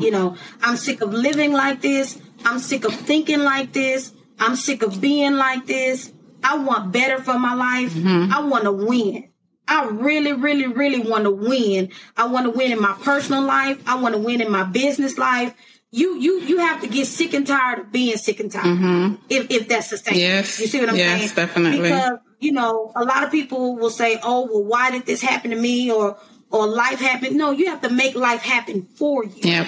You 0.02 0.12
know, 0.12 0.38
I'm 0.62 0.78
sick 0.78 1.02
of 1.02 1.12
living 1.14 1.54
like 1.54 1.82
this. 1.82 2.20
I'm 2.46 2.60
sick 2.60 2.84
of 2.86 2.94
thinking 2.94 3.40
like 3.40 3.74
this. 3.74 4.14
I'm 4.40 4.56
sick 4.56 4.84
of 4.84 5.00
being 5.02 5.34
like 5.34 5.66
this. 5.66 6.12
I 6.44 6.58
want 6.58 6.92
better 6.92 7.20
for 7.24 7.40
my 7.40 7.56
life. 7.56 7.94
I 8.32 8.42
want 8.46 8.66
to 8.66 8.72
win. 8.72 9.30
I 9.66 9.86
really, 9.88 10.34
really, 10.34 10.68
really 10.68 11.00
want 11.00 11.24
to 11.24 11.32
win. 11.32 11.90
I 12.18 12.28
want 12.28 12.46
to 12.46 12.52
win 12.52 12.72
in 12.74 12.82
my 12.82 12.94
personal 13.02 13.42
life. 13.44 13.82
I 13.88 13.96
want 13.96 14.14
to 14.14 14.22
win 14.22 14.42
in 14.42 14.52
my 14.52 14.66
business 14.66 15.18
life. 15.18 15.54
You, 15.96 16.18
you, 16.20 16.42
you 16.42 16.58
have 16.58 16.82
to 16.82 16.88
get 16.88 17.06
sick 17.06 17.36
and 17.36 17.46
tired 17.46 17.78
of 17.80 17.92
being 17.92 18.18
sick 18.18 18.40
and 18.40 18.52
tired. 18.52 19.20
If, 19.30 19.52
if 19.52 19.68
that's 19.68 19.90
the 19.92 19.98
same. 19.98 20.16
Yes. 20.18 20.60
You 20.60 20.66
see 20.66 20.80
what 20.80 20.90
I'm 20.90 20.96
Yes, 20.96 21.20
saying? 21.20 21.36
definitely. 21.36 21.82
Because, 21.84 22.18
you 22.40 22.52
know, 22.52 22.92
a 22.96 23.04
lot 23.06 23.24
of 23.24 23.30
people 23.32 23.76
will 23.76 23.92
say, 23.92 24.20
oh, 24.24 24.48
well, 24.52 24.64
why 24.64 24.90
did 24.90 25.06
this 25.06 25.22
happen 25.22 25.52
to 25.52 25.56
me? 25.56 25.92
Or, 25.92 26.18
or 26.50 26.66
life 26.68 27.00
happened. 27.00 27.36
No, 27.36 27.52
you 27.52 27.68
have 27.68 27.82
to 27.82 27.92
make 27.92 28.16
life 28.16 28.42
happen 28.42 28.88
for 28.96 29.24
you 29.24 29.42
Yep. 29.44 29.68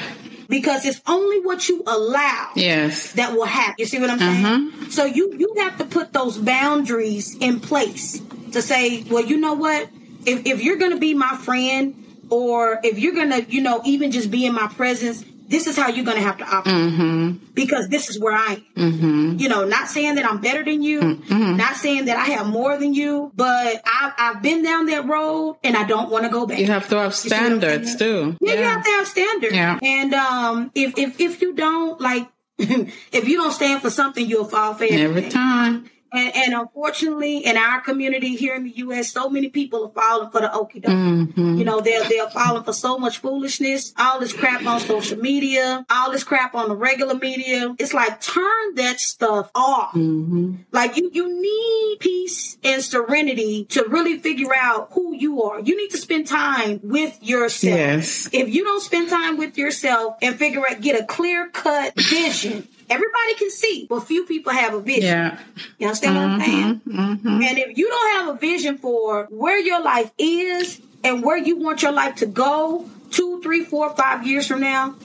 because 0.50 0.84
it's 0.86 1.00
only 1.06 1.42
what 1.42 1.70
you 1.70 1.84
allow 1.86 2.50
Yes. 2.56 3.12
that 3.14 3.34
will 3.34 3.46
happen. 3.46 3.76
You 3.78 3.86
see 3.86 4.00
what 4.00 4.10
I'm 4.10 4.18
saying? 4.20 4.44
Mm-hmm. 4.46 4.90
So 4.90 5.06
you 5.06 5.36
you 5.38 5.54
have 5.60 5.78
to 5.78 5.86
put 5.86 6.12
those 6.12 6.38
boundaries 6.40 7.36
in 7.40 7.60
place 7.60 8.20
to 8.54 8.62
say, 8.64 9.04
well, 9.12 9.24
you 9.26 9.38
know 9.38 9.54
what? 9.54 9.90
If 10.26 10.46
if 10.48 10.64
you're 10.64 10.78
gonna 10.78 10.98
be 10.98 11.14
my 11.14 11.36
friend, 11.38 11.96
or 12.32 12.80
if 12.84 12.98
you're 13.00 13.14
gonna, 13.14 13.42
you 13.48 13.62
know, 13.62 13.82
even 13.86 14.10
just 14.12 14.30
be 14.32 14.46
in 14.46 14.54
my 14.54 14.68
presence, 14.68 15.24
this 15.48 15.68
is 15.68 15.78
how 15.78 15.90
you're 15.90 16.06
gonna 16.06 16.22
have 16.22 16.38
to 16.40 16.44
operate 16.44 16.76
Mm-hmm. 16.76 17.46
because 17.54 17.88
this 17.90 18.10
is 18.10 18.20
where 18.20 18.34
I 18.34 18.62
am. 18.76 19.38
You 19.40 19.48
know, 19.50 19.66
not 19.66 19.88
saying 19.90 20.16
that 20.16 20.26
I'm 20.26 20.42
better 20.42 20.64
than 20.64 20.82
you, 20.82 21.00
Mm-hmm. 21.02 21.56
not 21.58 21.76
saying 21.76 22.06
that 22.06 22.18
I 22.18 22.26
have 22.36 22.48
more 22.48 22.78
than 22.78 22.94
you, 22.94 23.32
but 23.36 23.82
I've 23.86 24.14
I've 24.18 24.42
been 24.42 24.64
down 24.64 24.88
that 24.88 25.08
road 25.08 25.58
and 25.64 25.76
I 25.78 25.84
don't 25.86 26.10
want 26.10 26.24
to 26.26 26.30
go 26.32 26.46
back. 26.46 26.60
You 26.60 26.66
have 26.68 26.88
to 26.90 26.98
have 26.98 27.14
see 27.16 27.30
what 27.30 27.40
I'm 27.40 27.60
standards 27.60 27.96
too. 27.96 28.38
Yeah, 28.42 28.54
you 28.54 28.64
have 28.64 28.84
to 28.84 28.90
have 28.92 29.08
standards. 29.08 29.54
Yeah. 29.56 29.80
And 29.82 30.14
um, 30.14 30.72
if 30.76 30.98
if 30.98 31.20
if 31.20 31.42
you 31.42 31.54
don't 31.54 32.00
like, 32.02 32.28
if 32.58 33.28
you 33.28 33.38
don't 33.38 33.52
stand 33.52 33.82
for 33.82 33.90
something, 33.90 34.26
you'll 34.28 34.46
fall 34.46 34.74
for 34.74 34.84
everything. 34.86 35.06
Every 35.18 35.30
time. 35.30 35.90
And, 36.16 36.36
and 36.36 36.54
unfortunately, 36.54 37.40
in 37.40 37.58
our 37.58 37.82
community 37.82 38.36
here 38.36 38.56
in 38.56 38.64
the 38.64 38.72
U.S., 38.78 39.12
so 39.12 39.30
many 39.30 39.50
people 39.50 39.86
are 39.86 39.90
falling 39.90 40.32
for 40.32 40.42
the 40.42 40.48
okie 40.48 40.82
doke. 40.82 40.92
Mm-hmm. 40.92 41.58
You 41.58 41.66
know, 41.66 41.82
they're 41.82 42.08
they're 42.08 42.30
falling 42.30 42.64
for 42.64 42.74
so 42.74 42.98
much 42.98 43.18
foolishness, 43.18 43.94
all 43.98 44.20
this 44.20 44.34
crap 44.34 44.66
on 44.66 44.80
social 44.80 45.18
media, 45.18 45.86
all 45.90 46.12
this 46.12 46.24
crap 46.24 46.56
on 46.56 46.70
the 46.70 46.76
regular 46.76 47.16
media. 47.16 47.76
It's 47.80 47.94
like 47.94 48.22
turn 48.22 48.76
that 48.76 49.00
stuff 49.00 49.52
off. 49.54 49.94
Mm-hmm. 49.94 50.56
Like 50.72 50.98
you, 50.98 51.10
you 51.14 51.42
need 51.42 51.98
peace 52.00 52.58
and 52.64 52.82
serenity 52.82 53.66
to 53.66 53.84
really 53.86 54.18
figure 54.20 54.56
out 54.56 54.90
who 54.94 55.16
you 55.16 55.44
are. 55.44 55.60
You 55.60 55.78
need 55.78 55.90
to 55.90 55.98
spend 55.98 56.28
time 56.28 56.80
with 56.84 57.22
yourself. 57.22 57.76
Yes. 57.76 58.30
If 58.32 58.54
you 58.54 58.64
don't 58.64 58.82
spend 58.82 59.10
time 59.10 59.38
with 59.38 59.58
yourself 59.58 60.18
and 60.22 60.36
figure 60.36 60.64
out, 60.70 60.82
get 60.82 61.02
a 61.02 61.06
clear 61.06 61.50
cut 61.50 61.94
vision. 61.96 62.68
Everybody 62.90 63.36
can 63.38 63.50
see, 63.50 63.88
but 63.90 64.02
few 64.02 64.26
people 64.26 64.52
have 64.54 64.74
a 64.74 64.80
vision. 64.80 65.04
Yeah. 65.04 65.40
You 65.80 65.88
understand 65.88 66.16
what 66.16 66.24
I'm 66.26 66.40
saying? 66.42 66.82
Mm-hmm. 66.88 67.28
And 67.28 67.58
if 67.58 67.78
you 67.78 67.90
don't 67.90 68.16
have 68.18 68.36
a 68.36 68.38
vision 68.40 68.78
for 68.78 69.26
where 69.32 69.60
your 69.60 69.82
life 69.82 70.12
is 70.18 70.80
and 71.04 71.24
where 71.24 71.38
you 71.38 71.58
want 71.58 71.82
your 71.82 71.92
life 71.92 72.16
to 72.18 72.26
go 72.26 72.88
two, 73.12 73.42
three, 73.42 73.64
four, 73.64 73.90
five 73.96 74.26
years 74.28 74.46
from 74.48 74.62
now, 74.62 74.96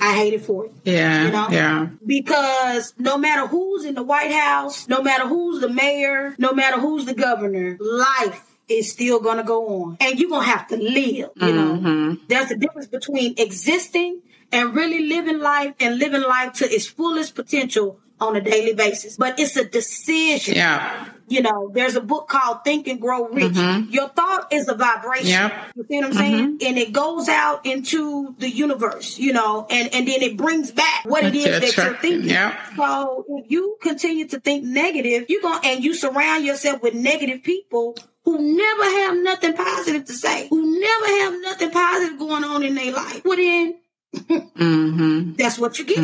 I 0.00 0.14
hate 0.14 0.32
it 0.32 0.44
for 0.44 0.64
you. 0.66 0.72
Yeah. 0.84 1.24
You 1.26 1.32
know? 1.32 1.48
Yeah. 1.50 1.88
Because 2.06 2.94
no 2.98 3.18
matter 3.18 3.46
who's 3.46 3.84
in 3.84 3.94
the 3.94 4.02
White 4.02 4.32
House, 4.32 4.86
no 4.88 5.02
matter 5.02 5.26
who's 5.26 5.60
the 5.60 5.68
mayor, 5.68 6.34
no 6.38 6.52
matter 6.52 6.80
who's 6.80 7.04
the 7.04 7.14
governor, 7.14 7.76
life 7.80 8.44
is 8.68 8.92
still 8.92 9.18
gonna 9.18 9.42
go 9.42 9.82
on. 9.82 9.96
And 10.00 10.18
you're 10.20 10.30
gonna 10.30 10.44
have 10.46 10.68
to 10.68 10.76
live, 10.76 10.94
you 11.16 11.30
Mm-hmm. 11.34 11.84
know. 12.10 12.16
There's 12.28 12.50
a 12.52 12.56
difference 12.56 12.86
between 12.86 13.34
existing 13.38 14.20
and 14.52 14.74
really 14.74 15.06
living 15.06 15.40
life 15.40 15.74
and 15.80 15.98
living 15.98 16.22
life 16.22 16.54
to 16.54 16.64
its 16.64 16.86
fullest 16.86 17.34
potential 17.34 18.00
on 18.20 18.34
a 18.36 18.40
daily 18.40 18.74
basis. 18.74 19.16
But 19.16 19.38
it's 19.38 19.56
a 19.56 19.64
decision. 19.64 20.56
Yeah. 20.56 21.08
You 21.28 21.42
know, 21.42 21.70
there's 21.72 21.94
a 21.94 22.00
book 22.00 22.26
called 22.28 22.64
Think 22.64 22.88
and 22.88 23.00
Grow 23.00 23.28
Rich. 23.28 23.52
Mm-hmm. 23.52 23.90
Your 23.90 24.08
thought 24.08 24.50
is 24.52 24.66
a 24.66 24.74
vibration. 24.74 25.28
Yep. 25.28 25.52
You 25.76 25.84
see 25.88 25.96
what 25.98 26.06
I'm 26.06 26.12
saying? 26.14 26.58
Mm-hmm. 26.58 26.66
And 26.66 26.78
it 26.78 26.92
goes 26.92 27.28
out 27.28 27.66
into 27.66 28.34
the 28.38 28.48
universe, 28.48 29.18
you 29.18 29.34
know, 29.34 29.66
and, 29.68 29.92
and 29.92 30.08
then 30.08 30.22
it 30.22 30.36
brings 30.38 30.72
back 30.72 31.04
what 31.04 31.22
it 31.22 31.26
What 31.26 31.34
is 31.36 31.44
you're 31.44 31.60
that 31.60 31.76
you're 31.76 31.96
thinking. 31.96 32.30
yep. 32.30 32.58
So 32.76 33.24
if 33.28 33.50
you 33.50 33.76
continue 33.82 34.26
to 34.28 34.40
think 34.40 34.64
negative, 34.64 35.26
you 35.28 35.42
go 35.42 35.58
and 35.62 35.84
you 35.84 35.94
surround 35.94 36.44
yourself 36.46 36.82
with 36.82 36.94
negative 36.94 37.42
people 37.42 37.96
who 38.24 38.56
never 38.56 38.84
have 38.84 39.16
nothing 39.18 39.52
positive 39.52 40.06
to 40.06 40.14
say, 40.14 40.48
who 40.48 40.80
never 40.80 41.06
have 41.06 41.42
nothing 41.42 41.70
positive 41.70 42.18
going 42.18 42.44
on 42.44 42.62
in 42.62 42.74
their 42.74 42.92
life. 42.92 43.22
Well 43.24 43.36
then 43.36 43.76
Mm-hmm. 44.14 45.34
that's 45.34 45.58
what 45.58 45.78
you 45.78 45.84
get. 45.84 45.98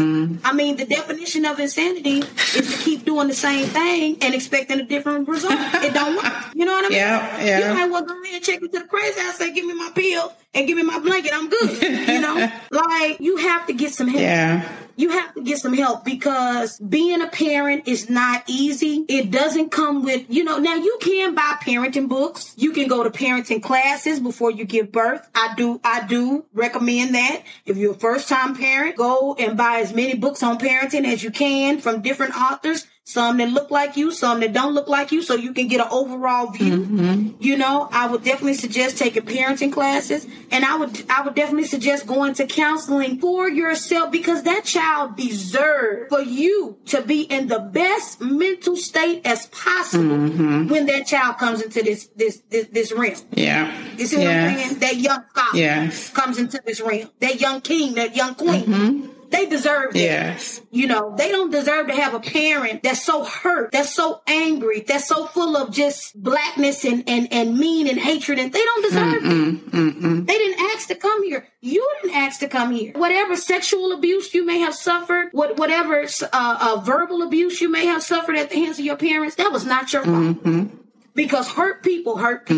I 0.45 0.53
mean, 0.53 0.77
the 0.77 0.85
definition 0.85 1.47
of 1.47 1.59
insanity 1.59 2.19
is 2.19 2.71
to 2.71 2.85
keep 2.85 3.05
doing 3.05 3.29
the 3.29 3.35
same 3.35 3.67
thing 3.67 4.19
and 4.21 4.35
expecting 4.35 4.79
a 4.81 4.85
different 4.85 5.27
result. 5.27 5.55
It 5.57 5.95
don't 5.95 6.17
work. 6.17 6.33
You 6.55 6.67
know 6.67 6.73
what 6.73 6.85
I 6.85 6.89
mean? 6.89 6.99
Yeah, 6.99 7.45
yeah. 7.45 7.69
You 7.69 7.75
might 7.75 7.91
well 7.91 8.05
go 8.05 8.23
ahead 8.23 8.35
and 8.35 8.45
check 8.45 8.61
me 8.61 8.69
to 8.69 8.81
the 8.81 8.85
crazy 8.85 9.21
house, 9.21 9.37
say, 9.37 9.53
give 9.55 9.65
me 9.65 9.75
my 9.75 9.91
pill 9.95 10.33
and 10.53 10.67
give 10.67 10.77
me 10.77 10.83
my 10.83 10.99
blanket. 10.99 11.33
I'm 11.35 11.49
good. 11.49 11.83
you 12.09 12.21
know, 12.21 12.51
like 12.71 13.21
you 13.21 13.39
have 13.39 13.67
to 13.69 13.73
get 13.73 13.95
some 13.95 14.09
help. 14.09 14.21
Yeah. 14.21 14.69
You 14.97 15.11
have 15.11 15.35
to 15.35 15.43
get 15.43 15.59
some 15.59 15.75
help 15.75 16.05
because 16.05 16.79
being 16.79 17.21
a 17.21 17.29
parent 17.29 17.89
is 17.89 18.09
not 18.09 18.45
easy. 18.47 19.05
It 19.09 19.31
doesn't 19.31 19.71
come 19.71 20.05
with, 20.05 20.27
you 20.29 20.45
know, 20.45 20.59
now 20.59 20.75
you 20.75 20.99
can 21.01 21.35
buy 21.35 21.57
parenting 21.61 22.09
books. 22.09 22.55
You 22.57 22.73
can 22.73 22.89
go 22.89 23.03
to 23.03 23.11
parenting 23.11 23.63
classes 23.63 24.21
before 24.21 24.51
you 24.51 24.65
give 24.65 24.93
birth. 24.93 25.29
I 25.35 25.55
do, 25.57 25.81
I 25.85 26.07
do 26.07 26.45
recommend 26.53 27.15
that. 27.15 27.43
If 27.67 27.77
you're 27.77 27.93
a 27.93 27.99
first 27.99 28.29
time 28.29 28.55
parent, 28.55 28.97
go 28.97 29.35
and 29.39 29.57
buy 29.57 29.81
as 29.81 29.93
many 29.93 30.15
books 30.15 30.43
on 30.43 30.59
parenting 30.59 31.05
as 31.05 31.23
you 31.23 31.31
can 31.31 31.81
from 31.81 32.03
different 32.03 32.37
authors. 32.37 32.87
Some 33.07 33.37
that 33.37 33.51
look 33.51 33.71
like 33.71 33.99
you, 33.99 34.11
some 34.13 34.41
that 34.41 34.55
don't 34.55 34.73
look 34.73 34.89
like 34.89 35.13
you, 35.13 35.21
so 35.21 35.35
you 35.35 35.53
can 35.53 35.69
get 35.69 35.79
an 35.79 35.89
overall 35.91 36.51
view. 36.51 36.79
Mm-hmm. 36.79 37.31
You 37.39 37.59
know, 37.59 37.87
I 37.93 38.07
would 38.07 38.25
definitely 38.25 38.55
suggest 38.55 38.97
taking 38.97 39.25
parenting 39.25 39.71
classes, 39.71 40.27
and 40.51 40.65
I 40.65 40.77
would, 40.77 41.05
I 41.11 41.21
would 41.21 41.35
definitely 41.35 41.67
suggest 41.67 42.07
going 42.07 42.33
to 42.35 42.47
counseling 42.47 43.21
for 43.21 43.47
yourself 43.47 44.11
because 44.11 44.45
that 44.45 44.65
child 44.65 45.19
deserves 45.19 46.09
for 46.09 46.23
you 46.23 46.79
to 46.87 47.03
be 47.03 47.23
in 47.23 47.49
the 47.49 47.59
best 47.59 48.23
mental 48.23 48.75
state 48.75 49.21
as 49.27 49.49
possible 49.49 50.05
mm-hmm. 50.05 50.69
when 50.69 50.87
that 50.87 51.07
child 51.07 51.37
comes 51.37 51.61
into 51.61 51.83
this 51.83 52.07
this 52.17 52.43
this, 52.49 52.69
this 52.69 52.91
realm. 52.91 53.17
Yeah. 53.33 53.71
You 53.99 54.07
see 54.07 54.17
what 54.17 54.29
I'm 54.29 54.57
saying? 54.57 54.79
That 54.79 54.97
young 54.97 55.25
father 55.35 55.59
Yes. 55.59 56.09
comes 56.09 56.39
into 56.39 56.59
this 56.65 56.81
realm. 56.81 57.11
That 57.21 57.39
young 57.39 57.61
king, 57.61 57.95
that 57.97 58.17
young 58.17 58.35
queen. 58.35 58.65
Mm-hmm. 58.65 59.14
They 59.35 59.47
deserve 59.47 59.93
that. 59.95 59.99
Yes. 59.99 60.61
You 60.71 60.87
know, 60.87 61.15
they 61.17 61.31
don't 61.31 61.51
deserve 61.51 61.89
to 61.89 61.95
have 61.95 62.15
a 62.15 62.21
parent 62.21 62.83
that's 62.83 63.03
so 63.03 63.25
hurt, 63.25 63.73
that's 63.73 63.93
so 63.95 64.23
angry, 64.27 64.81
that's 64.81 65.09
so 65.09 65.27
full 65.27 65.57
of 65.57 65.73
just 65.73 66.21
blackness 66.23 66.85
and, 66.85 67.03
and, 67.09 67.33
and 67.33 67.59
mean 67.59 67.89
and 67.89 67.99
hatred, 67.99 68.39
and 68.39 68.53
they 68.53 68.63
don't 68.63 68.83
deserve 68.83 69.23
it. 69.25 70.27
They 70.27 70.39
didn't 70.39 70.61
ask 70.75 70.89
to 70.89 70.95
come 70.95 71.25
here. 71.25 71.47
You 71.61 71.89
didn't 72.03 72.17
ask 72.17 72.41
to 72.41 72.49
come 72.49 72.71
here. 72.73 72.93
Whatever 72.95 73.37
sexual 73.37 73.93
abuse 73.93 74.35
you 74.35 74.45
may 74.47 74.59
have 74.61 74.75
suffered, 74.75 75.31
what 75.33 75.57
whatever 75.59 76.03
uh, 76.03 76.07
uh, 76.33 76.81
verbal 76.85 77.23
abuse 77.23 77.61
you 77.61 77.69
may 77.71 77.87
have 77.87 78.03
suffered 78.03 78.37
at 78.37 78.51
the 78.51 78.57
hands 78.57 78.79
of 78.79 78.85
your 78.85 78.97
parents, 78.97 79.37
that 79.37 79.51
was 79.51 79.65
not 79.67 79.93
your 79.93 80.05
fault. 80.05 80.69
because 81.15 81.49
hurt 81.51 81.83
people 81.83 82.19
hurt 82.19 82.47
people. 82.47 82.57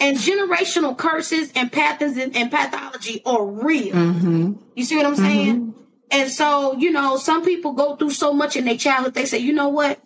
And 0.00 0.16
generational 0.16 0.96
curses 0.96 1.52
and 1.54 1.70
patterns 1.72 2.16
and, 2.16 2.34
and 2.36 2.50
pathology 2.50 3.22
are 3.26 3.44
real. 3.44 3.94
You 4.74 4.84
see 4.84 4.96
what 4.96 5.06
I'm 5.06 5.16
saying? 5.16 5.74
And 6.12 6.30
so, 6.30 6.76
you 6.76 6.90
know, 6.92 7.16
some 7.16 7.42
people 7.44 7.72
go 7.72 7.96
through 7.96 8.10
so 8.10 8.32
much 8.32 8.54
in 8.54 8.66
their 8.66 8.76
childhood, 8.76 9.14
they 9.14 9.24
say, 9.24 9.38
you 9.38 9.52
know 9.54 9.68
what? 9.70 9.98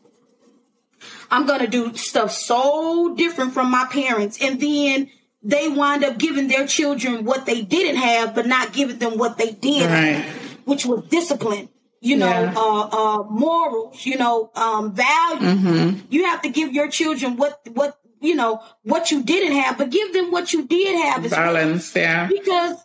I'm 1.30 1.46
going 1.46 1.60
to 1.60 1.66
do 1.66 1.94
stuff 1.96 2.30
so 2.32 3.14
different 3.16 3.52
from 3.52 3.70
my 3.70 3.86
parents. 3.90 4.38
And 4.40 4.60
then 4.60 5.10
they 5.42 5.68
wind 5.68 6.04
up 6.04 6.18
giving 6.18 6.48
their 6.48 6.66
children 6.66 7.24
what 7.24 7.46
they 7.46 7.62
didn't 7.62 7.96
have, 7.96 8.34
but 8.34 8.46
not 8.46 8.72
giving 8.72 8.98
them 8.98 9.18
what 9.18 9.36
they 9.36 9.50
did, 9.50 9.82
Right. 9.90 10.22
have, 10.22 10.34
which 10.64 10.86
was 10.86 11.04
discipline. 11.08 11.68
You 12.00 12.16
know, 12.18 12.28
Yeah. 12.28 12.54
uh, 12.56 12.88
uh, 12.92 13.22
morals. 13.28 14.06
You 14.06 14.18
know, 14.18 14.50
um, 14.54 14.94
values. 14.94 16.00
You 16.10 16.24
have 16.26 16.42
to 16.42 16.50
give 16.50 16.72
your 16.72 16.88
children 16.88 17.36
what, 17.36 17.60
what, 17.74 17.98
you 18.20 18.36
know, 18.36 18.62
what 18.84 19.10
you 19.10 19.22
didn't 19.24 19.56
have, 19.60 19.76
but 19.78 19.90
give 19.90 20.12
them 20.12 20.30
what 20.30 20.52
you 20.52 20.64
did 20.66 20.94
have 21.04 21.24
as 21.24 21.32
well. 21.32 21.54
Yeah. 21.96 22.28
Because 22.28 22.76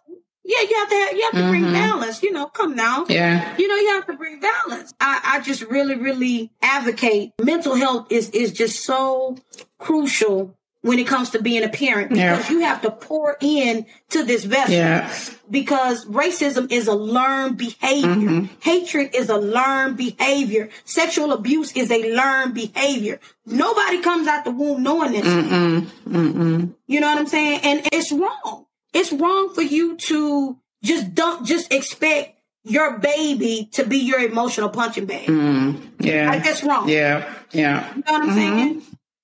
yeah, 0.43 0.62
you 0.69 0.75
have 0.75 0.89
to 0.89 0.95
have, 0.95 1.13
you 1.13 1.21
have 1.23 1.34
to 1.34 1.49
bring 1.49 1.63
balance. 1.71 2.23
You 2.23 2.32
know, 2.32 2.47
come 2.47 2.75
now. 2.75 3.06
Yeah. 3.08 3.56
You 3.58 3.67
know, 3.67 3.75
you 3.75 3.89
have 3.95 4.08
to 4.08 4.13
bring 4.13 4.39
balance. 4.39 4.93
I, 4.99 5.21
I 5.36 5.39
just 5.41 5.62
really, 5.63 5.95
really 5.95 6.51
advocate 6.62 7.32
mental 7.41 7.75
health 7.75 8.08
is 8.12 8.30
is 8.32 8.51
just 8.51 8.84
so 8.84 9.38
crucial 9.77 10.56
when 10.84 10.97
it 10.97 11.06
comes 11.06 11.30
to 11.30 11.39
being 11.41 11.63
a 11.63 11.69
parent 11.69 12.12
Yeah. 12.15 12.36
because 12.38 12.49
you 12.49 12.62
have 12.62 12.82
to 12.82 12.89
pour 12.89 13.38
in 13.39 13.86
to 14.10 14.23
this 14.23 14.43
vessel 14.45 14.73
Yeah. 14.73 15.13
because 15.47 16.06
racism 16.06 16.71
is 16.71 16.88
a 16.88 16.95
learned 16.95 17.58
behavior. 17.58 18.10
Mm-hmm. 18.10 18.45
Hatred 18.62 19.13
is 19.13 19.30
a 19.30 19.38
learned 19.38 19.97
behavior. 19.97 20.69
Sexual 20.86 21.34
abuse 21.34 21.71
is 21.73 21.91
a 21.91 22.12
learned 22.15 22.56
behavior. 22.56 23.19
Nobody 23.45 24.01
comes 24.01 24.27
out 24.27 24.43
the 24.43 24.49
womb 24.49 24.82
knowing 24.82 25.12
this. 25.12 25.23
Mm-mm. 25.27 25.82
Mm-mm. 26.08 26.73
You 26.88 26.99
know 26.99 27.10
what 27.12 27.19
I'm 27.19 27.27
saying? 27.27 27.60
And 27.63 27.88
it's 27.93 28.12
wrong. 28.12 28.65
It's 28.93 29.12
wrong 29.12 29.54
for 29.54 29.62
you 29.62 29.97
to 29.97 30.58
just 30.84 31.13
don't 31.13 31.45
just 31.45 31.71
expect 31.71 32.38
your 32.63 32.99
baby 32.99 33.69
to 33.73 33.86
be 33.86 33.97
your 33.97 34.19
emotional 34.19 34.69
punching 34.69 35.06
bag. 35.06 35.27
Mm-hmm. 35.27 36.04
Yeah. 36.06 36.30
Like 36.30 36.43
that's 36.43 36.63
wrong. 36.63 36.89
Yeah. 36.89 37.34
Yeah. 37.51 37.89
You 37.95 38.04
know 38.06 38.12
what 38.12 38.21
I'm 38.21 38.30
mm-hmm. 38.30 38.36
saying? 38.36 38.82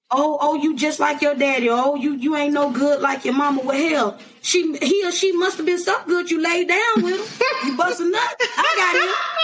Oh, 0.09 0.37
oh, 0.39 0.55
you 0.55 0.77
just 0.77 1.01
like 1.01 1.21
your 1.21 1.35
daddy. 1.35 1.69
Oh, 1.69 1.95
you 1.95 2.13
you 2.13 2.35
ain't 2.35 2.53
no 2.53 2.71
good 2.71 3.01
like 3.01 3.25
your 3.25 3.33
mama. 3.33 3.61
Well, 3.61 3.77
hell, 3.77 4.19
she 4.41 4.77
he 4.77 5.05
or 5.05 5.11
she 5.11 5.33
must 5.33 5.57
have 5.57 5.65
been 5.65 5.79
so 5.79 5.97
good 6.05 6.31
you 6.31 6.41
laid 6.41 6.69
down 6.69 7.03
with 7.03 7.19
him. 7.19 7.47
you 7.65 7.77
bust 7.77 7.99
a 7.99 8.05
nut. 8.05 8.35
I 8.39 8.73
got 8.77 8.95
it. 8.95 9.37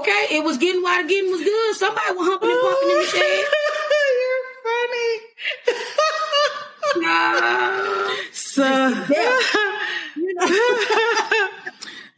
Okay, 0.00 0.36
it 0.36 0.44
was 0.44 0.56
getting 0.56 0.82
while 0.82 1.02
the 1.02 1.08
getting 1.08 1.30
was 1.30 1.42
good. 1.42 1.76
Somebody 1.76 2.12
was 2.16 2.26
humping 2.28 2.50
and 2.50 2.60
pumping 2.60 2.90
in 2.90 2.98
the 2.98 3.04
shed. 3.04 3.44
You're 4.18 4.44
funny. 4.64 5.94
Nah. 6.96 8.14
So, 8.32 9.04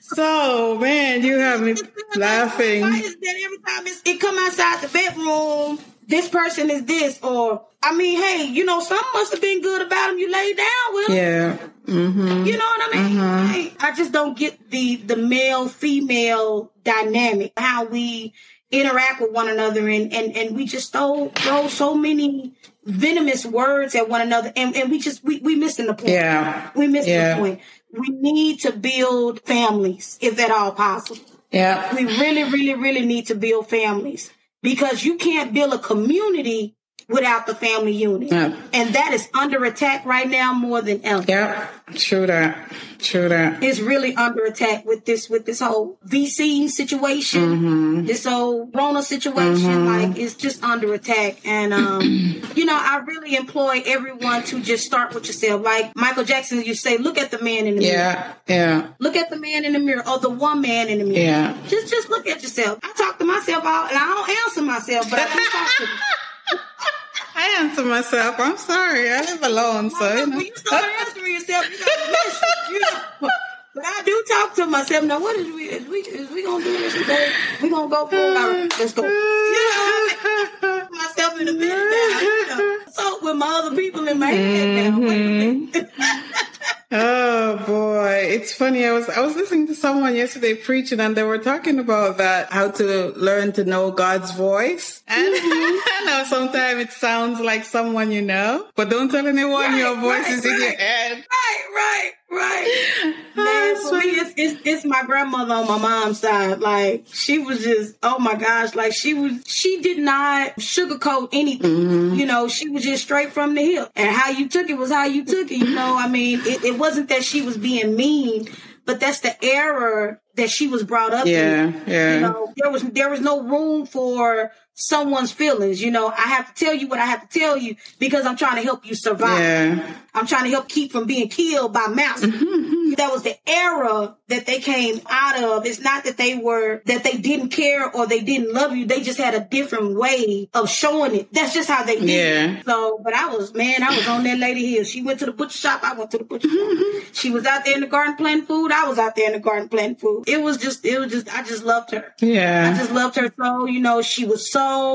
so 0.01 0.79
man, 0.79 1.23
you 1.23 1.39
have 1.39 1.61
me 1.61 1.75
laughing. 2.17 2.83
Why 2.83 2.99
is 2.99 3.17
that 3.17 3.43
every 3.45 3.59
time 3.59 3.87
it's, 3.87 4.03
it 4.05 4.21
come 4.21 4.39
outside 4.39 4.81
the 4.83 4.89
bedroom, 4.89 5.79
this 6.07 6.29
person 6.29 6.71
is 6.71 6.85
this, 6.85 7.21
or 7.23 7.65
I 7.83 7.95
mean, 7.95 8.21
hey, 8.21 8.45
you 8.47 8.65
know, 8.65 8.81
something 8.81 9.09
must 9.15 9.33
have 9.33 9.41
been 9.41 9.63
good 9.63 9.87
about 9.87 10.11
him. 10.11 10.19
You 10.19 10.31
laid 10.31 10.57
down 10.57 10.95
with 10.95 11.09
him. 11.09 11.17
Yeah. 11.17 11.57
Mm-hmm. 11.87 12.45
You 12.45 12.59
know 12.59 12.65
what 12.65 12.95
I 12.95 13.03
mean? 13.03 13.47
Hey, 13.49 13.73
I 13.81 13.93
just 13.95 14.13
don't 14.13 14.37
get 14.37 14.71
the 14.71 14.97
the 14.97 15.17
male 15.17 15.69
female 15.69 16.71
dynamic, 16.85 17.53
how 17.57 17.85
we 17.85 18.35
interact 18.71 19.21
with 19.21 19.33
one 19.33 19.49
another, 19.49 19.89
and 19.89 20.13
and 20.13 20.37
and 20.37 20.57
we 20.57 20.67
just 20.67 20.93
throw 20.93 21.31
throw 21.35 21.69
so 21.69 21.95
many 21.95 22.55
venomous 22.85 23.45
words 23.45 23.95
at 23.95 24.09
one 24.09 24.21
another, 24.21 24.53
and 24.57 24.75
and 24.77 24.91
we 24.91 24.99
just 24.99 25.23
we 25.25 25.39
we 25.41 25.57
missing 25.57 25.87
the 25.87 25.95
point. 25.95 26.11
Yeah. 26.11 26.71
we 26.75 26.87
missing 26.87 27.13
Yeah. 27.13 27.35
the 27.35 27.41
point. 27.41 27.61
We 27.93 28.09
need 28.11 28.61
to 28.61 28.73
build 28.73 29.41
families, 29.41 30.19
if 30.21 30.39
at 30.39 30.51
all 30.51 30.73
possible. 30.73 31.21
Yeah. 31.51 31.95
We 31.95 32.05
really, 32.05 32.45
really, 32.45 32.75
really 32.75 33.05
need 33.05 33.27
to 33.27 33.35
build 33.35 33.69
families 33.69 34.31
because 34.63 35.05
you 35.05 35.17
can't 35.17 35.53
build 35.53 35.75
a 35.75 35.79
community 35.79 36.77
without 37.11 37.47
the 37.47 37.55
family 37.55 37.93
unit. 37.93 38.31
Yeah. 38.31 38.57
And 38.73 38.95
that 38.95 39.13
is 39.13 39.29
under 39.35 39.65
attack 39.65 40.05
right 40.07 40.29
now 40.29 40.53
more 40.53 40.81
than 40.81 41.05
ever. 41.05 41.25
Yeah. 41.27 41.69
True 41.95 42.27
that. 42.27 42.73
True 42.99 43.29
that. 43.29 43.63
Is 43.63 43.81
really 43.81 44.15
under 44.15 44.45
attack 44.45 44.85
with 44.85 45.05
this 45.05 45.29
with 45.29 45.45
this 45.47 45.61
whole 45.61 45.99
VC 46.07 46.69
situation, 46.69 48.05
this 48.05 48.25
whole 48.25 48.67
Rona 48.73 49.03
situation. 49.03 49.87
Like 49.87 50.19
it's 50.19 50.35
just 50.35 50.63
under 50.63 50.93
attack, 50.95 51.39
and 51.45 51.73
um, 51.73 52.03
you 52.55 52.65
know, 52.65 52.79
I 52.79 52.99
really 53.07 53.35
employ 53.37 53.83
everyone 53.87 54.45
to 54.45 54.61
just 54.61 54.85
start 54.85 55.15
with 55.15 55.27
yourself. 55.27 55.63
Like 55.63 55.97
Michael 55.97 56.25
Jackson, 56.25 56.63
you 56.63 56.75
say, 56.75 56.99
look 56.99 57.19
at 57.19 57.31
the 57.31 57.43
man 57.43 57.67
in 57.67 57.77
the 57.77 57.81
mirror. 57.81 57.93
Yeah. 57.93 58.33
Yeah. 58.47 58.89
Look 58.99 59.17
at 59.17 59.31
the 59.31 59.37
man 59.37 59.65
in 59.65 59.73
the 59.73 59.81
mirror, 59.81 60.07
or 60.07 60.19
the 60.19 60.31
one 60.31 60.61
man 60.61 60.89
in 60.89 60.99
the 60.99 61.05
mirror. 61.05 61.19
Yeah. 61.19 61.57
Just 61.69 61.91
just 61.91 62.11
look 62.11 62.27
at 62.27 62.43
yourself. 62.43 62.79
I 62.83 62.93
talk 62.93 63.19
to 63.19 63.25
myself 63.25 63.65
all, 63.65 63.87
and 63.87 63.97
I 63.97 64.07
don't 64.07 64.47
answer 64.47 64.63
myself, 64.63 65.11
but 65.11 65.19
I 65.19 65.33
do 65.33 65.47
talk 65.51 65.77
to. 65.79 65.87
I 67.41 67.57
answer 67.61 67.85
myself. 67.85 68.37
I'm 68.39 68.59
sorry. 68.59 69.11
I 69.11 69.21
live 69.23 69.43
alone, 69.43 69.91
so 69.91 70.05
you 70.15 70.27
know. 70.27 70.37
When 70.37 70.47
you 70.47 70.57
start 70.57 70.85
answering 71.01 71.33
yourself, 71.35 71.65
you 71.71 71.79
listen. 71.79 72.49
You 72.71 72.81
know? 72.81 73.31
But 73.75 73.85
I 73.87 74.03
do 74.05 74.25
talk 74.29 74.55
to 74.57 74.67
myself. 74.67 75.05
Now, 75.05 75.21
what 75.21 75.37
is 75.37 75.47
we? 75.47 75.65
Is 75.65 75.89
we? 75.89 75.99
Is 75.99 76.31
we 76.31 76.43
gonna 76.45 76.65
do 76.65 76.73
this 76.73 76.95
today? 76.95 77.33
We 77.63 77.71
gonna 77.71 77.89
go 77.89 78.07
for 78.09 78.17
it? 78.17 78.79
Let's 78.79 78.93
go. 78.93 79.05
You 79.05 79.65
know, 79.73 80.89
myself 80.91 81.41
in 81.41 81.47
the 81.47 81.55
bed 81.55 81.79
now. 81.95 82.21
You 82.21 82.47
know, 82.49 82.79
so 82.89 83.19
with 83.23 83.37
my 83.37 83.63
other 83.63 83.77
people 83.77 84.07
in 84.07 84.19
my 84.19 84.31
head 84.31 84.93
now. 84.93 86.41
Wait 86.91 86.99
a 86.99 87.03
minute. 87.03 87.11
Oh 87.21 87.67
boy, 87.67 88.27
it's 88.31 88.53
funny. 88.53 88.85
I 88.85 88.93
was 88.93 89.09
I 89.09 89.21
was 89.21 89.37
listening 89.37 89.67
to 89.69 89.75
someone 89.75 90.17
yesterday 90.17 90.55
preaching, 90.55 91.01
and 91.01 91.17
they 91.17 91.23
were 91.23 91.39
talking 91.39 91.79
about 91.79 92.19
that 92.19 92.53
how 92.53 92.71
to 92.71 93.13
learn 93.17 93.53
to 93.53 93.65
know 93.65 93.91
God's 93.93 94.33
voice. 94.33 95.03
And 95.07 95.35
mm-hmm. 95.35 95.45
I 95.47 96.05
know 96.07 96.25
sometimes 96.29 96.81
it 96.81 96.93
sounds 96.93 97.41
like 97.41 97.65
someone 97.65 98.11
you 98.11 98.23
know, 98.23 98.67
but 98.75 98.91
don't 98.91 99.11
tell 99.11 99.27
anyone 99.27 99.53
Right, 99.53 99.79
your 99.79 99.95
voice 99.97 100.25
right, 100.25 100.33
is 100.33 100.45
in 100.45 100.61
your 100.61 100.77
head. 100.77 101.13
Right, 101.13 101.65
right, 101.75 102.13
right. 102.31 103.15
Man, 103.37 103.47
ah, 103.47 103.89
for 103.89 103.99
me, 103.99 104.07
it's, 104.07 104.35
it's 104.37 104.61
it's 104.65 104.85
my 104.85 105.03
grandmother 105.05 105.55
on 105.55 105.67
my 105.67 105.79
mom's 105.79 106.21
side. 106.21 106.61
Like 106.61 107.07
she 107.13 107.39
was 107.39 107.63
just, 107.63 107.97
oh 108.03 108.19
my 108.19 108.35
gosh, 108.35 108.75
like 108.75 108.93
she 108.93 109.15
was, 109.15 109.43
she 109.47 109.81
did 109.81 109.99
not 109.99 110.57
sugarcoat 110.57 111.29
anything. 111.33 111.71
Mm-hmm. 111.71 112.15
You 112.15 112.27
know, 112.27 112.49
she 112.49 112.69
was 112.69 112.83
just 112.83 113.05
straight 113.05 113.33
from 113.33 113.55
the 113.55 113.63
hip, 113.63 113.91
and 113.97 114.15
how 114.15 114.31
you 114.31 114.49
took 114.49 114.69
it 114.69 114.77
was 114.77 114.91
how 114.91 115.05
you 115.05 115.25
took 115.25 115.51
it. 115.51 115.57
You 115.59 115.75
know, 115.75 115.97
I 115.97 116.09
mean, 116.09 116.41
it, 116.43 116.65
it 116.65 116.79
wasn't 116.79 117.09
that 117.09 117.25
she 117.25 117.43
was 117.43 117.57
being 117.57 117.97
mean, 117.97 118.49
but 118.85 119.01
that's 119.01 119.21
the 119.21 119.43
error 119.45 120.21
that 120.35 120.51
she 120.51 120.67
was 120.67 120.83
brought 120.83 121.15
up. 121.15 121.27
in. 121.27 121.33
Yeah, 121.33 121.73
yeah. 121.87 122.15
You 122.15 122.21
know, 122.21 122.53
there 122.57 122.71
was 122.71 122.83
there 122.83 123.11
was 123.11 123.21
no 123.21 123.43
room 123.43 123.87
for 123.87 124.53
someone's 124.81 125.33
feelings. 125.33 125.83
You 125.83 125.91
know, 125.91 126.09
I 126.09 126.29
have 126.29 126.53
to 126.55 126.65
tell 126.65 126.75
you 126.75 126.89
what 126.89 126.99
I 126.99 127.07
have 127.07 127.29
to 127.29 127.39
tell 127.39 127.57
you 127.57 127.77
because 127.99 128.27
I'm 128.27 128.37
trying 128.37 128.57
to 128.57 128.63
help 128.63 128.87
you 128.87 128.95
survive. 128.95 129.39
Yeah, 129.41 129.95
I'm 130.15 130.27
trying 130.27 130.45
to 130.45 130.51
help 130.51 130.69
keep 130.69 130.93
from 130.93 131.07
being 131.07 131.29
killed 131.29 131.73
by 131.73 131.87
mouse. 131.87 132.23
Mm-hmm, 132.23 132.45
mm-hmm. 132.45 132.95
That 132.95 133.13
was 133.13 133.23
the 133.23 133.37
era 133.49 134.17
that 134.29 134.47
they 134.47 134.59
came 134.59 135.01
out 135.09 135.43
of. 135.43 135.67
It's 135.67 135.81
not 135.81 136.05
that 136.05 136.17
they 136.17 136.37
were 136.37 136.83
that 136.87 137.05
they 137.05 137.17
didn't 137.17 137.51
care 137.51 137.91
or 137.95 138.07
they 138.07 138.21
didn't 138.21 138.53
love 138.53 138.75
you. 138.75 138.87
They 138.87 139.03
just 139.03 139.19
had 139.19 139.35
a 139.35 139.41
different 139.41 139.97
way 139.97 140.49
of 140.55 140.69
showing 140.69 141.15
it. 141.15 141.33
That's 141.33 141.55
just 141.55 141.69
how 141.69 141.85
they 141.85 142.01
did. 142.01 142.09
Yeah. 142.09 142.59
it. 142.59 142.65
So, 142.65 143.01
but 143.03 143.15
I 143.15 143.27
was 143.27 143.55
man, 143.55 143.83
I 143.83 143.95
was 143.95 144.09
on 144.09 144.25
that 144.25 144.39
lady 144.39 144.75
hill. 144.75 144.85
She 144.85 145.03
went 145.03 145.21
to 145.21 145.27
the 145.27 145.33
butcher 145.33 145.59
shop. 145.59 145.81
I 145.85 145.95
went 145.95 146.11
to 146.13 146.19
the 146.19 146.25
butcher 146.25 146.49
shop. 146.49 146.59
Mm-hmm, 146.59 147.13
she 147.13 147.31
was 147.31 147.47
out 147.47 147.65
there 147.65 147.75
in 147.75 147.81
the 147.81 147.87
garden 147.87 148.17
planting 148.17 148.47
food. 148.47 148.73
I 148.73 148.89
was 148.89 148.99
out 148.99 149.15
there 149.15 149.27
in 149.27 149.33
the 149.33 149.41
garden 149.41 149.69
planting 149.69 149.97
food. 149.97 150.25
It 150.27 150.43
was 150.43 150.57
just, 150.57 150.85
it 150.85 150.99
was 150.99 151.13
just, 151.13 151.33
I 151.35 151.43
just 151.43 151.65
loved 151.65 151.93
her. 151.93 152.15
Yeah. 152.21 152.73
I 152.73 152.79
just 152.79 152.93
loved 152.93 153.17
her 153.17 153.33
so, 153.39 153.67
you 153.67 153.81
know, 153.81 154.03
she 154.03 154.25
would 154.25 154.41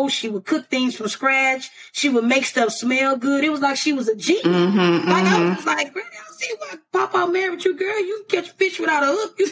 she 0.10 0.30
would 0.30 0.46
cook 0.46 0.68
things 0.68 0.96
from 0.96 1.08
scratch, 1.08 1.70
she 1.92 2.10
would 2.10 2.26
make 2.26 2.46
stuff 2.46 2.72
smell 2.72 3.18
good. 3.18 3.44
It 3.44 3.50
was 3.50 3.62
like 3.62 3.78
she 3.78 3.94
was 3.94 4.08
a 4.08 4.16
G. 4.16 4.42
Mm-hmm, 4.44 5.10
like 5.10 5.26
I 5.26 5.56
was 5.56 5.66
like, 5.66 5.94
girl, 5.94 6.04
I 6.04 6.16
don't 6.16 6.40
see 6.40 6.54
why 6.60 6.76
Papa 6.92 7.32
married 7.32 7.64
you, 7.66 7.76
girl. 7.76 8.00
You 8.00 8.26
can 8.30 8.44
catch 8.44 8.52
fish 8.54 8.80
without 8.80 9.04
a 9.04 9.08
hook. 9.08 9.36
You 9.40 9.48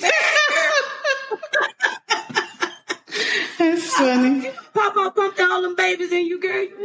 it's 3.59 3.93
funny. 3.97 4.51
Papa 4.73 5.11
pumped 5.15 5.39
all 5.39 5.61
them 5.61 5.75
babies 5.75 6.11
in 6.11 6.25
you, 6.25 6.39
girl. 6.39 6.63
You. 6.63 6.77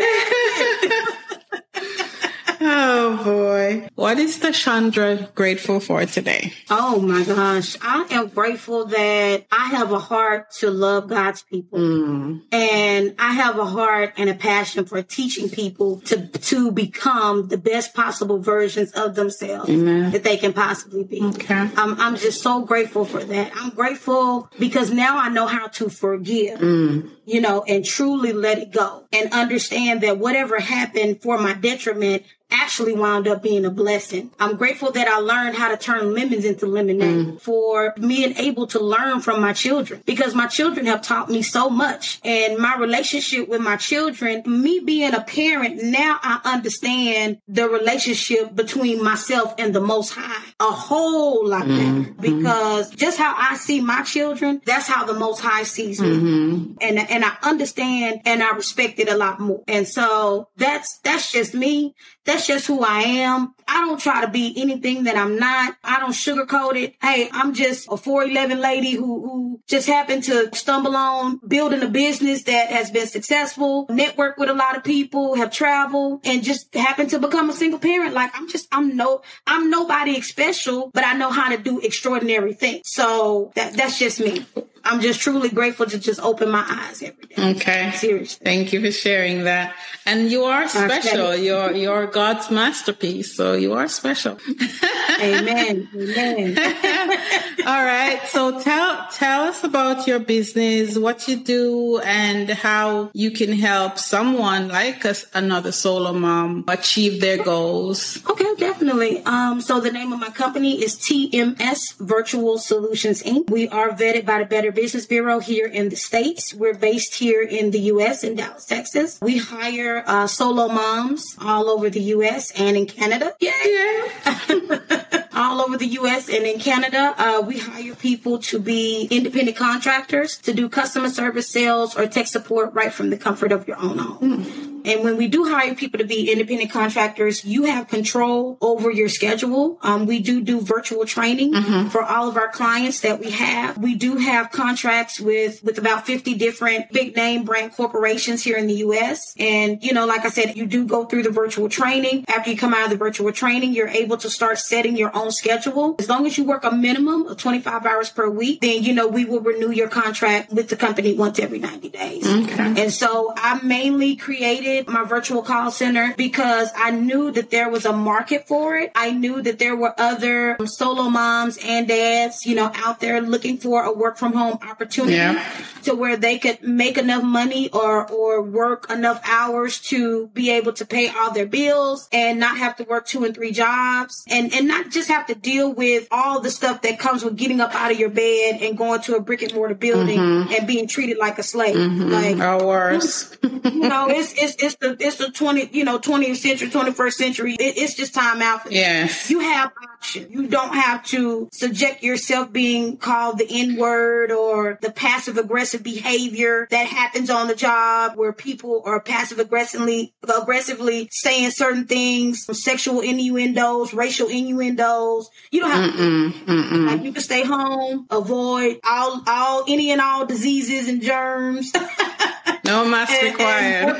Oh 2.60 3.22
boy. 3.24 3.88
What 3.94 4.18
is 4.18 4.38
Tashondra 4.38 5.34
grateful 5.34 5.80
for 5.80 6.04
today? 6.06 6.52
Oh 6.70 7.00
my 7.00 7.24
gosh. 7.24 7.76
I 7.82 8.06
am 8.10 8.28
grateful 8.28 8.86
that 8.86 9.46
I 9.50 9.68
have 9.68 9.92
a 9.92 9.98
heart 9.98 10.50
to 10.58 10.70
love 10.70 11.08
God's 11.08 11.42
people. 11.42 11.78
Mm. 11.78 12.42
And 12.52 13.14
I 13.18 13.32
have 13.32 13.58
a 13.58 13.64
heart 13.64 14.14
and 14.16 14.28
a 14.28 14.34
passion 14.34 14.84
for 14.84 15.02
teaching 15.02 15.48
people 15.48 16.00
to, 16.02 16.26
to 16.26 16.72
become 16.72 17.48
the 17.48 17.58
best 17.58 17.94
possible 17.94 18.38
versions 18.38 18.92
of 18.92 19.14
themselves 19.14 19.70
Amen. 19.70 20.10
that 20.12 20.24
they 20.24 20.36
can 20.36 20.52
possibly 20.52 21.04
be. 21.04 21.22
Okay. 21.22 21.54
I'm, 21.54 22.00
I'm 22.00 22.16
just 22.16 22.42
so 22.42 22.64
grateful 22.64 23.04
for 23.04 23.22
that. 23.22 23.52
I'm 23.54 23.70
grateful 23.70 24.50
because 24.58 24.90
now 24.90 25.18
I 25.18 25.28
know 25.28 25.46
how 25.46 25.68
to 25.68 25.88
forgive, 25.88 26.60
mm. 26.60 27.10
you 27.24 27.40
know, 27.40 27.64
and 27.66 27.84
truly 27.84 28.32
let 28.32 28.58
it 28.58 28.72
go 28.72 29.04
and 29.12 29.32
understand 29.32 30.00
that 30.02 30.18
whatever 30.18 30.58
happened 30.58 31.22
for 31.22 31.38
my 31.38 31.54
detriment 31.54 32.24
actually 32.50 32.94
wound 32.94 33.28
up 33.28 33.42
being 33.42 33.64
a 33.64 33.70
blessing. 33.70 34.30
I'm 34.38 34.56
grateful 34.56 34.90
that 34.92 35.08
I 35.08 35.18
learned 35.18 35.56
how 35.56 35.68
to 35.68 35.76
turn 35.76 36.14
lemons 36.14 36.44
into 36.44 36.66
lemonade 36.66 37.26
mm. 37.26 37.40
for 37.40 37.94
being 38.00 38.36
able 38.36 38.66
to 38.68 38.80
learn 38.80 39.20
from 39.20 39.40
my 39.40 39.52
children 39.52 40.02
because 40.06 40.34
my 40.34 40.46
children 40.46 40.86
have 40.86 41.02
taught 41.02 41.28
me 41.28 41.42
so 41.42 41.68
much 41.68 42.20
and 42.24 42.58
my 42.58 42.76
relationship 42.76 43.48
with 43.48 43.60
my 43.60 43.76
children, 43.76 44.42
me 44.46 44.80
being 44.80 45.14
a 45.14 45.20
parent, 45.20 45.82
now 45.82 46.18
I 46.22 46.40
understand 46.44 47.38
the 47.48 47.68
relationship 47.68 48.54
between 48.54 49.02
myself 49.02 49.54
and 49.58 49.74
the 49.74 49.80
most 49.80 50.10
high 50.10 50.44
a 50.60 50.64
whole 50.64 51.46
lot 51.46 51.64
mm-hmm. 51.64 51.76
better 51.76 52.10
mm-hmm. 52.10 52.20
because 52.20 52.90
just 52.90 53.18
how 53.18 53.34
I 53.36 53.56
see 53.56 53.80
my 53.80 54.02
children, 54.02 54.60
that's 54.64 54.88
how 54.88 55.04
the 55.04 55.14
most 55.14 55.40
high 55.40 55.62
sees 55.62 56.00
me. 56.00 56.08
Mm-hmm. 56.08 56.72
And 56.80 56.98
and 56.98 57.24
I 57.24 57.36
understand 57.42 58.22
and 58.24 58.42
I 58.42 58.50
respect 58.54 58.98
it 58.98 59.08
a 59.08 59.16
lot 59.16 59.40
more. 59.40 59.62
And 59.68 59.86
so 59.86 60.48
that's 60.56 60.98
that's 61.04 61.30
just 61.30 61.54
me. 61.54 61.94
That's 62.28 62.46
just 62.46 62.66
who 62.66 62.84
I 62.84 63.00
am. 63.24 63.54
I 63.68 63.82
don't 63.82 64.00
try 64.00 64.22
to 64.22 64.28
be 64.28 64.54
anything 64.56 65.04
that 65.04 65.16
I'm 65.16 65.38
not. 65.38 65.76
I 65.84 66.00
don't 66.00 66.12
sugarcoat 66.12 66.82
it. 66.82 66.94
Hey, 67.02 67.28
I'm 67.32 67.52
just 67.52 67.86
a 67.90 67.96
411 67.96 68.60
lady 68.60 68.92
who, 68.92 69.22
who 69.22 69.60
just 69.68 69.86
happened 69.86 70.24
to 70.24 70.48
stumble 70.54 70.96
on 70.96 71.40
building 71.46 71.82
a 71.82 71.88
business 71.88 72.44
that 72.44 72.70
has 72.70 72.90
been 72.90 73.06
successful, 73.06 73.86
network 73.90 74.38
with 74.38 74.48
a 74.48 74.54
lot 74.54 74.76
of 74.76 74.84
people, 74.84 75.36
have 75.36 75.52
traveled 75.52 76.20
and 76.24 76.42
just 76.42 76.74
happened 76.74 77.10
to 77.10 77.18
become 77.18 77.50
a 77.50 77.52
single 77.52 77.78
parent. 77.78 78.14
Like 78.14 78.30
I'm 78.34 78.48
just, 78.48 78.66
I'm 78.72 78.96
no, 78.96 79.20
I'm 79.46 79.68
nobody 79.68 80.20
special, 80.22 80.90
but 80.94 81.04
I 81.04 81.12
know 81.14 81.30
how 81.30 81.54
to 81.54 81.62
do 81.62 81.78
extraordinary 81.80 82.54
things. 82.54 82.82
So 82.86 83.52
that, 83.54 83.74
that's 83.74 83.98
just 83.98 84.18
me. 84.18 84.46
I'm 84.84 85.00
just 85.00 85.20
truly 85.20 85.50
grateful 85.50 85.86
to 85.86 85.98
just 85.98 86.20
open 86.20 86.50
my 86.50 86.64
eyes 86.66 87.02
every 87.02 87.26
day. 87.26 87.50
Okay. 87.56 87.90
Seriously. 87.92 88.42
Thank 88.42 88.72
you 88.72 88.80
for 88.80 88.90
sharing 88.90 89.44
that. 89.44 89.74
And 90.06 90.30
you 90.30 90.44
are 90.44 90.66
special. 90.68 91.36
You're 91.36 91.72
you're 91.72 92.06
God's 92.06 92.50
masterpiece. 92.50 93.36
So 93.36 93.52
you 93.58 93.74
are 93.74 93.88
special. 93.88 94.38
Amen. 95.20 95.88
Amen. 95.94 96.58
All 97.66 97.84
right. 97.84 98.20
So 98.26 98.60
tell 98.60 99.08
tell 99.12 99.42
us 99.42 99.64
about 99.64 100.06
your 100.06 100.20
business, 100.20 100.96
what 100.96 101.26
you 101.26 101.36
do, 101.36 101.98
and 101.98 102.48
how 102.50 103.10
you 103.12 103.30
can 103.30 103.52
help 103.52 103.98
someone 103.98 104.68
like 104.68 105.04
us, 105.04 105.26
another 105.34 105.72
solo 105.72 106.12
mom, 106.12 106.64
achieve 106.68 107.20
their 107.20 107.42
goals. 107.42 108.18
Okay, 108.28 108.54
definitely. 108.56 109.22
Um, 109.24 109.60
so 109.60 109.80
the 109.80 109.90
name 109.90 110.12
of 110.12 110.20
my 110.20 110.30
company 110.30 110.82
is 110.82 110.96
TMS 110.96 111.98
Virtual 111.98 112.58
Solutions 112.58 113.22
Inc. 113.22 113.50
We 113.50 113.68
are 113.68 113.90
vetted 113.90 114.24
by 114.24 114.38
the 114.38 114.44
Better 114.44 114.70
Business 114.72 115.06
Bureau 115.06 115.40
here 115.40 115.66
in 115.66 115.88
the 115.88 115.96
States. 115.96 116.54
We're 116.54 116.74
based 116.74 117.14
here 117.16 117.42
in 117.42 117.70
the 117.72 117.80
U.S. 117.92 118.22
in 118.22 118.36
Dallas, 118.36 118.66
Texas. 118.66 119.18
We 119.20 119.38
hire 119.38 120.04
uh, 120.06 120.26
solo 120.26 120.68
moms 120.68 121.36
all 121.40 121.68
over 121.68 121.90
the 121.90 122.00
U.S. 122.16 122.52
and 122.52 122.76
in 122.76 122.86
Canada. 122.86 123.34
Yeah. 123.40 123.47
all 125.34 125.60
over 125.60 125.76
the 125.76 125.86
U.S. 125.86 126.28
and 126.28 126.44
in 126.44 126.58
Canada. 126.58 127.14
Uh, 127.16 127.42
we 127.46 127.58
hire 127.58 127.94
people 127.94 128.38
to 128.38 128.58
be 128.58 129.08
independent 129.10 129.56
contractors 129.56 130.36
to 130.38 130.52
do 130.52 130.68
customer 130.68 131.08
service, 131.08 131.48
sales, 131.48 131.96
or 131.96 132.06
tech 132.06 132.26
support 132.26 132.74
right 132.74 132.92
from 132.92 133.10
the 133.10 133.16
comfort 133.16 133.52
of 133.52 133.66
your 133.68 133.78
own 133.78 133.98
home. 133.98 134.67
And 134.84 135.04
when 135.04 135.16
we 135.16 135.28
do 135.28 135.44
hire 135.44 135.74
people 135.74 135.98
to 135.98 136.04
be 136.04 136.30
independent 136.30 136.70
contractors, 136.70 137.44
you 137.44 137.64
have 137.64 137.88
control 137.88 138.58
over 138.60 138.90
your 138.90 139.08
schedule. 139.08 139.78
Um, 139.82 140.06
we 140.06 140.20
do 140.20 140.40
do 140.40 140.60
virtual 140.60 141.04
training 141.04 141.54
for 141.90 142.02
all 142.02 142.28
of 142.28 142.36
our 142.36 142.48
clients 142.48 143.00
that 143.00 143.20
we 143.20 143.30
have. 143.30 143.78
We 143.78 143.94
do 143.94 144.16
have 144.16 144.50
contracts 144.50 145.20
with, 145.20 145.62
with 145.62 145.78
about 145.78 146.06
50 146.06 146.34
different 146.34 146.92
big 146.92 147.16
name 147.16 147.44
brand 147.44 147.72
corporations 147.72 148.42
here 148.42 148.56
in 148.56 148.66
the 148.66 148.74
U.S. 148.74 149.34
And, 149.38 149.82
you 149.82 149.92
know, 149.92 150.06
like 150.06 150.24
I 150.24 150.30
said, 150.30 150.56
you 150.56 150.66
do 150.66 150.86
go 150.86 151.04
through 151.04 151.24
the 151.24 151.30
virtual 151.30 151.68
training. 151.68 152.24
After 152.28 152.50
you 152.50 152.56
come 152.56 152.74
out 152.74 152.84
of 152.84 152.90
the 152.90 152.96
virtual 152.96 153.32
training, 153.32 153.72
you're 153.72 153.88
able 153.88 154.16
to 154.18 154.30
start 154.30 154.58
setting 154.58 154.96
your 154.96 155.14
own 155.16 155.30
schedule. 155.30 155.96
As 155.98 156.08
long 156.08 156.26
as 156.26 156.38
you 156.38 156.44
work 156.44 156.64
a 156.64 156.70
minimum 156.70 157.26
of 157.26 157.36
25 157.36 157.86
hours 157.86 158.10
per 158.10 158.28
week, 158.28 158.60
then, 158.60 158.82
you 158.82 158.92
know, 158.92 159.08
we 159.08 159.24
will 159.24 159.40
renew 159.40 159.70
your 159.70 159.88
contract 159.88 160.52
with 160.52 160.68
the 160.68 160.76
company 160.76 161.14
once 161.14 161.38
every 161.38 161.58
90 161.58 161.88
days. 161.88 162.26
Okay. 162.26 162.82
And 162.82 162.92
so 162.92 163.32
I 163.36 163.60
mainly 163.62 164.16
created 164.16 164.67
my 164.86 165.04
virtual 165.04 165.42
call 165.42 165.70
center 165.70 166.14
because 166.16 166.70
I 166.76 166.90
knew 166.90 167.30
that 167.32 167.50
there 167.50 167.68
was 167.68 167.84
a 167.84 167.92
market 167.92 168.46
for 168.46 168.76
it. 168.76 168.90
I 168.94 169.12
knew 169.12 169.42
that 169.42 169.58
there 169.58 169.76
were 169.76 169.94
other 169.98 170.56
um, 170.60 170.66
solo 170.66 171.08
moms 171.08 171.58
and 171.64 171.88
dads, 171.88 172.46
you 172.46 172.54
know, 172.54 172.70
out 172.74 173.00
there 173.00 173.20
looking 173.20 173.58
for 173.58 173.82
a 173.82 173.92
work 173.92 174.18
from 174.18 174.32
home 174.32 174.58
opportunity 174.62 175.16
Yeah. 175.16 175.42
to 175.84 175.94
where 175.94 176.16
they 176.16 176.38
could 176.38 176.62
make 176.62 176.98
enough 176.98 177.22
money 177.22 177.70
or 177.70 178.06
or 178.10 178.42
work 178.42 178.90
enough 178.90 179.20
hours 179.24 179.80
to 179.90 180.28
be 180.28 180.50
able 180.50 180.72
to 180.74 180.84
pay 180.86 181.08
all 181.08 181.30
their 181.32 181.46
bills 181.46 182.08
and 182.12 182.38
not 182.38 182.58
have 182.58 182.76
to 182.76 182.84
work 182.84 183.06
two 183.06 183.24
and 183.24 183.34
three 183.34 183.52
jobs 183.52 184.24
and 184.28 184.52
and 184.54 184.68
not 184.68 184.90
just 184.90 185.08
have 185.08 185.26
to 185.26 185.34
deal 185.34 185.72
with 185.72 186.06
all 186.10 186.40
the 186.40 186.50
stuff 186.50 186.82
that 186.82 186.98
comes 186.98 187.24
with 187.24 187.36
getting 187.36 187.60
up 187.60 187.74
out 187.74 187.90
of 187.90 187.98
your 187.98 188.10
bed 188.10 188.60
and 188.62 188.76
going 188.76 189.00
to 189.00 189.14
a 189.16 189.20
brick 189.20 189.42
and 189.42 189.54
mortar 189.54 189.74
building 189.74 190.18
mm-hmm. 190.18 190.52
and 190.52 190.66
being 190.66 190.86
treated 190.88 191.18
like 191.18 191.38
a 191.38 191.42
slave. 191.42 191.76
Mm-hmm. 191.76 192.10
Like 192.10 192.38
Or 192.38 192.66
worse. 192.66 193.36
you 193.42 193.88
know, 193.88 194.08
it's 194.08 194.32
it's 194.36 194.54
it's 194.58 194.76
the 194.76 194.96
it's 195.00 195.16
the 195.16 195.30
twenty 195.30 195.68
you 195.72 195.84
know 195.84 195.98
twentieth 195.98 196.38
century, 196.38 196.70
twenty 196.70 196.92
first 196.92 197.18
century. 197.18 197.54
It, 197.54 197.78
it's 197.78 197.94
just 197.94 198.14
time 198.14 198.42
out. 198.42 198.62
For. 198.62 198.70
Yes. 198.70 199.30
You 199.30 199.40
have 199.40 199.72
option. 199.92 200.30
You 200.30 200.46
don't 200.46 200.74
have 200.74 201.04
to 201.06 201.48
subject 201.52 202.02
yourself 202.02 202.52
being 202.52 202.96
called 202.96 203.38
the 203.38 203.46
N 203.48 203.76
word 203.76 204.30
or 204.30 204.78
the 204.80 204.90
passive 204.90 205.38
aggressive 205.38 205.82
behavior 205.82 206.66
that 206.70 206.86
happens 206.86 207.30
on 207.30 207.48
the 207.48 207.54
job 207.54 208.16
where 208.16 208.32
people 208.32 208.82
are 208.84 209.00
passive 209.00 209.38
aggressively 209.38 210.14
aggressively 210.22 211.08
saying 211.10 211.50
certain 211.50 211.86
things, 211.86 212.46
sexual 212.62 213.00
innuendos, 213.00 213.94
racial 213.94 214.28
innuendos. 214.28 215.30
You 215.50 215.60
don't 215.60 215.70
have 215.70 215.96
to. 215.96 216.86
Like 216.86 217.02
you 217.02 217.12
can 217.12 217.22
stay 217.22 217.44
home, 217.44 218.06
avoid 218.10 218.80
all 218.84 219.22
all 219.26 219.64
any 219.68 219.90
and 219.90 220.00
all 220.00 220.26
diseases 220.26 220.88
and 220.88 221.02
germs. 221.02 221.72
No 222.68 222.84
mask 222.84 223.12
and- 223.14 223.32
required. 223.32 223.96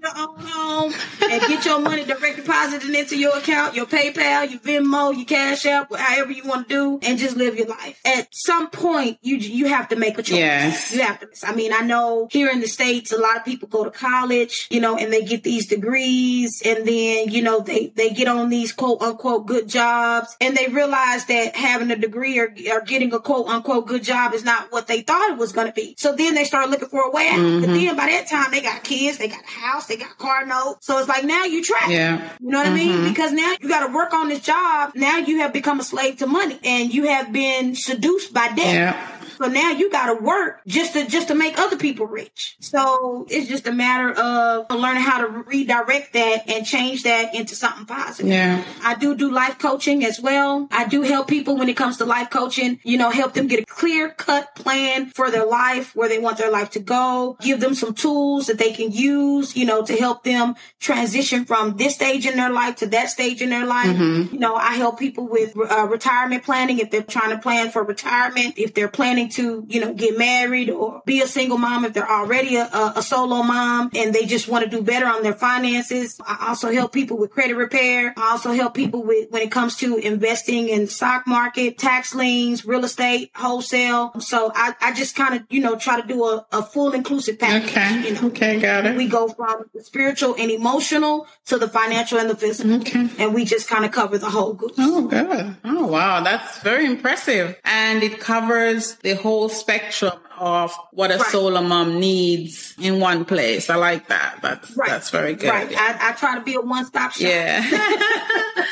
from 0.00 0.10
the- 0.10 0.20
Don't 0.20 0.38
work 0.38 0.40
your 0.40 0.54
own 0.56 0.90
home 0.90 0.94
and 1.30 1.42
get 1.42 1.64
your 1.64 1.80
money 1.80 2.04
direct 2.04 2.36
deposited 2.36 2.94
into 2.94 3.16
your 3.16 3.36
account, 3.36 3.74
your 3.74 3.86
PayPal, 3.86 4.50
your 4.50 4.60
Venmo, 4.60 5.14
your 5.14 5.24
Cash 5.24 5.66
App, 5.66 5.94
however 5.94 6.32
you 6.32 6.44
want 6.44 6.68
to 6.68 6.74
do, 6.74 7.08
and 7.08 7.18
just 7.18 7.36
live 7.36 7.56
your 7.56 7.66
life. 7.66 8.00
At 8.04 8.28
some 8.30 8.70
point, 8.70 9.18
you 9.22 9.36
you 9.36 9.66
have 9.66 9.88
to 9.88 9.96
make 9.96 10.18
a 10.18 10.22
choice. 10.22 10.38
Yes. 10.38 10.94
You 10.94 11.02
have 11.02 11.20
to. 11.20 11.28
I 11.46 11.54
mean, 11.54 11.72
I 11.72 11.80
know 11.80 12.28
here 12.30 12.48
in 12.50 12.60
the 12.60 12.68
states, 12.68 13.12
a 13.12 13.18
lot 13.18 13.36
of 13.36 13.44
people 13.44 13.68
go 13.68 13.84
to 13.84 13.90
college, 13.90 14.68
you 14.70 14.80
know, 14.80 14.96
and 14.96 15.12
they 15.12 15.22
get 15.22 15.42
these 15.42 15.66
degrees, 15.66 16.62
and 16.64 16.86
then 16.86 17.30
you 17.30 17.42
know 17.42 17.60
they 17.60 17.92
they 17.94 18.10
get 18.10 18.28
on 18.28 18.48
these 18.48 18.72
quote 18.72 19.00
unquote 19.02 19.46
good 19.46 19.68
jobs, 19.68 20.36
and 20.40 20.56
they 20.56 20.68
realize 20.68 21.26
that 21.26 21.56
having 21.56 21.90
a 21.90 21.96
degree 21.96 22.38
or, 22.38 22.54
or 22.72 22.80
getting 22.82 23.12
a 23.12 23.20
quote 23.20 23.48
unquote 23.48 23.86
good 23.86 24.04
job 24.04 24.34
is 24.34 24.44
not 24.44 24.72
what 24.72 24.86
they 24.86 25.02
thought 25.02 25.30
it 25.30 25.38
was 25.38 25.52
going 25.52 25.66
to 25.66 25.72
be. 25.72 25.94
So 25.98 26.14
then 26.14 26.34
they 26.34 26.44
start 26.44 26.70
looking 26.70 26.88
for 26.88 27.02
a 27.02 27.10
way 27.10 27.28
out. 27.28 27.36
But 27.36 27.42
mm-hmm. 27.42 27.72
then 27.74 27.96
by 27.96 28.06
that 28.06 28.28
time, 28.28 28.50
they 28.50 28.60
got 28.60 28.84
kids, 28.84 29.18
they 29.18 29.28
got 29.28 29.42
a 29.42 29.46
house, 29.46 29.86
they 29.90 29.96
got 29.96 30.16
car 30.16 30.46
note. 30.46 30.78
So 30.80 30.98
it's 30.98 31.08
like 31.08 31.24
now 31.24 31.44
you 31.44 31.62
trapped. 31.62 31.90
Yeah. 31.90 32.32
You 32.40 32.48
know 32.48 32.58
what 32.58 32.66
I 32.68 32.72
mean? 32.72 32.92
Mm-hmm. 32.92 33.08
Because 33.08 33.32
now 33.32 33.54
you 33.60 33.68
got 33.68 33.86
to 33.86 33.92
work 33.92 34.14
on 34.14 34.28
this 34.28 34.40
job. 34.40 34.92
Now 34.94 35.18
you 35.18 35.40
have 35.40 35.52
become 35.52 35.80
a 35.80 35.82
slave 35.82 36.18
to 36.18 36.26
money, 36.26 36.58
and 36.64 36.94
you 36.94 37.08
have 37.08 37.32
been 37.32 37.74
seduced 37.74 38.32
by 38.32 38.48
debt. 38.48 38.58
Yeah. 38.58 39.19
So 39.40 39.48
now 39.48 39.70
you 39.70 39.90
got 39.90 40.12
to 40.12 40.22
work 40.22 40.60
just 40.66 40.92
to 40.92 41.06
just 41.06 41.28
to 41.28 41.34
make 41.34 41.58
other 41.58 41.78
people 41.78 42.06
rich. 42.06 42.56
So 42.60 43.26
it's 43.30 43.48
just 43.48 43.66
a 43.66 43.72
matter 43.72 44.12
of 44.12 44.70
learning 44.70 45.02
how 45.02 45.22
to 45.22 45.28
redirect 45.28 46.12
that 46.12 46.50
and 46.50 46.66
change 46.66 47.04
that 47.04 47.34
into 47.34 47.54
something 47.54 47.86
positive. 47.86 48.30
Yeah. 48.30 48.62
I 48.82 48.96
do 48.96 49.16
do 49.16 49.30
life 49.30 49.58
coaching 49.58 50.04
as 50.04 50.20
well. 50.20 50.68
I 50.70 50.86
do 50.86 51.00
help 51.00 51.26
people 51.26 51.56
when 51.56 51.70
it 51.70 51.76
comes 51.76 51.96
to 51.98 52.04
life 52.04 52.28
coaching, 52.28 52.80
you 52.82 52.98
know, 52.98 53.08
help 53.10 53.32
them 53.32 53.46
get 53.46 53.60
a 53.60 53.64
clear 53.64 54.10
cut 54.10 54.54
plan 54.54 55.06
for 55.06 55.30
their 55.30 55.46
life, 55.46 55.96
where 55.96 56.10
they 56.10 56.18
want 56.18 56.36
their 56.36 56.50
life 56.50 56.72
to 56.72 56.80
go, 56.80 57.38
give 57.40 57.60
them 57.60 57.74
some 57.74 57.94
tools 57.94 58.48
that 58.48 58.58
they 58.58 58.72
can 58.72 58.92
use, 58.92 59.56
you 59.56 59.64
know, 59.64 59.82
to 59.86 59.96
help 59.96 60.22
them 60.22 60.54
transition 60.80 61.46
from 61.46 61.78
this 61.78 61.94
stage 61.94 62.26
in 62.26 62.36
their 62.36 62.50
life 62.50 62.76
to 62.76 62.86
that 62.88 63.08
stage 63.08 63.40
in 63.40 63.48
their 63.48 63.64
life. 63.64 63.98
You 63.98 64.38
know, 64.38 64.54
I 64.54 64.74
help 64.74 64.98
people 64.98 65.26
with 65.26 65.56
uh, 65.56 65.86
retirement 65.90 66.44
planning 66.44 66.78
if 66.78 66.90
they're 66.90 67.02
trying 67.02 67.30
to 67.30 67.38
plan 67.38 67.70
for 67.70 67.82
retirement, 67.82 68.58
if 68.58 68.74
they're 68.74 68.88
planning 68.88 69.29
to, 69.32 69.64
you 69.68 69.80
know, 69.80 69.92
get 69.94 70.18
married 70.18 70.70
or 70.70 71.02
be 71.06 71.20
a 71.20 71.26
single 71.26 71.58
mom 71.58 71.84
if 71.84 71.92
they're 71.92 72.10
already 72.10 72.56
a, 72.56 72.68
a, 72.96 73.02
solo 73.02 73.42
mom 73.42 73.90
and 73.94 74.14
they 74.14 74.24
just 74.26 74.48
want 74.48 74.64
to 74.64 74.70
do 74.70 74.82
better 74.82 75.06
on 75.06 75.22
their 75.22 75.34
finances. 75.34 76.20
I 76.26 76.48
also 76.48 76.70
help 76.72 76.92
people 76.92 77.16
with 77.18 77.30
credit 77.30 77.56
repair. 77.56 78.14
I 78.16 78.32
also 78.32 78.52
help 78.52 78.74
people 78.74 79.02
with 79.02 79.30
when 79.30 79.42
it 79.42 79.50
comes 79.50 79.76
to 79.76 79.96
investing 79.96 80.68
in 80.68 80.86
stock 80.86 81.26
market, 81.26 81.78
tax 81.78 82.14
liens, 82.14 82.64
real 82.64 82.84
estate, 82.84 83.30
wholesale. 83.34 84.12
So 84.20 84.52
I, 84.54 84.74
I 84.80 84.92
just 84.92 85.16
kind 85.16 85.34
of, 85.34 85.42
you 85.50 85.60
know, 85.60 85.76
try 85.76 86.00
to 86.00 86.06
do 86.06 86.24
a, 86.24 86.46
a 86.52 86.62
full 86.62 86.92
inclusive 86.92 87.38
package. 87.38 87.70
Okay. 87.70 88.08
You 88.08 88.14
know? 88.14 88.28
Okay, 88.28 88.60
got 88.60 88.86
it. 88.86 88.96
We 88.96 89.08
go 89.08 89.28
from 89.28 89.64
the 89.74 89.82
spiritual 89.82 90.36
and 90.38 90.50
emotional 90.50 91.26
to 91.46 91.58
the 91.58 91.68
financial 91.68 92.18
and 92.18 92.30
the 92.30 92.36
physical. 92.36 92.74
Okay. 92.76 93.08
And 93.18 93.34
we 93.34 93.44
just 93.44 93.68
kind 93.68 93.84
of 93.84 93.92
cover 93.92 94.18
the 94.18 94.30
whole 94.30 94.54
group. 94.54 94.72
Oh, 94.78 95.06
good. 95.06 95.56
Oh, 95.64 95.86
wow. 95.86 96.22
That's 96.22 96.60
very 96.60 96.86
impressive. 96.86 97.58
And 97.64 98.02
it 98.02 98.20
covers 98.20 98.96
the 98.96 99.14
whole 99.22 99.48
spectrum 99.48 100.12
of 100.38 100.74
what 100.92 101.10
a 101.10 101.18
Right. 101.18 101.26
solo 101.30 101.60
mom 101.62 102.00
needs 102.00 102.74
in 102.80 102.98
one 103.00 103.24
place. 103.24 103.68
I 103.70 103.76
like 103.76 104.08
that. 104.08 104.38
That's, 104.42 104.70
Right. 104.76 104.88
that's 104.88 105.10
very 105.10 105.34
good. 105.34 105.50
Right. 105.50 105.70
I, 105.76 106.08
I 106.08 106.12
try 106.12 106.34
to 106.36 106.40
be 106.40 106.54
a 106.54 106.60
one 106.60 106.84
stop 106.86 107.12
shop. 107.12 107.20
Yeah. 107.22 107.62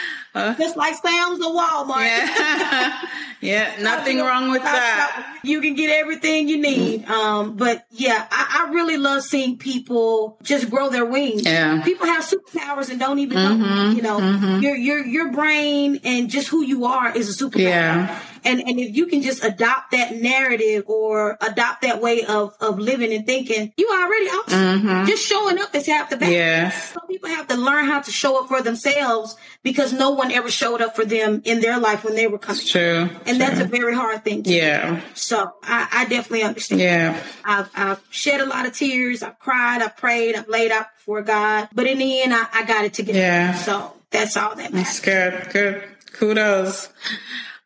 Just 0.57 0.77
like 0.77 0.95
Sam's 0.95 1.41
or 1.45 1.53
Walmart. 1.53 1.99
yeah. 1.99 3.01
yeah. 3.41 3.73
Nothing 3.81 4.19
wrong 4.19 4.53
with 4.53 4.63
that. 4.63 5.41
You 5.43 5.61
can 5.61 5.75
get 5.75 5.91
everything 5.91 6.49
you 6.49 6.59
need. 6.59 7.07
Um, 7.07 7.57
but 7.57 7.85
yeah, 7.91 8.25
I, 8.31 8.67
I 8.69 8.73
really 8.73 8.99
love 8.99 9.23
seeing 9.23 9.59
people 9.59 10.39
just 10.45 10.71
grow 10.71 10.91
their 10.91 11.05
wings. 11.05 11.45
Yeah. 11.45 11.75
Mm-hmm. 11.75 11.83
People 11.83 12.07
have 12.07 12.25
superpowers 12.25 12.89
and 12.89 13.01
don't 13.01 13.19
even 13.19 13.37
know. 13.37 13.91
You 13.91 14.03
know, 14.03 14.59
your 14.61 14.77
your 14.77 15.05
your 15.05 15.33
brain 15.33 16.01
and 16.05 16.31
just 16.31 16.47
who 16.49 16.63
you 16.63 16.85
are 16.85 17.17
is 17.17 17.29
a 17.41 17.45
superpower. 17.45 17.59
Yeah. 17.59 18.21
And 18.45 18.61
and 18.61 18.79
if 18.81 18.97
you 18.97 19.07
can 19.07 19.23
just 19.23 19.45
adopt 19.45 19.91
that 19.93 20.15
narrative 20.15 20.85
or 20.87 21.37
adopt 21.41 21.83
that 21.83 22.01
way 22.01 22.25
of 22.25 22.55
of 22.61 22.79
living 22.79 23.13
and 23.13 23.27
thinking, 23.27 23.73
you 23.77 23.89
already 23.91 24.27
awesome. 24.27 25.07
Just 25.07 25.27
showing 25.27 25.59
up 25.59 25.75
is 25.75 25.87
half 25.87 26.11
the 26.11 26.17
battle. 26.17 26.35
Mm-hmm. 26.35 26.65
Yes. 26.65 26.93
Some 26.93 27.07
people 27.07 27.29
have 27.29 27.47
to 27.49 27.57
learn 27.57 27.87
how 27.87 28.01
to 28.01 28.11
show 28.11 28.43
up 28.43 28.49
for 28.49 28.63
themselves 28.63 29.37
because 29.63 29.93
no 29.93 30.11
one 30.11 30.31
ever 30.33 30.51
showed 30.51 30.81
up 30.81 30.95
for 30.97 31.05
them 31.05 31.43
in 31.45 31.61
their 31.61 31.79
life 31.79 32.05
when 32.05 32.15
they 32.15 32.27
were 32.27 32.39
coming. 32.39 32.61
It's 32.61 32.71
true. 32.71 33.09
And 33.27 33.41
that's 33.41 33.61
a 33.61 33.65
very 33.65 33.95
hard 33.95 34.25
thing 34.25 34.43
to 34.43 34.51
do. 34.51 34.55
yeah. 34.57 35.01
So 35.15 35.53
I, 35.63 35.89
I 35.93 36.05
definitely 36.07 36.43
understand. 36.43 36.81
Yeah. 36.81 37.23
I've, 37.45 37.71
I've 37.75 38.01
shed 38.11 38.41
a 38.41 38.47
lot 38.47 38.67
of 38.67 38.73
tears. 38.75 39.23
I've 39.23 39.39
cried. 39.39 39.83
I've 39.83 39.97
prayed. 39.97 40.35
I've 40.37 40.49
laid 40.49 40.71
out 40.73 40.87
before 40.97 41.23
God. 41.23 41.69
But 41.75 41.87
in 41.87 41.99
the 41.99 42.23
end, 42.23 42.35
I, 42.35 42.47
I 42.53 42.65
got 42.65 42.85
it 42.85 42.95
together. 42.95 43.19
Yeah. 43.19 43.55
So 43.55 43.93
that's 44.11 44.37
all 44.37 44.55
that 44.57 44.73
matters. 44.73 45.01
That's 45.01 45.01
good. 45.01 45.53
Good. 45.53 45.85
Kudos. 46.13 46.89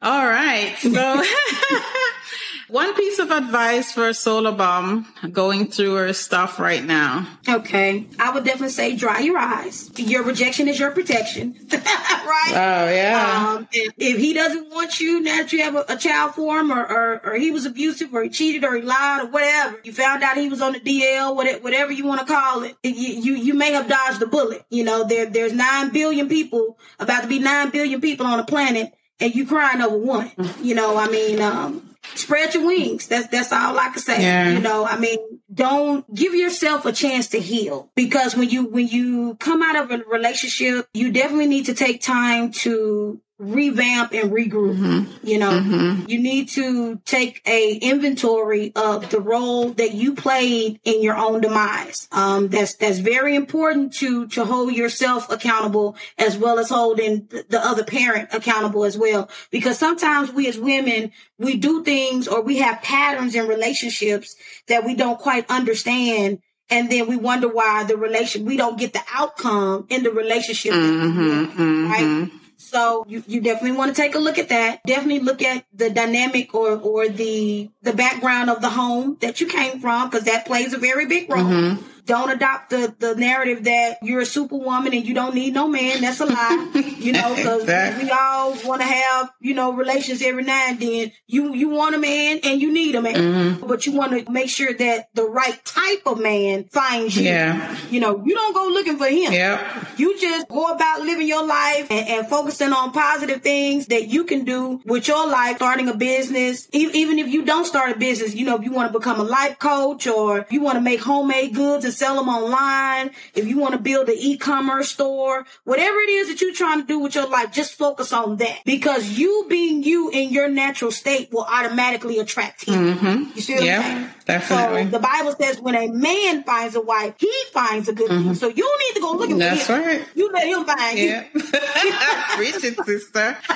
All 0.02 0.26
right. 0.26 0.76
So 0.78 1.22
one 2.68 2.92
piece 2.94 3.20
of 3.20 3.30
advice 3.30 3.92
for 3.92 4.08
a 4.08 4.14
solo 4.14 4.50
mom 4.50 5.06
going 5.30 5.68
through 5.68 5.94
her 5.94 6.12
stuff 6.12 6.58
right 6.58 6.82
now. 6.82 7.28
Okay. 7.48 8.06
I 8.18 8.32
would 8.32 8.44
definitely 8.44 8.70
say 8.70 8.96
dry 8.96 9.20
your 9.20 9.38
eyes. 9.38 9.90
Your 9.96 10.24
rejection 10.24 10.66
is 10.66 10.80
your 10.80 10.90
protection. 10.90 11.54
right? 11.72 12.50
Oh 12.50 12.90
yeah. 12.90 13.54
Um, 13.56 13.68
if, 13.70 13.92
if 13.96 14.18
he 14.18 14.32
doesn't 14.32 14.70
want 14.70 14.98
you 14.98 15.20
now 15.20 15.36
that 15.36 15.52
you 15.52 15.62
have 15.62 15.76
a, 15.76 15.84
a 15.90 15.96
child 15.96 16.34
for 16.34 16.58
him, 16.58 16.72
or, 16.72 16.84
or 16.84 17.20
or 17.24 17.34
he 17.36 17.52
was 17.52 17.64
abusive, 17.64 18.12
or 18.12 18.24
he 18.24 18.28
cheated, 18.28 18.64
or 18.64 18.74
he 18.74 18.82
lied, 18.82 19.22
or 19.22 19.26
whatever, 19.26 19.78
you 19.84 19.92
found 19.92 20.24
out 20.24 20.36
he 20.36 20.48
was 20.48 20.60
on 20.60 20.72
the 20.72 20.80
DL, 20.80 21.36
whatever, 21.36 21.60
whatever 21.60 21.92
you 21.92 22.06
want 22.06 22.20
to 22.20 22.26
call 22.26 22.64
it, 22.64 22.76
you, 22.82 22.92
you 22.92 23.34
you 23.34 23.54
may 23.54 23.72
have 23.72 23.88
dodged 23.88 24.18
the 24.18 24.26
bullet. 24.26 24.64
You 24.68 24.82
know, 24.82 25.04
there 25.04 25.26
there's 25.26 25.52
nine 25.52 25.92
billion 25.92 26.28
people, 26.28 26.76
about 26.98 27.22
to 27.22 27.28
be 27.28 27.38
nine 27.38 27.70
billion 27.70 28.00
people 28.00 28.26
on 28.26 28.38
the 28.38 28.44
planet, 28.44 28.92
and 29.20 29.34
you 29.34 29.46
crying 29.46 29.80
over 29.80 29.96
one. 29.96 30.30
You 30.62 30.74
know, 30.74 30.96
I 30.96 31.08
mean, 31.08 31.40
um, 31.40 31.94
spread 32.14 32.54
your 32.54 32.66
wings. 32.66 33.06
That's 33.06 33.28
that's 33.28 33.52
all 33.52 33.78
I 33.78 33.88
can 33.90 33.98
say. 33.98 34.22
Yeah. 34.22 34.50
You 34.50 34.60
know, 34.60 34.84
I 34.84 34.98
mean, 34.98 35.18
don't 35.52 36.12
give 36.14 36.34
yourself 36.34 36.84
a 36.86 36.92
chance 36.92 37.28
to 37.28 37.40
heal 37.40 37.90
because 37.94 38.36
when 38.36 38.50
you 38.50 38.66
when 38.66 38.88
you 38.88 39.36
come 39.36 39.62
out 39.62 39.76
of 39.76 39.90
a 39.90 40.04
relationship, 40.04 40.86
you 40.92 41.12
definitely 41.12 41.46
need 41.46 41.66
to 41.66 41.74
take 41.74 42.02
time 42.02 42.52
to 42.52 43.20
revamp 43.42 44.12
and 44.12 44.30
regroup. 44.30 44.76
Mm-hmm. 44.76 45.26
You 45.26 45.38
know, 45.38 45.50
mm-hmm. 45.50 46.08
you 46.08 46.20
need 46.20 46.48
to 46.50 46.96
take 47.04 47.42
a 47.46 47.74
inventory 47.74 48.72
of 48.76 49.10
the 49.10 49.20
role 49.20 49.70
that 49.70 49.92
you 49.92 50.14
played 50.14 50.80
in 50.84 51.02
your 51.02 51.16
own 51.16 51.40
demise. 51.40 52.08
Um, 52.12 52.48
that's 52.48 52.76
that's 52.76 52.98
very 52.98 53.34
important 53.34 53.94
to 53.94 54.28
to 54.28 54.44
hold 54.44 54.72
yourself 54.74 55.30
accountable 55.30 55.96
as 56.18 56.38
well 56.38 56.58
as 56.58 56.68
holding 56.68 57.26
the 57.26 57.44
the 57.48 57.58
other 57.58 57.84
parent 57.84 58.28
accountable 58.32 58.84
as 58.84 58.96
well. 58.96 59.28
Because 59.50 59.78
sometimes 59.78 60.32
we 60.32 60.46
as 60.48 60.58
women 60.58 61.10
we 61.38 61.56
do 61.56 61.82
things 61.82 62.28
or 62.28 62.42
we 62.42 62.58
have 62.58 62.80
patterns 62.82 63.34
in 63.34 63.48
relationships 63.48 64.36
that 64.68 64.84
we 64.84 64.94
don't 64.94 65.18
quite 65.18 65.50
understand. 65.50 66.38
And 66.70 66.90
then 66.90 67.06
we 67.06 67.16
wonder 67.16 67.48
why 67.48 67.84
the 67.84 67.96
relation 67.96 68.46
we 68.46 68.56
don't 68.56 68.78
get 68.78 68.92
the 68.92 69.02
outcome 69.12 69.86
in 69.90 70.04
the 70.04 70.10
relationship, 70.10 70.72
want, 70.72 71.58
right? 71.58 72.30
So 72.72 73.04
you, 73.06 73.22
you 73.26 73.42
definitely 73.42 73.76
want 73.76 73.94
to 73.94 74.00
take 74.00 74.14
a 74.14 74.18
look 74.18 74.38
at 74.38 74.48
that. 74.48 74.82
Definitely 74.86 75.20
look 75.20 75.42
at 75.42 75.66
the 75.74 75.90
dynamic 75.90 76.54
or 76.54 76.78
or 76.78 77.06
the 77.06 77.68
the 77.82 77.92
background 77.92 78.48
of 78.48 78.62
the 78.62 78.70
home 78.70 79.18
that 79.20 79.42
you 79.42 79.46
came 79.46 79.78
from 79.78 80.08
because 80.08 80.24
that 80.24 80.46
plays 80.46 80.72
a 80.72 80.78
very 80.78 81.04
big 81.04 81.28
role. 81.28 81.44
Mm-hmm. 81.44 81.91
Don't 82.04 82.30
adopt 82.30 82.70
the 82.70 82.94
the 82.98 83.14
narrative 83.14 83.64
that 83.64 83.98
you're 84.02 84.22
a 84.22 84.26
superwoman 84.26 84.92
and 84.92 85.06
you 85.06 85.14
don't 85.14 85.34
need 85.34 85.54
no 85.54 85.68
man. 85.68 86.00
That's 86.00 86.20
a 86.20 86.26
lie. 86.26 86.70
you 86.98 87.12
know, 87.12 87.34
because 87.34 87.66
we 88.02 88.10
all 88.10 88.56
want 88.64 88.80
to 88.80 88.86
have 88.86 89.30
you 89.40 89.54
know 89.54 89.72
relations 89.72 90.22
every 90.22 90.42
now 90.42 90.68
and 90.68 90.80
then. 90.80 91.12
You 91.26 91.54
you 91.54 91.70
want 91.70 91.94
a 91.94 91.98
man 91.98 92.40
and 92.44 92.60
you 92.60 92.72
need 92.72 92.94
a 92.94 93.02
man, 93.02 93.14
mm-hmm. 93.14 93.66
but 93.66 93.86
you 93.86 93.92
want 93.92 94.26
to 94.26 94.30
make 94.30 94.50
sure 94.50 94.72
that 94.72 95.08
the 95.14 95.24
right 95.24 95.64
type 95.64 96.02
of 96.06 96.20
man 96.20 96.64
finds 96.64 97.16
you. 97.16 97.24
Yeah. 97.24 97.76
You 97.90 98.00
know, 98.00 98.22
you 98.24 98.34
don't 98.34 98.54
go 98.54 98.68
looking 98.68 98.98
for 98.98 99.06
him. 99.06 99.32
Yep. 99.32 99.98
You 99.98 100.18
just 100.18 100.48
go 100.48 100.72
about 100.72 101.02
living 101.02 101.28
your 101.28 101.46
life 101.46 101.90
and, 101.90 102.08
and 102.08 102.26
focusing 102.28 102.72
on 102.72 102.92
positive 102.92 103.42
things 103.42 103.86
that 103.86 104.08
you 104.08 104.24
can 104.24 104.44
do 104.44 104.80
with 104.84 105.08
your 105.08 105.26
life, 105.26 105.56
starting 105.56 105.88
a 105.88 105.96
business. 105.96 106.68
E- 106.72 106.90
even 106.94 107.18
if 107.18 107.28
you 107.28 107.44
don't 107.44 107.64
start 107.64 107.94
a 107.94 107.98
business, 107.98 108.34
you 108.34 108.44
know, 108.44 108.56
if 108.56 108.64
you 108.64 108.72
want 108.72 108.92
to 108.92 108.98
become 108.98 109.20
a 109.20 109.24
life 109.24 109.58
coach 109.58 110.06
or 110.06 110.46
you 110.50 110.60
want 110.60 110.76
to 110.76 110.80
make 110.80 111.00
homemade 111.00 111.54
goods 111.54 111.84
and 111.84 111.91
sell 111.92 112.16
them 112.16 112.28
online, 112.28 113.10
if 113.34 113.46
you 113.46 113.58
want 113.58 113.72
to 113.72 113.78
build 113.78 114.08
an 114.08 114.16
e-commerce 114.18 114.90
store, 114.90 115.44
whatever 115.64 115.96
it 115.98 116.10
is 116.10 116.28
that 116.28 116.40
you're 116.40 116.54
trying 116.54 116.80
to 116.80 116.86
do 116.86 116.98
with 116.98 117.14
your 117.14 117.28
life, 117.28 117.52
just 117.52 117.74
focus 117.74 118.12
on 118.12 118.36
that 118.36 118.60
because 118.64 119.10
you 119.18 119.46
being 119.48 119.82
you 119.82 120.10
in 120.10 120.30
your 120.30 120.48
natural 120.48 120.90
state 120.90 121.30
will 121.32 121.44
automatically 121.44 122.18
attract 122.18 122.64
him. 122.66 122.94
Mm-hmm. 122.96 123.32
You 123.34 123.40
see 123.42 123.54
what 123.54 123.64
Yeah, 123.64 123.78
I'm 123.78 123.82
saying? 123.82 124.10
definitely. 124.26 124.84
So 124.84 124.90
the 124.90 124.98
Bible 124.98 125.32
says 125.38 125.60
when 125.60 125.74
a 125.74 125.88
man 125.88 126.44
finds 126.44 126.74
a 126.74 126.80
wife, 126.80 127.14
he 127.18 127.32
finds 127.52 127.88
a 127.88 127.92
good 127.92 128.10
mm-hmm. 128.10 128.24
thing. 128.24 128.34
So 128.34 128.48
you 128.48 128.62
don't 128.62 128.82
need 128.88 128.94
to 128.94 129.00
go 129.00 129.12
looking 129.12 129.38
That's 129.38 129.66
for 129.66 129.76
him. 129.76 129.82
right. 129.84 130.08
You 130.14 130.30
let 130.32 130.46
him 130.46 130.64
find 130.64 130.98
you. 130.98 131.04
Yeah. 131.08 131.26
Preach 132.36 132.64
it, 132.64 132.76
sister. 132.84 133.36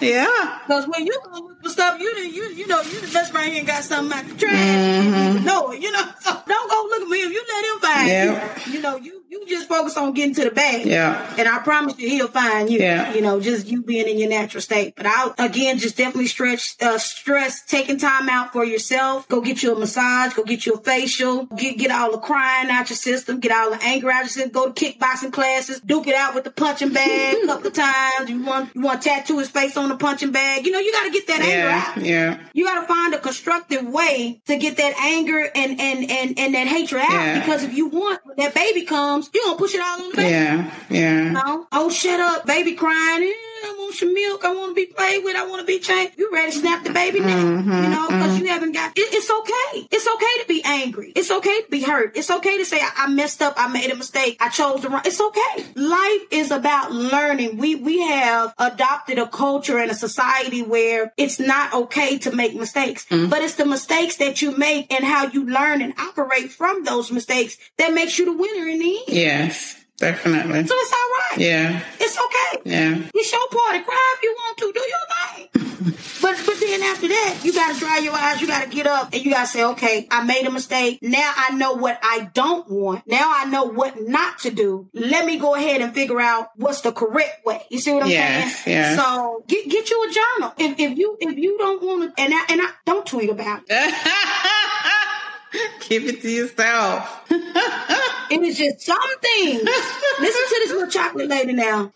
yeah. 0.00 0.58
Because 0.66 0.86
when 0.88 1.06
you 1.06 1.18
go 1.24 1.38
look 1.40 1.62
for 1.62 1.68
stuff, 1.70 2.00
you 2.00 2.12
done- 2.14 2.32
you 2.34 2.44
you 2.50 2.66
know 2.66 2.80
you 2.82 3.00
the 3.00 3.10
best 3.12 3.32
right 3.32 3.48
here 3.50 3.58
and 3.58 3.66
got 3.66 3.82
something 3.84 4.16
out 4.18 4.26
the 4.26 4.34
trash. 4.34 4.52
Mm-hmm. 4.54 5.44
Know 5.44 5.72
you 5.72 5.90
know. 5.92 6.04
So 6.20 6.30
don't 6.46 6.70
go 6.70 6.86
look 6.90 7.02
at 7.02 7.08
me 7.08 7.18
if 7.22 7.32
You 7.32 7.44
let 7.48 7.64
him 7.64 7.80
find 7.80 8.08
Yeah. 8.08 8.58
you. 8.66 8.72
You 8.74 8.80
know, 8.82 8.96
you 8.96 9.15
you 9.28 9.46
just 9.46 9.68
focus 9.68 9.96
on 9.96 10.12
getting 10.12 10.34
to 10.34 10.44
the 10.44 10.50
bag. 10.50 10.86
Yeah. 10.86 11.34
And 11.38 11.48
I 11.48 11.58
promise 11.58 11.98
you, 11.98 12.08
he'll 12.08 12.28
find 12.28 12.70
you. 12.70 12.78
Yeah. 12.78 13.12
You 13.14 13.20
know, 13.20 13.40
just 13.40 13.66
you 13.66 13.82
being 13.82 14.08
in 14.08 14.18
your 14.18 14.28
natural 14.28 14.60
state. 14.60 14.94
But 14.96 15.06
I'll 15.06 15.34
again 15.38 15.78
just 15.78 15.96
definitely 15.96 16.26
stretch 16.26 16.76
uh, 16.80 16.98
stress 16.98 17.64
taking 17.64 17.98
time 17.98 18.28
out 18.28 18.52
for 18.52 18.64
yourself. 18.64 19.28
Go 19.28 19.40
get 19.40 19.62
you 19.62 19.74
a 19.74 19.78
massage. 19.78 20.34
Go 20.34 20.44
get 20.44 20.66
you 20.66 20.74
a 20.74 20.78
facial. 20.78 21.46
Get 21.46 21.78
get 21.78 21.90
all 21.90 22.12
the 22.12 22.18
crying 22.18 22.70
out 22.70 22.88
your 22.90 22.96
system. 22.96 23.40
Get 23.40 23.52
all 23.52 23.70
the 23.70 23.82
anger 23.82 24.10
out 24.10 24.20
your 24.20 24.28
system. 24.28 24.52
Go 24.52 24.70
to 24.70 24.72
kickboxing 24.72 25.32
classes. 25.32 25.80
Duke 25.80 26.06
it 26.06 26.14
out 26.14 26.34
with 26.34 26.44
the 26.44 26.50
punching 26.50 26.92
bag 26.92 27.36
a 27.42 27.46
couple 27.46 27.68
of 27.68 27.72
times. 27.72 28.30
You 28.30 28.44
want 28.44 28.74
you 28.74 28.82
want 28.82 29.02
to 29.02 29.08
tattoo 29.08 29.38
his 29.38 29.48
face 29.48 29.76
on 29.76 29.88
the 29.88 29.96
punching 29.96 30.32
bag. 30.32 30.66
You 30.66 30.72
know, 30.72 30.78
you 30.78 30.92
got 30.92 31.04
to 31.04 31.10
get 31.10 31.26
that 31.28 31.40
anger 31.40 31.68
out. 31.68 32.04
Yeah. 32.04 32.38
You 32.52 32.64
got 32.64 32.80
to 32.80 32.86
find 32.86 33.14
a 33.14 33.18
constructive 33.18 33.86
way 33.86 34.40
to 34.46 34.56
get 34.56 34.76
that 34.76 34.94
anger 34.98 35.50
and 35.54 35.80
and 35.80 36.10
and 36.10 36.38
and 36.38 36.54
that 36.54 36.66
hatred 36.68 37.02
out. 37.02 37.10
Yeah. 37.10 37.40
Because 37.40 37.64
if 37.64 37.74
you 37.74 37.88
want 37.88 38.20
when 38.24 38.36
that 38.36 38.54
baby 38.54 38.82
comes, 38.82 39.15
you 39.32 39.42
gonna 39.44 39.58
push 39.58 39.74
it 39.74 39.80
all 39.80 40.02
on 40.02 40.10
the 40.10 40.16
baby. 40.16 40.30
Yeah. 40.30 40.74
Yeah. 40.90 41.30
No. 41.32 41.66
Oh, 41.72 41.90
shut 41.90 42.20
up, 42.20 42.46
baby 42.46 42.74
crying. 42.74 43.32
I 43.66 43.74
want 43.78 43.94
some 43.94 44.14
milk. 44.14 44.44
I 44.44 44.54
want 44.54 44.70
to 44.70 44.74
be 44.74 44.86
played 44.86 45.24
with. 45.24 45.36
I 45.36 45.46
want 45.46 45.60
to 45.60 45.66
be 45.66 45.78
changed. 45.78 46.18
You 46.18 46.30
ready 46.32 46.52
to 46.52 46.58
snap 46.58 46.84
the 46.84 46.92
baby 46.92 47.20
now? 47.20 47.36
Mm-hmm, 47.36 47.72
you 47.84 47.88
know, 47.90 48.06
because 48.08 48.38
you 48.38 48.46
haven't 48.46 48.72
got. 48.72 48.92
It, 48.96 49.12
it's 49.12 49.30
okay. 49.30 49.88
It's 49.90 50.06
okay 50.06 50.42
to 50.42 50.48
be 50.48 50.62
angry. 50.64 51.12
It's 51.16 51.30
okay 51.30 51.62
to 51.62 51.68
be 51.70 51.82
hurt. 51.82 52.16
It's 52.16 52.30
okay 52.30 52.58
to 52.58 52.64
say 52.64 52.80
I, 52.80 52.90
I 52.96 53.06
messed 53.08 53.42
up. 53.42 53.54
I 53.56 53.68
made 53.68 53.90
a 53.90 53.96
mistake. 53.96 54.36
I 54.40 54.48
chose 54.48 54.82
the 54.82 54.88
wrong. 54.90 55.02
It's 55.04 55.20
okay. 55.20 55.66
Life 55.74 56.22
is 56.30 56.50
about 56.50 56.92
learning. 56.92 57.56
We 57.58 57.74
we 57.74 58.00
have 58.02 58.54
adopted 58.58 59.18
a 59.18 59.26
culture 59.28 59.78
and 59.78 59.90
a 59.90 59.94
society 59.94 60.62
where 60.62 61.12
it's 61.16 61.38
not 61.40 61.74
okay 61.74 62.18
to 62.18 62.30
make 62.34 62.54
mistakes, 62.54 63.04
Mm-hmm. 63.06 63.30
but 63.30 63.42
it's 63.42 63.54
the 63.56 63.66
mistakes 63.66 64.16
that 64.16 64.42
you 64.42 64.56
make 64.56 64.92
and 64.92 65.04
how 65.04 65.26
you 65.28 65.44
learn 65.46 65.80
and 65.82 65.94
operate 65.98 66.50
from 66.50 66.84
those 66.84 67.10
mistakes 67.12 67.56
that 67.78 67.92
makes 67.94 68.18
you 68.18 68.24
the 68.26 68.32
winner 68.32 68.68
in 68.68 68.78
the 68.78 68.96
end. 69.06 69.08
Yes. 69.08 69.76
Definitely. 69.98 70.66
So 70.66 70.74
it's 70.76 70.92
all 70.92 70.98
right. 70.98 71.38
Yeah. 71.38 71.82
It's 71.98 72.18
okay. 72.18 72.62
Yeah. 72.70 73.02
It's 73.14 73.32
your 73.32 73.48
party. 73.48 73.82
Cry 73.82 74.14
if 74.16 74.22
you 74.22 74.34
want 74.36 74.58
to. 74.58 74.72
Do 74.72 74.80
your 74.80 75.06
thing. 75.08 75.48
but 76.22 76.42
but 76.44 76.60
then 76.60 76.82
after 76.82 77.08
that, 77.08 77.40
you 77.42 77.52
gotta 77.54 77.78
dry 77.78 77.98
your 77.98 78.12
eyes. 78.12 78.40
You 78.40 78.46
gotta 78.46 78.68
get 78.68 78.86
up 78.86 79.12
and 79.14 79.24
you 79.24 79.30
gotta 79.30 79.46
say, 79.46 79.64
okay, 79.64 80.06
I 80.10 80.22
made 80.24 80.44
a 80.46 80.50
mistake. 80.50 80.98
Now 81.02 81.32
I 81.36 81.52
know 81.54 81.74
what 81.74 81.98
I 82.02 82.28
don't 82.34 82.68
want. 82.70 83.06
Now 83.06 83.32
I 83.34 83.44
know 83.46 83.64
what 83.64 83.98
not 84.00 84.40
to 84.40 84.50
do. 84.50 84.88
Let 84.92 85.24
me 85.24 85.38
go 85.38 85.54
ahead 85.54 85.80
and 85.80 85.94
figure 85.94 86.20
out 86.20 86.48
what's 86.56 86.82
the 86.82 86.92
correct 86.92 87.46
way. 87.46 87.62
You 87.70 87.78
see 87.78 87.92
what 87.92 88.02
I'm 88.04 88.10
Yes, 88.10 88.64
saying? 88.64 88.76
yes. 88.76 88.96
So 89.02 89.44
get 89.48 89.68
get 89.70 89.88
you 89.90 90.02
a 90.10 90.12
journal. 90.12 90.52
If 90.58 90.78
if 90.78 90.98
you 90.98 91.16
if 91.20 91.38
you 91.38 91.56
don't 91.58 91.82
want 91.82 92.14
to, 92.16 92.22
and 92.22 92.34
I 92.34 92.44
and 92.50 92.60
I 92.62 92.68
don't 92.84 93.06
tweet 93.06 93.30
about 93.30 93.62
it. 93.68 93.94
Keep 95.80 96.02
it 96.04 96.20
to 96.22 96.28
yourself. 96.30 97.30
It 98.30 98.42
is 98.42 98.58
just 98.58 98.80
some 98.80 99.18
things. 99.20 99.62
Listen 99.62 100.42
to 100.48 100.56
this 100.62 100.70
little 100.72 100.90
chocolate 100.90 101.28
lady 101.28 101.52
now. 101.52 101.92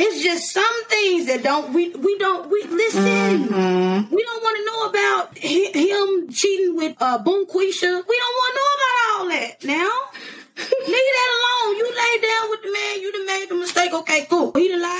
It's 0.00 0.22
just 0.22 0.52
some 0.52 0.84
things 0.88 1.26
that 1.26 1.42
don't 1.42 1.72
we 1.74 1.90
we 1.90 2.18
don't 2.18 2.48
we 2.50 2.62
listen. 2.64 3.02
Mm-hmm. 3.48 4.14
We 4.14 4.22
don't 4.22 4.42
want 4.42 4.56
to 4.56 4.64
know 4.64 4.80
about 4.90 5.38
hi- 5.38 5.72
him 5.74 6.30
cheating 6.32 6.76
with 6.76 6.96
uh 7.00 7.18
Boonquisha. 7.18 8.02
We 8.08 8.16
don't 8.22 8.36
want 8.40 8.52
to 8.52 8.58
know 8.60 8.70
about 8.78 9.18
all 9.18 9.28
that 9.28 9.64
now. 9.64 9.90
Leave 10.56 10.66
that 11.18 11.30
alone. 11.38 11.76
You 11.78 11.86
lay 11.86 12.28
down 12.28 12.50
with 12.50 12.62
the 12.62 12.72
man. 12.72 13.00
You 13.00 13.12
done 13.12 13.26
made 13.26 13.46
the 13.48 13.54
mistake. 13.56 13.92
Okay, 13.92 14.26
cool. 14.30 14.52
He 14.54 14.68
done 14.68 14.82
lied 14.82 14.97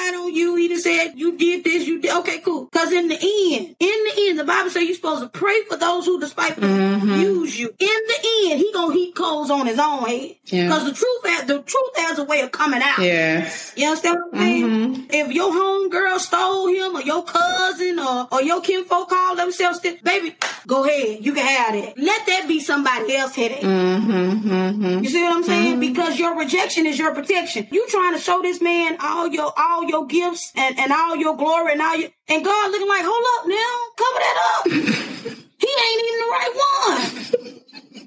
end, 4.79 4.95
the 4.95 5.01
Bible 5.01 5.16
says 5.18 5.20
you're 5.20 5.20
supposed 5.20 5.22
to 5.33 5.39
pray 5.39 5.62
for 5.68 5.76
those 5.76 6.07
who 6.07 6.20
despitefully 6.20 6.68
Mm-hmm. 6.68 7.20
use 7.20 7.59
you. 7.59 7.68
In 7.79 7.87
the 7.89 8.29
end, 8.51 8.59
he 8.61 8.72
gonna 8.72 8.93
heap 8.95 9.14
coals 9.14 9.51
on 9.51 9.66
his 9.66 9.79
own 9.79 10.07
head. 10.07 10.37
Yeah. 10.47 10.64
Because 10.64 10.85
the 10.85 10.93
truth 10.93 11.26
has 11.26 11.45
the 11.47 11.62
truth 11.62 11.97
has 11.97 12.18
a 12.18 12.24
way 12.24 12.41
of 12.41 12.51
coming 12.53 12.81
out. 12.83 12.99
Yes. 12.99 13.72
You 13.76 13.87
understand 13.89 14.16
what 14.16 14.35
I'm 14.35 14.41
saying? 14.41 14.64
Mm-hmm. 14.64 15.03
If 15.11 15.33
your 15.33 15.51
homegirl 15.53 16.18
stole 16.18 16.68
him 16.68 16.97
or 16.97 17.03
your 17.03 17.24
cousin 17.24 17.99
or, 17.99 18.29
or 18.33 18.43
your 18.43 18.61
kinfolk 18.61 19.09
called 19.09 19.39
themselves, 19.39 19.79
sti- 19.79 19.99
baby, 20.03 20.35
go 20.66 20.85
ahead. 20.85 21.24
You 21.24 21.33
can 21.35 21.47
have 21.47 21.74
it. 21.74 21.95
Let 21.99 22.26
that 22.26 22.47
be 22.49 22.61
somebody 22.61 23.14
else's 23.16 23.37
headache. 23.37 23.62
Mm-hmm. 23.62 24.49
Mm-hmm. 24.51 25.05
You 25.05 25.09
see 25.11 25.22
what 25.22 25.37
I'm 25.37 25.45
saying? 25.45 25.81
Because 25.81 26.18
your 26.18 26.37
rejection 26.39 26.87
is 26.87 26.99
your 26.99 27.14
protection. 27.14 27.68
You 27.70 27.87
trying 27.89 28.14
to 28.14 28.20
show 28.20 28.43
this 28.43 28.61
man 28.61 28.97
all 29.01 29.29
your 29.29 29.53
all 29.57 29.85
your 29.85 30.07
gifts 30.07 30.53
and, 30.57 30.79
and 30.79 30.93
all 30.93 31.16
your 31.16 31.37
glory 31.37 31.72
and 31.72 31.83
all 31.83 31.97
your 31.97 32.11
and 32.29 32.45
God 32.45 32.70
looking 32.70 32.89
like, 32.89 33.05
hold 33.05 33.24
up 33.37 33.47
now, 33.49 33.74
cover 33.97 34.20
that 34.20 34.37
up. 34.53 34.64
he 35.64 35.70
ain't 35.70 36.01
even 36.07 36.20
the 36.20 36.31
right 36.31 36.55
one. 36.55 37.03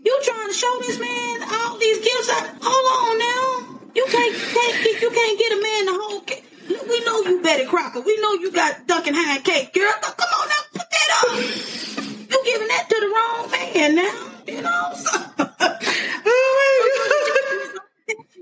You 0.03 0.19
trying 0.24 0.47
to 0.47 0.53
show 0.53 0.74
this 0.82 0.99
man 0.99 1.43
all 1.43 1.78
these 1.78 1.97
gifts? 1.99 2.30
Hold 2.30 2.88
on 2.97 3.17
now. 3.19 3.80
You 3.93 4.05
can't, 4.09 4.36
can't 4.36 4.84
get, 4.84 5.01
you 5.01 5.09
can't 5.09 5.39
get 5.39 5.51
a 5.51 5.61
man 5.61 5.86
the 5.86 5.93
whole 6.01 6.22
cake. 6.22 6.45
We 6.69 7.03
know 7.05 7.22
you 7.22 7.41
Betty 7.41 7.65
Crocker. 7.65 8.01
We 8.01 8.17
know 8.22 8.34
you 8.34 8.51
got 8.51 8.88
Duncan 8.88 9.13
Hine 9.15 9.41
cake, 9.41 9.74
girl. 9.74 9.91
Come 10.01 10.30
on 10.39 10.47
now, 10.47 10.63
put 10.74 10.89
that 10.89 11.09
up. 11.17 11.36
You 12.32 12.41
giving 12.45 12.67
that 12.67 12.88
to 12.89 12.95
the 12.99 13.07
wrong 13.13 13.51
man 13.51 13.95
now. 13.95 14.32
You 14.47 14.61
know. 14.61 14.93
So, 14.95 15.19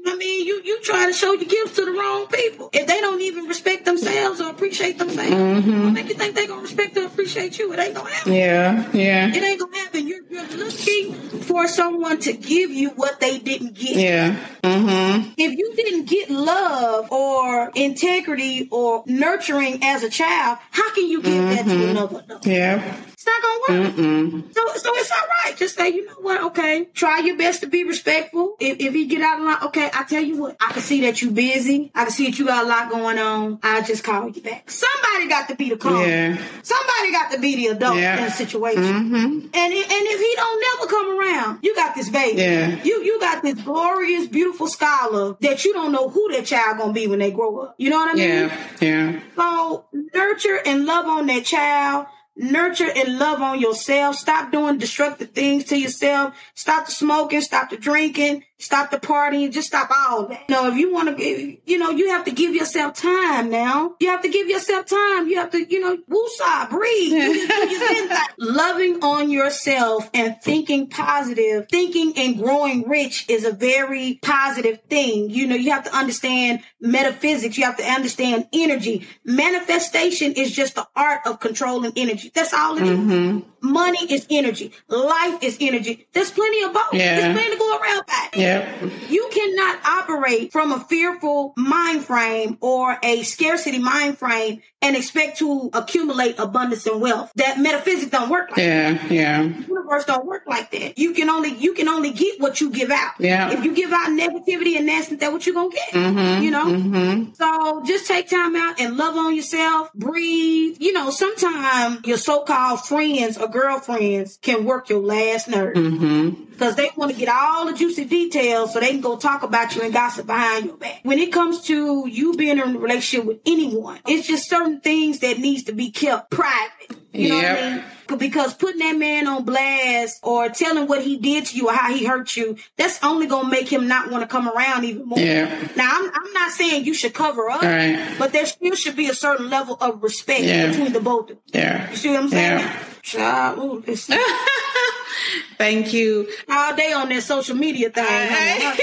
I 0.06 0.16
mean, 0.16 0.48
you 0.48 0.62
you 0.64 0.82
trying 0.82 1.08
to 1.08 1.14
show 1.14 1.34
your 1.34 1.46
gifts 1.46 1.76
to 1.76 1.86
the 1.86 1.92
wrong 1.92 2.28
people. 2.28 2.70
If 2.74 2.88
they 2.88 3.02
don't 3.02 3.22
even 3.22 3.46
respect 3.46 3.86
themselves 3.86 4.42
or 4.42 4.50
appreciate 4.50 4.98
themselves, 4.98 5.32
what 5.68 5.92
make 5.94 6.08
you 6.08 6.16
think 6.16 6.36
they 6.36 6.48
gonna 6.48 6.62
respect 6.62 6.98
or 6.98 7.06
appreciate 7.06 7.60
you? 7.60 7.74
It 7.74 7.80
ain't 7.80 7.96
gonna 7.96 8.10
happen. 8.10 8.34
Yeah. 8.34 8.90
Yeah. 8.94 9.28
It 9.28 9.44
ain't 9.44 9.60
gonna 9.60 9.78
happen. 9.78 10.08
You're, 10.08 10.24
you're 10.30 10.48
looking 10.58 11.14
for 11.14 11.68
someone 11.68 12.20
to 12.22 12.34
give 12.34 12.72
you 12.72 12.90
what 12.92 13.20
they 13.20 13.40
didn't 13.40 13.74
get. 13.74 13.96
Yeah. 13.96 14.36
Mm-hmm. 14.64 15.32
If 15.38 15.58
you 15.58 15.74
didn't 15.76 16.06
get 16.06 16.30
love 16.30 17.12
or 17.12 17.72
integrity 17.76 18.68
or 18.72 19.04
nurturing 19.06 19.84
as 19.84 20.04
a 20.04 20.10
child, 20.10 20.60
how 20.72 20.94
can 20.94 21.08
you 21.08 21.22
give 21.22 21.44
that 21.44 21.66
to 21.66 21.90
another 21.90 22.20
adult? 22.20 22.46
Yeah. 22.46 23.02
It's 23.22 23.26
not 23.26 23.42
gonna 23.68 23.82
work. 23.82 24.46
So, 24.54 24.62
so 24.78 24.96
it's 24.96 25.12
all 25.12 25.18
right. 25.44 25.58
Just 25.58 25.76
say, 25.76 25.90
you 25.90 26.06
know 26.06 26.14
what? 26.22 26.42
Okay, 26.46 26.86
try 26.94 27.20
your 27.20 27.36
best 27.36 27.60
to 27.62 27.68
be 27.68 27.84
respectful. 27.84 28.56
If, 28.62 28.80
if 28.80 28.94
he 28.94 29.08
get 29.08 29.22
out 29.22 29.40
of 29.40 29.46
line, 29.46 29.58
okay, 29.64 29.90
I 29.94 30.06
tell 30.06 30.24
you 30.24 30.38
what, 30.38 30.56
I 30.62 30.72
can 30.72 30.82
see 30.82 31.02
that 31.02 31.22
you 31.22 31.32
busy. 31.32 31.92
I 31.94 32.04
can 32.06 32.14
see 32.14 32.28
that 32.30 32.40
you 32.40 32.46
got 32.46 32.64
a 32.64 32.68
lot 32.70 32.90
going 32.90 33.20
on. 33.20 33.60
I'll 33.62 33.84
just 33.84 34.06
call 34.06 34.30
you 34.30 34.42
back. 34.42 34.72
Somebody 34.72 35.28
got 35.28 35.50
to 35.50 35.56
be 35.58 35.70
the 35.70 35.76
calm. 35.76 36.08
Yeah. 36.08 36.38
Somebody 36.64 37.12
got 37.12 37.32
to 37.34 37.40
be 37.40 37.58
the 37.58 37.68
adult 37.76 37.98
Yeah. 37.98 38.20
in 38.20 38.24
the 38.24 38.32
situation. 38.32 38.84
Mm-hmm. 38.84 39.16
And 39.16 39.54
and 39.54 39.74
if 39.74 40.20
he 40.22 40.36
don't 40.38 40.80
never 40.80 40.90
come 40.90 41.20
around, 41.20 41.60
you 41.62 41.76
got 41.76 41.96
this 41.96 42.10
baby. 42.10 42.40
Yeah. 42.40 42.82
You 42.84 43.04
you 43.04 43.20
got 43.20 43.44
this 43.44 43.62
glorious, 43.62 44.28
beautiful 44.28 44.68
scholar 44.68 45.36
that 45.42 45.66
you 45.66 45.74
don't 45.74 45.92
know 45.92 46.08
who 46.08 46.32
that 46.32 46.46
child 46.46 46.78
gonna 46.78 46.94
be 46.94 47.08
when 47.08 47.20
they 47.20 47.32
grow 47.32 47.60
up. 47.60 47.76
You 47.78 47.90
know 47.90 47.98
what 47.98 48.12
I 48.12 48.14
mean? 48.14 48.30
Yeah. 48.30 48.58
Yeah. 48.80 49.20
So 49.36 49.84
nurture 50.14 50.60
and 50.66 50.86
love 50.86 51.06
on 51.06 51.26
that 51.26 51.44
child. 51.44 52.08
Nurture 52.40 52.90
and 52.96 53.20
love 53.20 53.42
on 53.42 53.60
yourself. 53.60 54.16
Stop 54.16 54.52
doing 54.52 54.78
destructive 54.78 55.32
things 55.32 55.66
to 55.66 55.78
yourself. 55.78 56.34
Stop 56.56 56.86
the 56.86 56.92
smoking. 56.94 57.42
Stop 57.42 57.70
the 57.70 57.78
drinking. 57.78 58.46
Stop 58.62 58.92
the 58.92 58.98
partying. 59.00 59.52
Just 59.52 59.68
stop 59.70 59.90
all 59.90 60.28
that. 60.28 60.44
You 60.50 60.56
know, 60.56 60.68
if 60.70 60.76
you 60.78 60.92
want 60.94 61.08
to, 61.10 61.16
be, 61.16 61.62
you 61.66 61.78
know, 61.78 61.92
you 61.92 62.10
have 62.10 62.26
to 62.26 62.32
give 62.32 62.54
yourself 62.54 62.94
time 62.94 63.50
now. 63.50 63.96
You 64.02 64.10
have 64.10 64.22
to 64.24 64.30
give 64.30 64.48
yourself 64.50 64.86
time. 64.86 65.28
You 65.30 65.38
have 65.38 65.50
to, 65.52 65.64
you 65.64 65.80
know, 65.80 65.98
woosah, 66.10 66.70
breathe. 66.70 67.12
Do 67.12 67.16
your- 67.18 67.48
do 67.48 67.70
your 67.70 67.88
zen 67.88 68.10
thing. 68.10 68.18
Loving 68.38 69.04
on 69.04 69.30
yourself 69.32 70.10
and 70.14 70.36
thinking 70.44 70.88
positive, 70.90 71.68
thinking 71.72 72.14
and 72.18 72.38
growing 72.38 72.88
rich 72.88 73.26
is 73.30 73.46
a 73.46 73.52
very 73.52 74.20
positive 74.22 74.80
thing. 74.90 75.30
You 75.30 75.48
know, 75.48 75.56
you 75.56 75.72
have 75.72 75.86
to 75.86 75.96
understand 75.96 76.60
metaphysics. 76.82 77.58
You 77.58 77.64
have 77.64 77.78
to 77.78 77.84
understand 77.86 78.48
energy. 78.52 79.08
Manifestation 79.24 80.34
is 80.34 80.52
just 80.52 80.76
the 80.76 80.88
art 80.96 81.22
of 81.26 81.40
controlling 81.40 81.94
energy. 81.96 82.32
That's 82.36 82.54
all 82.54 82.78
it 82.78 82.84
is. 82.84 83.00
Mm-hmm. 83.00 83.59
Money 83.70 84.12
is 84.12 84.26
energy. 84.30 84.74
Life 84.88 85.44
is 85.44 85.58
energy. 85.62 86.08
There's 86.14 86.32
plenty 86.32 86.64
of 86.64 86.74
both. 86.74 86.94
Yeah. 86.94 87.20
There's 87.20 87.38
plenty 87.38 87.52
to 87.52 87.60
go 87.60 87.78
around 87.78 88.06
by. 88.08 88.30
Yep. 88.34 88.92
You 89.10 89.30
cannot 89.32 89.86
operate 89.86 90.52
from 90.52 90.72
a 90.72 90.80
fearful 90.80 91.54
mind 91.56 92.06
frame 92.06 92.58
or 92.62 92.98
a 93.04 93.24
scarcity 93.24 93.80
mind 93.80 94.18
frame 94.18 94.62
and 94.82 94.96
expect 94.96 95.38
to 95.40 95.70
accumulate 95.74 96.40
abundance 96.40 96.86
and 96.86 97.02
wealth. 97.02 97.32
That 97.36 97.60
metaphysics 97.60 98.12
don't 98.12 98.30
work 98.30 98.50
like 98.50 98.58
that. 98.58 99.12
Yeah. 99.12 99.20
Yeah. 99.20 99.44
The 99.44 99.68
universe 99.68 100.06
don't 100.06 100.26
work 100.26 100.44
like 100.48 100.72
that. 100.72 100.98
You 100.98 101.14
can 101.14 101.30
only 101.30 101.54
you 101.56 101.74
can 101.74 101.88
only 101.88 102.12
get 102.12 102.40
what 102.40 102.62
you 102.62 102.70
give 102.72 102.90
out. 102.90 103.14
Yeah. 103.20 103.52
If 103.52 103.64
you 103.64 103.76
give 103.76 103.92
out 103.92 104.10
negativity 104.10 104.78
and 104.78 104.86
nastiness, 104.86 105.20
that's 105.20 105.34
what 105.34 105.46
you're 105.46 105.56
gonna 105.56 105.70
get. 105.70 105.90
Mm-hmm. 105.90 106.44
You 106.44 106.52
know? 106.52 106.66
Mm-hmm. 106.66 107.34
So 107.34 107.84
just 107.86 108.08
take 108.08 108.30
time 108.30 108.56
out 108.56 108.80
and 108.80 108.98
love 108.98 109.16
on 109.18 109.36
yourself, 109.36 109.92
breathe. 109.94 110.78
You 110.80 110.94
know, 110.94 111.10
sometimes 111.10 112.06
your 112.06 112.18
so-called 112.18 112.82
friends 112.86 113.38
or 113.38 113.48
girlfriends 113.62 114.38
can 114.42 114.66
work 114.66 114.90
your 114.90 115.00
last 115.00 115.48
nerve 115.48 115.76
Mm-hmm. 115.76 116.44
because 116.52 116.76
they 116.76 116.90
want 116.96 117.12
to 117.12 117.18
get 117.18 117.30
all 117.30 117.66
the 117.66 117.74
juicy 117.74 118.06
details 118.06 118.74
so 118.74 118.80
they 118.80 118.90
can 118.90 119.02
go 119.02 119.18
talk 119.18 119.44
about 119.44 119.76
you 119.76 119.82
and 119.82 119.94
gossip 119.94 120.26
behind 120.26 120.66
your 120.66 120.78
back. 120.78 121.00
When 121.04 121.20
it 121.20 121.32
comes 121.32 121.62
to 121.64 122.08
you 122.08 122.34
being 122.36 122.58
in 122.58 122.76
a 122.76 122.80
relationship 122.80 123.26
with 123.26 123.40
anyone, 123.46 124.00
it's 124.08 124.28
just 124.28 124.50
certain 124.50 124.80
things 124.82 125.20
that 125.20 125.38
needs 125.40 125.64
to 125.64 125.74
be 125.74 125.92
kept 125.92 126.32
private. 126.32 126.72
You 127.14 127.30
know 127.30 127.36
what 127.36 127.46
I 127.46 127.72
mean? 127.76 127.84
Because 128.18 128.54
putting 128.54 128.80
that 128.80 128.98
man 128.98 129.28
on 129.28 129.44
blast 129.46 130.20
or 130.24 130.50
telling 130.50 130.88
what 130.88 131.02
he 131.04 131.18
did 131.18 131.46
to 131.48 131.56
you 131.58 131.68
or 131.68 131.74
how 131.74 131.94
he 131.94 132.06
hurt 132.06 132.36
you, 132.36 132.58
that's 132.78 133.04
only 133.04 133.28
gonna 133.28 133.50
make 133.50 133.68
him 133.72 133.88
not 133.88 134.10
want 134.10 134.24
to 134.24 134.28
come 134.28 134.48
around 134.50 134.84
even 134.86 135.06
more. 135.06 135.20
Yeah. 135.20 135.46
Now 135.76 135.90
I'm, 135.94 136.06
I'm 136.14 136.34
not 136.34 136.52
saying 136.52 136.86
you 136.86 136.94
should 136.94 137.14
cover 137.14 137.50
up, 137.50 137.62
Right. 137.62 138.16
but 138.18 138.32
there 138.34 138.46
still 138.46 138.76
should 138.76 138.96
be 138.96 139.10
a 139.10 139.14
certain 139.14 139.50
level 139.50 139.78
of 139.80 140.02
respect 140.04 140.42
Yeah. 140.44 140.68
between 140.68 140.94
the 140.94 141.00
both 141.00 141.30
of 141.32 141.38
you. 141.38 141.60
Yeah. 141.60 141.90
You 141.92 141.96
see 141.98 142.10
what 142.10 142.20
I'm 142.24 142.30
saying? 142.30 142.60
Yeah. 142.60 142.84
Child, 143.02 143.60
ooh, 143.60 143.84
listen. 143.88 144.18
Thank 145.58 145.94
you. 145.94 146.28
all 146.50 146.76
day 146.76 146.94
on 146.94 147.10
that 147.10 147.24
social 147.24 147.56
media 147.56 147.90
thing. 147.90 148.06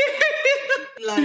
Like, 1.07 1.19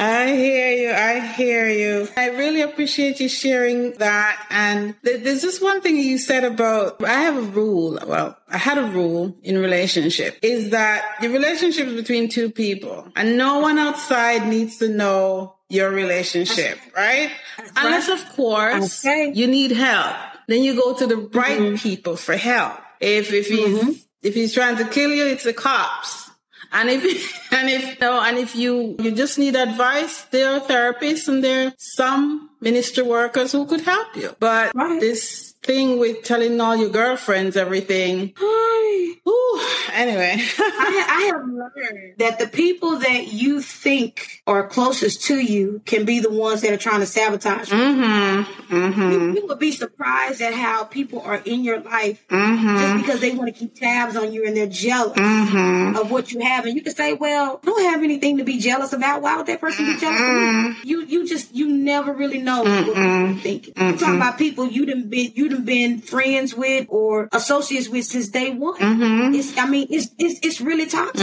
I 0.00 0.34
hear 0.34 0.70
you. 0.72 0.92
I 0.92 1.20
hear 1.20 1.68
you. 1.68 2.08
I 2.16 2.30
really 2.30 2.62
appreciate 2.62 3.20
you 3.20 3.28
sharing 3.28 3.92
that. 3.94 4.46
And 4.50 4.94
th- 5.04 5.22
there's 5.22 5.42
just 5.42 5.62
one 5.62 5.80
thing 5.80 5.96
you 5.96 6.18
said 6.18 6.44
about, 6.44 7.02
I 7.04 7.22
have 7.22 7.36
a 7.36 7.42
rule. 7.42 7.98
Well, 8.06 8.36
I 8.48 8.58
had 8.58 8.78
a 8.78 8.84
rule 8.84 9.36
in 9.42 9.58
relationship 9.58 10.38
is 10.42 10.70
that 10.70 11.16
the 11.20 11.28
relationship 11.28 11.86
is 11.88 11.94
between 11.94 12.28
two 12.28 12.50
people 12.50 13.10
and 13.16 13.36
no 13.36 13.60
one 13.60 13.78
outside 13.78 14.46
needs 14.48 14.78
to 14.78 14.88
know 14.88 15.54
your 15.68 15.90
relationship, 15.90 16.78
right? 16.94 17.30
Unless 17.76 18.08
of 18.08 18.36
course 18.36 19.04
Okay. 19.04 19.32
you 19.34 19.46
need 19.46 19.70
help. 19.70 20.16
Then 20.48 20.62
you 20.62 20.74
go 20.74 20.94
to 20.94 21.06
the 21.06 21.16
right 21.16 21.58
mm-hmm. 21.58 21.76
people 21.76 22.16
for 22.16 22.36
help. 22.36 22.78
If, 23.00 23.32
if 23.32 23.48
he's, 23.48 23.78
mm-hmm. 23.78 23.90
if 24.22 24.34
he's 24.34 24.52
trying 24.52 24.76
to 24.76 24.84
kill 24.84 25.10
you, 25.10 25.26
it's 25.26 25.44
the 25.44 25.54
cops. 25.54 26.30
And 26.72 26.88
if 26.90 27.02
and 27.52 27.68
if 27.68 28.00
no, 28.00 28.20
and 28.20 28.38
if 28.38 28.56
you 28.56 28.96
you 28.98 29.12
just 29.12 29.38
need 29.38 29.56
advice, 29.56 30.22
there 30.30 30.52
are 30.54 30.60
therapists 30.60 31.28
and 31.28 31.42
there 31.44 31.68
are 31.68 31.72
some 31.78 32.50
ministry 32.60 33.02
workers 33.02 33.52
who 33.52 33.66
could 33.66 33.82
help 33.82 34.16
you. 34.16 34.34
But 34.40 34.74
Right. 34.74 35.00
this 35.00 35.51
thing 35.62 35.98
with 35.98 36.22
telling 36.24 36.60
all 36.60 36.74
your 36.76 36.90
girlfriends 36.90 37.56
everything, 37.56 38.32
Hi. 38.36 39.14
ooh, 39.28 39.92
anyway. 39.92 40.34
I, 40.58 41.06
I 41.08 41.22
have 41.32 41.46
learned 41.46 42.14
that 42.18 42.38
the 42.38 42.48
people 42.48 42.98
that 42.98 43.32
you 43.32 43.60
think 43.62 44.42
are 44.46 44.66
closest 44.66 45.22
to 45.26 45.36
you 45.36 45.80
can 45.84 46.04
be 46.04 46.18
the 46.20 46.30
ones 46.30 46.62
that 46.62 46.72
are 46.72 46.76
trying 46.78 47.00
to 47.00 47.06
sabotage 47.06 47.70
you. 47.70 47.78
mm-hmm. 47.78 48.74
Mm-hmm. 48.74 49.36
You, 49.36 49.46
would 49.46 49.58
be 49.58 49.70
surprised 49.72 50.40
at 50.40 50.54
how 50.54 50.84
people 50.84 51.20
are 51.20 51.40
in 51.44 51.62
your 51.62 51.80
life 51.80 52.24
Mm-hmm. 52.28 52.78
just 52.78 52.96
because 53.06 53.20
they 53.20 53.30
want 53.32 53.52
to 53.54 53.58
keep 53.58 53.74
tabs 53.74 54.16
on 54.16 54.32
you 54.32 54.46
and 54.46 54.56
they're 54.56 54.66
jealous 54.66 55.16
Mm-hmm. 55.18 55.96
of 55.96 56.10
what 56.10 56.32
you 56.32 56.40
have. 56.40 56.64
And 56.66 56.74
you 56.74 56.82
can 56.82 56.94
say, 56.94 57.12
well, 57.14 57.60
I 57.62 57.66
don't 57.66 57.82
have 57.92 58.02
anything 58.02 58.38
to 58.38 58.44
be 58.44 58.58
jealous 58.58 58.92
about. 58.92 59.22
Why 59.22 59.36
would 59.36 59.46
that 59.46 59.60
person 59.60 59.86
be 59.86 59.96
jealous 59.98 60.20
of 60.20 60.26
me? 60.26 60.76
You 60.90 61.02
you 61.04 61.26
just 61.26 61.54
you 61.54 61.68
never 61.68 62.12
really 62.12 62.38
know 62.38 62.62
what 62.62 62.84
people 62.86 63.00
are 63.02 63.34
thinking. 63.34 63.74
I'm 63.76 63.98
talking 63.98 64.16
about 64.16 64.38
people 64.38 64.66
you 64.66 64.86
didn't 64.86 65.08
be 65.10 65.32
you 65.34 65.48
done 65.52 65.64
been 65.64 66.00
friends 66.00 66.54
with 66.54 66.86
or 66.88 67.28
associates 67.32 67.88
with 67.88 68.04
since 68.04 68.28
day 68.28 68.50
one. 68.50 68.78
Mm-hmm. 68.78 69.34
It's 69.34 69.56
I 69.58 69.66
mean 69.66 69.86
it's 69.90 70.08
it's 70.18 70.40
it's 70.42 70.60
really 70.60 70.86
toxic. 70.86 71.20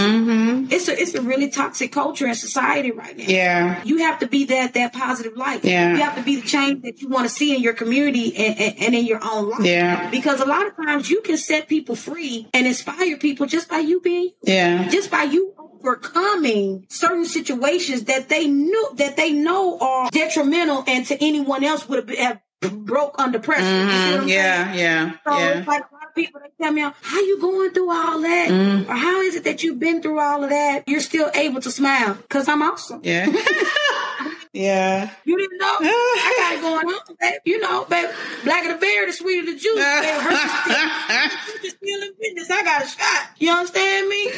It's 0.72 0.88
a 0.88 1.02
it's 1.02 1.16
a 1.16 1.22
really 1.22 1.50
toxic 1.50 1.92
culture 1.92 2.28
in 2.28 2.36
society 2.36 2.92
right 2.92 3.18
now. 3.18 3.26
Yeah. 3.28 3.84
You 3.84 3.98
have 4.00 4.20
to 4.20 4.28
be 4.28 4.46
that 4.46 4.74
that 4.76 4.94
positive 4.94 5.36
light. 5.36 5.66
Yeah. 5.66 5.94
You 5.94 6.02
have 6.02 6.16
to 6.16 6.24
be 6.24 6.36
the 6.38 6.48
change 6.48 6.84
that 6.84 7.02
you 7.02 7.10
want 7.10 7.28
to 7.28 7.34
see 7.34 7.56
in 7.56 7.62
your 7.62 7.74
community 7.74 8.36
and, 8.36 8.60
and, 8.60 8.80
and 8.80 8.96
in 8.96 9.06
your 9.06 9.20
own 9.24 9.50
life. 9.50 9.62
Yeah. 9.62 10.10
Because 10.10 10.40
a 10.40 10.46
lot 10.46 10.68
of 10.68 10.76
times 10.76 11.10
you 11.10 11.22
can 11.22 11.38
set 11.38 11.68
people 11.68 11.96
free 11.96 12.48
and 12.54 12.68
inspire 12.68 13.18
people 13.18 13.46
just 13.46 13.70
by 13.70 13.80
you 13.80 14.00
being 14.02 14.20
you. 14.20 14.34
Yeah. 14.44 14.88
Just 14.90 15.12
by 15.12 15.24
you 15.24 15.54
overcoming 15.58 16.86
certain 16.90 17.26
situations 17.26 18.06
that 18.06 18.30
they 18.30 18.48
knew 18.48 18.90
that 18.96 19.16
they 19.16 19.32
know 19.32 19.78
are 19.80 20.10
detrimental 20.12 20.84
and 20.88 21.06
to 21.06 21.24
anyone 21.24 21.64
else 21.64 21.88
would 21.88 22.10
have 22.18 22.42
broke 22.62 23.16
under 23.20 23.40
pressure. 23.40 23.64
You 23.64 23.90
see 23.90 24.12
what 24.12 24.20
I'm 24.22 24.26
Mm, 24.26 24.30
yeah. 24.30 24.66
saying? 24.66 24.80
Yeah. 24.80 25.12
So 25.26 25.38
Yeah. 25.38 25.58
it's 25.60 25.68
like 25.68 25.84
a 25.90 25.94
lot 25.96 26.04
of 26.08 26.16
people 26.16 26.42
they 26.42 26.64
tell 26.64 26.74
me, 26.74 26.82
how 26.82 27.20
you 27.22 27.40
going 27.40 27.72
through 27.72 27.90
all 27.92 28.20
that? 28.20 28.50
Mm. 28.50 28.90
Or 28.90 28.94
how 28.94 29.22
is 29.22 29.36
it 29.36 29.46
that 29.46 29.64
you've 29.64 29.80
been 29.80 30.02
through 30.02 30.20
all 30.20 30.44
of 30.44 30.50
that? 30.50 30.84
You're 30.88 31.00
still 31.00 31.30
able 31.34 31.62
to 31.62 31.72
smile. 31.72 32.18
Cause 32.30 32.48
I'm 32.50 32.62
awesome. 32.62 33.00
Yeah. 33.04 33.28
yeah. 34.54 35.10
You 35.24 35.38
didn't 35.38 35.58
know? 35.58 35.78
I 35.82 36.36
got 36.38 36.54
it 36.58 36.62
going 36.62 36.88
on, 36.96 37.16
babe. 37.20 37.40
You 37.46 37.60
know, 37.60 37.86
babe. 37.86 38.10
Blacker 38.44 38.74
the 38.74 38.80
berry, 38.80 39.06
the 39.06 39.14
sweeter 39.14 39.46
the 39.46 39.58
juice. 39.58 39.76
babe. 39.76 40.22
Hershey's 40.22 41.72
still 41.72 42.02
in 42.02 42.14
business. 42.20 42.50
I 42.52 42.64
got 42.64 42.84
a 42.84 42.88
shot. 42.88 43.30
You 43.38 43.52
understand 43.52 44.10
me? 44.10 44.32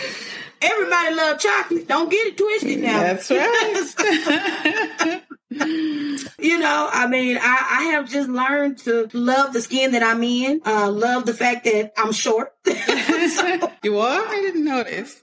Everybody 0.62 1.16
love 1.16 1.40
chocolate. 1.40 1.88
Don't 1.88 2.10
get 2.10 2.28
it 2.28 2.38
twisted 2.38 2.80
now. 2.80 3.00
That's 3.00 3.30
right. 3.32 5.22
you 6.40 6.60
know, 6.60 6.90
I 6.92 7.08
mean, 7.08 7.38
I, 7.42 7.68
I 7.80 7.84
have 7.94 8.10
just 8.10 8.30
learned 8.30 8.78
to 8.80 9.10
love 9.14 9.54
the 9.54 9.62
skin 9.62 9.92
that 9.94 10.04
I'm 10.04 10.24
in. 10.24 10.62
Uh, 10.66 10.90
love 10.92 11.26
the 11.26 11.34
fact 11.34 11.66
that 11.66 11.94
I'm 11.98 12.12
short. 12.12 12.54
so, 12.66 12.74
you 13.84 13.98
are? 14.00 14.26
I 14.28 14.42
didn't 14.42 14.66
notice. 14.66 15.22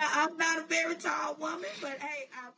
I'm 0.00 0.36
not 0.36 0.58
a 0.58 0.62
very 0.68 0.94
tall 0.94 1.36
woman, 1.40 1.68
but 1.80 1.98
hey, 1.98 2.28
I, 2.34 2.49